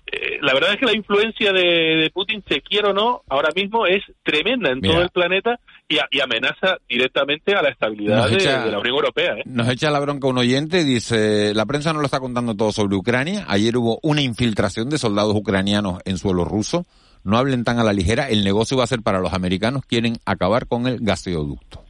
eh, 0.10 0.38
la 0.42 0.54
verdad 0.54 0.72
es 0.72 0.80
que 0.80 0.86
la 0.86 0.96
influencia 0.96 1.52
de, 1.52 2.10
Putin, 2.14 2.42
se 2.48 2.62
quiere 2.62 2.90
o 2.90 2.94
no, 2.94 3.24
ahora 3.28 3.50
mismo 3.54 3.86
es 3.86 4.02
tremenda 4.24 4.72
en 4.72 4.82
todo 4.82 5.02
el 5.02 5.10
planeta 5.10 5.60
y, 5.90 5.98
amenaza 6.22 6.78
directamente 6.88 7.54
a 7.54 7.62
la 7.62 7.70
estabilidad 7.70 8.30
de, 8.30 8.72
la 8.72 8.80
Unión 8.80 8.96
Europea. 8.96 9.34
¿eh? 9.34 9.44
Nos 9.46 9.68
echa 9.68 9.92
la 9.92 10.00
bronca 10.00 10.28
un 10.28 10.38
oyente, 10.38 10.86
dice, 10.86 11.54
la 11.54 11.66
prensa 11.66 11.92
no 11.92 12.00
lo 12.00 12.06
está 12.06 12.22
contando 12.22 12.56
todo 12.56 12.72
sobre 12.72 12.96
Ucrania. 12.96 13.46
Ayer 13.50 13.76
hubo 13.76 14.00
una 14.02 14.22
infiltración 14.22 14.90
de 14.90 14.98
soldados 14.98 15.36
ucranianos 15.36 16.00
en 16.06 16.18
suelo 16.18 16.46
ruso. 16.46 16.86
No 17.26 17.38
hablen 17.38 17.66
tan 17.66 17.78
a 17.80 17.84
la 17.84 17.92
ligera, 17.92 18.30
el 18.30 18.46
negocio 18.46 18.78
va 18.78 18.86
a 18.86 18.88
ser 18.88 19.02
para 19.02 19.20
los 19.20 19.34
americanos, 19.34 19.84
quieren 19.86 20.18
acabar 20.26 20.68
con 20.68 20.88
el 20.88 21.00
gaseoducto. 21.02 21.84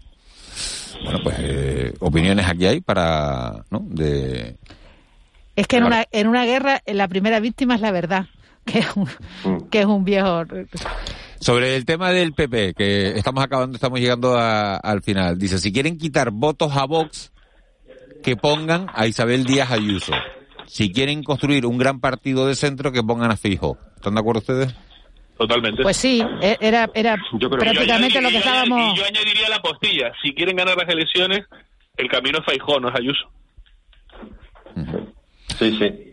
Bueno, 1.03 1.19
pues 1.23 1.35
eh, 1.39 1.93
opiniones 1.99 2.47
aquí 2.47 2.65
hay 2.65 2.81
para, 2.81 3.63
¿no? 3.69 3.85
De 3.87 4.57
es 5.57 5.67
que 5.67 5.77
en 5.77 5.85
una, 5.85 6.05
en 6.11 6.27
una 6.27 6.45
guerra 6.45 6.81
la 6.85 7.07
primera 7.07 7.39
víctima 7.39 7.75
es 7.75 7.81
la 7.81 7.91
verdad, 7.91 8.27
que 8.65 8.79
es 8.79 8.95
un, 8.95 9.09
mm. 9.43 9.69
que 9.69 9.79
es 9.79 9.85
un 9.85 10.05
viejo... 10.05 10.43
Sobre 11.39 11.75
el 11.75 11.85
tema 11.85 12.11
del 12.11 12.33
PP, 12.33 12.73
que 12.73 13.09
estamos 13.09 13.43
acabando, 13.43 13.75
estamos 13.75 13.99
llegando 13.99 14.37
al 14.37 15.03
final. 15.03 15.37
Dice, 15.37 15.59
si 15.59 15.71
quieren 15.71 15.97
quitar 15.97 16.31
votos 16.31 16.75
a 16.75 16.85
Vox, 16.85 17.31
que 18.23 18.35
pongan 18.35 18.87
a 18.93 19.05
Isabel 19.05 19.43
Díaz 19.43 19.71
Ayuso. 19.71 20.13
Si 20.65 20.91
quieren 20.91 21.23
construir 21.23 21.67
un 21.67 21.77
gran 21.77 21.99
partido 21.99 22.47
de 22.47 22.55
centro, 22.55 22.91
que 22.91 23.03
pongan 23.03 23.29
a 23.29 23.37
Fijo. 23.37 23.77
¿Están 23.95 24.15
de 24.15 24.19
acuerdo 24.19 24.39
ustedes? 24.39 24.75
Totalmente. 25.37 25.83
Pues 25.83 25.95
sí, 25.95 26.23
e, 26.41 26.57
era, 26.59 26.89
era 26.95 27.17
prácticamente 27.39 28.19
lo 28.19 28.29
que 28.29 28.37
estábamos... 28.37 28.93
Y 28.93 28.97
yo 28.97 29.05
añadiría 29.05 29.49
la 29.49 29.61
postilla. 29.61 30.11
Si 30.23 30.33
quieren 30.33 30.55
ganar 30.55 30.75
las 30.75 30.89
elecciones, 30.89 31.45
el 31.97 32.09
camino 32.09 32.39
es 32.39 32.45
Feijó, 32.45 32.79
no 32.79 32.89
es 32.89 32.95
Ayuso. 32.95 33.29
Sí, 35.57 35.77
sí. 35.77 36.07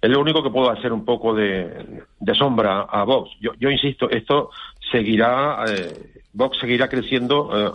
Es 0.00 0.10
lo 0.10 0.20
único 0.20 0.42
que 0.42 0.50
puedo 0.50 0.70
hacer 0.70 0.92
un 0.92 1.04
poco 1.04 1.34
de, 1.34 2.02
sombra 2.36 2.82
a 2.82 3.04
Vox. 3.04 3.30
Yo, 3.40 3.52
yo 3.58 3.70
insisto, 3.70 4.10
esto 4.10 4.50
seguirá, 4.92 5.64
eh, 5.66 6.22
Vox 6.34 6.58
seguirá 6.58 6.88
creciendo 6.88 7.50
eh, 7.54 7.72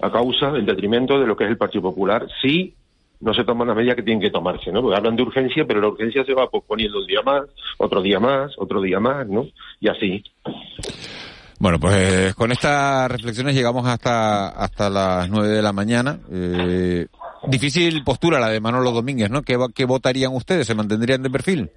a 0.00 0.10
causa, 0.10 0.50
del 0.52 0.64
detrimento 0.64 1.18
de 1.18 1.26
lo 1.26 1.36
que 1.36 1.44
es 1.44 1.50
el 1.50 1.56
Partido 1.56 1.82
Popular, 1.82 2.26
si 2.40 2.74
no 3.22 3.32
se 3.32 3.44
toman 3.44 3.68
las 3.68 3.76
medidas 3.76 3.96
que 3.96 4.02
tienen 4.02 4.20
que 4.20 4.30
tomarse, 4.30 4.72
¿no? 4.72 4.82
Porque 4.82 4.96
hablan 4.96 5.16
de 5.16 5.22
urgencia, 5.22 5.64
pero 5.64 5.80
la 5.80 5.88
urgencia 5.88 6.24
se 6.24 6.34
va 6.34 6.50
posponiendo 6.50 6.98
un 6.98 7.06
día 7.06 7.22
más, 7.22 7.44
otro 7.78 8.02
día 8.02 8.18
más, 8.18 8.52
otro 8.58 8.80
día 8.80 8.98
más, 8.98 9.26
¿no? 9.28 9.46
Y 9.80 9.88
así. 9.88 10.24
Bueno, 11.58 11.78
pues 11.78 12.34
con 12.34 12.50
estas 12.50 13.10
reflexiones 13.10 13.54
llegamos 13.54 13.86
hasta, 13.86 14.48
hasta 14.48 14.90
las 14.90 15.30
nueve 15.30 15.48
de 15.48 15.62
la 15.62 15.72
mañana. 15.72 16.18
Eh, 16.32 17.06
Difícil 17.48 18.04
postura 18.04 18.38
la 18.38 18.48
de 18.48 18.60
Manolo 18.60 18.92
Domínguez, 18.92 19.30
¿no? 19.30 19.42
¿Qué, 19.42 19.58
¿Qué, 19.74 19.84
votarían 19.84 20.34
ustedes? 20.34 20.66
¿Se 20.66 20.74
mantendrían 20.74 21.22
de 21.22 21.30
perfil? 21.30 21.70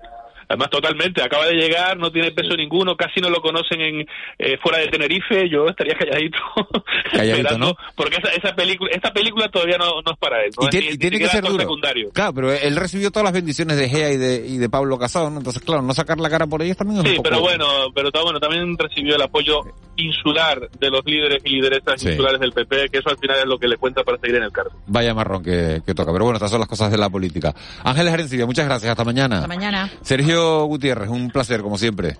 Además, 0.48 0.70
totalmente, 0.70 1.22
acaba 1.24 1.46
de 1.48 1.54
llegar, 1.56 1.98
no 1.98 2.12
tiene 2.12 2.32
peso 2.32 2.56
ninguno, 2.56 2.96
casi 2.96 3.20
no 3.22 3.30
lo 3.30 3.42
conocen 3.42 3.82
en 3.82 4.06
eh, 4.40 4.58
fuera 4.62 4.78
de 4.80 4.88
Tenerife, 4.88 5.50
yo 5.50 5.66
estaría 5.68 5.96
calladito, 5.96 6.38
esperando, 7.14 7.76
porque 7.96 8.18
esa, 8.18 8.30
esa 8.34 8.56
película, 8.56 8.92
esta 8.94 9.12
película 9.12 9.50
todavía 9.50 9.78
no, 9.78 10.02
no 10.06 10.12
es 10.12 10.18
para 10.20 10.44
él, 10.44 10.52
¿no? 10.60 10.68
Y, 10.68 10.70
tiene, 10.70 10.86
Es 10.88 10.92
y 10.94 10.96
ni- 10.96 11.00
tiene 11.00 11.18
ni 11.18 11.24
que 11.24 11.30
ser 11.30 11.44
duro. 11.44 11.60
secundario. 11.62 12.10
Claro, 12.12 12.34
pero 12.34 12.54
él 12.54 12.76
recibió 12.76 13.12
todas 13.12 13.24
las 13.26 13.34
bendiciones 13.34 13.78
de 13.78 13.90
Gea 13.90 14.12
y 14.12 14.18
de, 14.18 14.46
y 14.48 14.58
de 14.58 14.70
Pablo 14.70 14.98
Casado, 14.98 15.30
¿no? 15.30 15.38
Entonces, 15.40 15.62
claro, 15.64 15.82
no 15.82 15.94
sacar 15.94 16.20
la 16.20 16.30
cara 16.30 16.48
por 16.48 16.62
ellos 16.62 16.78
también 16.78 17.00
es 17.02 17.04
Sí, 17.12 17.18
un 17.18 17.24
poco... 17.24 17.30
pero 17.30 17.42
bueno, 17.42 17.66
pero 17.94 18.12
ta- 18.12 18.22
bueno, 18.24 18.40
también 18.40 18.78
recibió 18.78 19.16
el 19.16 19.22
apoyo 19.22 19.62
insular 19.98 20.70
de 20.80 20.90
los 20.90 21.06
líderes 21.06 21.42
y 21.46 21.50
lideresas 21.50 22.02
Sí. 22.02 22.10
insulares 22.10 22.40
del 22.40 22.52
PP, 22.52 22.90
que 22.90 22.98
eso 23.00 23.10
al 23.10 23.18
final 23.18 23.38
es 23.40 23.46
lo 23.46 23.58
que 23.58 23.68
le 23.68 23.78
cuenta 23.78 24.04
para 24.04 24.18
seguir 24.20 24.36
en 24.38 24.44
el 24.44 24.52
cargo. 24.52 24.72
Vaya 24.88 25.14
marrón 25.14 25.42
que, 25.44 25.82
que 25.86 25.94
toca. 25.94 26.12
Pero 26.12 26.26
bueno, 26.26 26.36
estas 26.38 26.52
son 26.52 26.60
las 26.60 26.68
cosas 26.70 26.92
de 26.92 26.98
la 26.98 27.10
política. 27.10 27.54
Ángeles 27.84 28.14
Arencibia, 28.14 28.46
muchas 28.46 28.66
gracias. 28.66 28.92
Hasta 28.92 29.04
mañana. 29.06 29.38
Hasta 29.38 29.48
mañana. 29.48 29.90
Sergio 30.02 30.35
Gutiérrez, 30.36 31.10
un 31.10 31.30
placer, 31.30 31.62
como 31.62 31.78
siempre. 31.78 32.18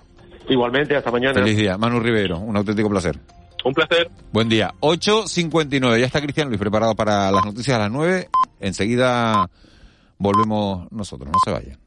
Igualmente, 0.48 0.96
hasta 0.96 1.10
mañana. 1.10 1.34
Feliz 1.34 1.56
día. 1.56 1.76
Manu 1.76 2.00
Rivero, 2.00 2.38
un 2.38 2.56
auténtico 2.56 2.88
placer. 2.88 3.18
Un 3.64 3.72
placer. 3.74 4.10
Buen 4.32 4.48
día. 4.48 4.72
8.59. 4.80 5.98
Ya 5.98 6.06
está 6.06 6.20
Cristian 6.20 6.48
Luis 6.48 6.60
preparado 6.60 6.94
para 6.94 7.30
las 7.32 7.44
noticias 7.44 7.76
a 7.76 7.80
las 7.80 7.90
9. 7.90 8.28
Enseguida 8.60 9.50
volvemos 10.18 10.90
nosotros. 10.92 11.30
No 11.32 11.38
se 11.44 11.50
vayan. 11.50 11.85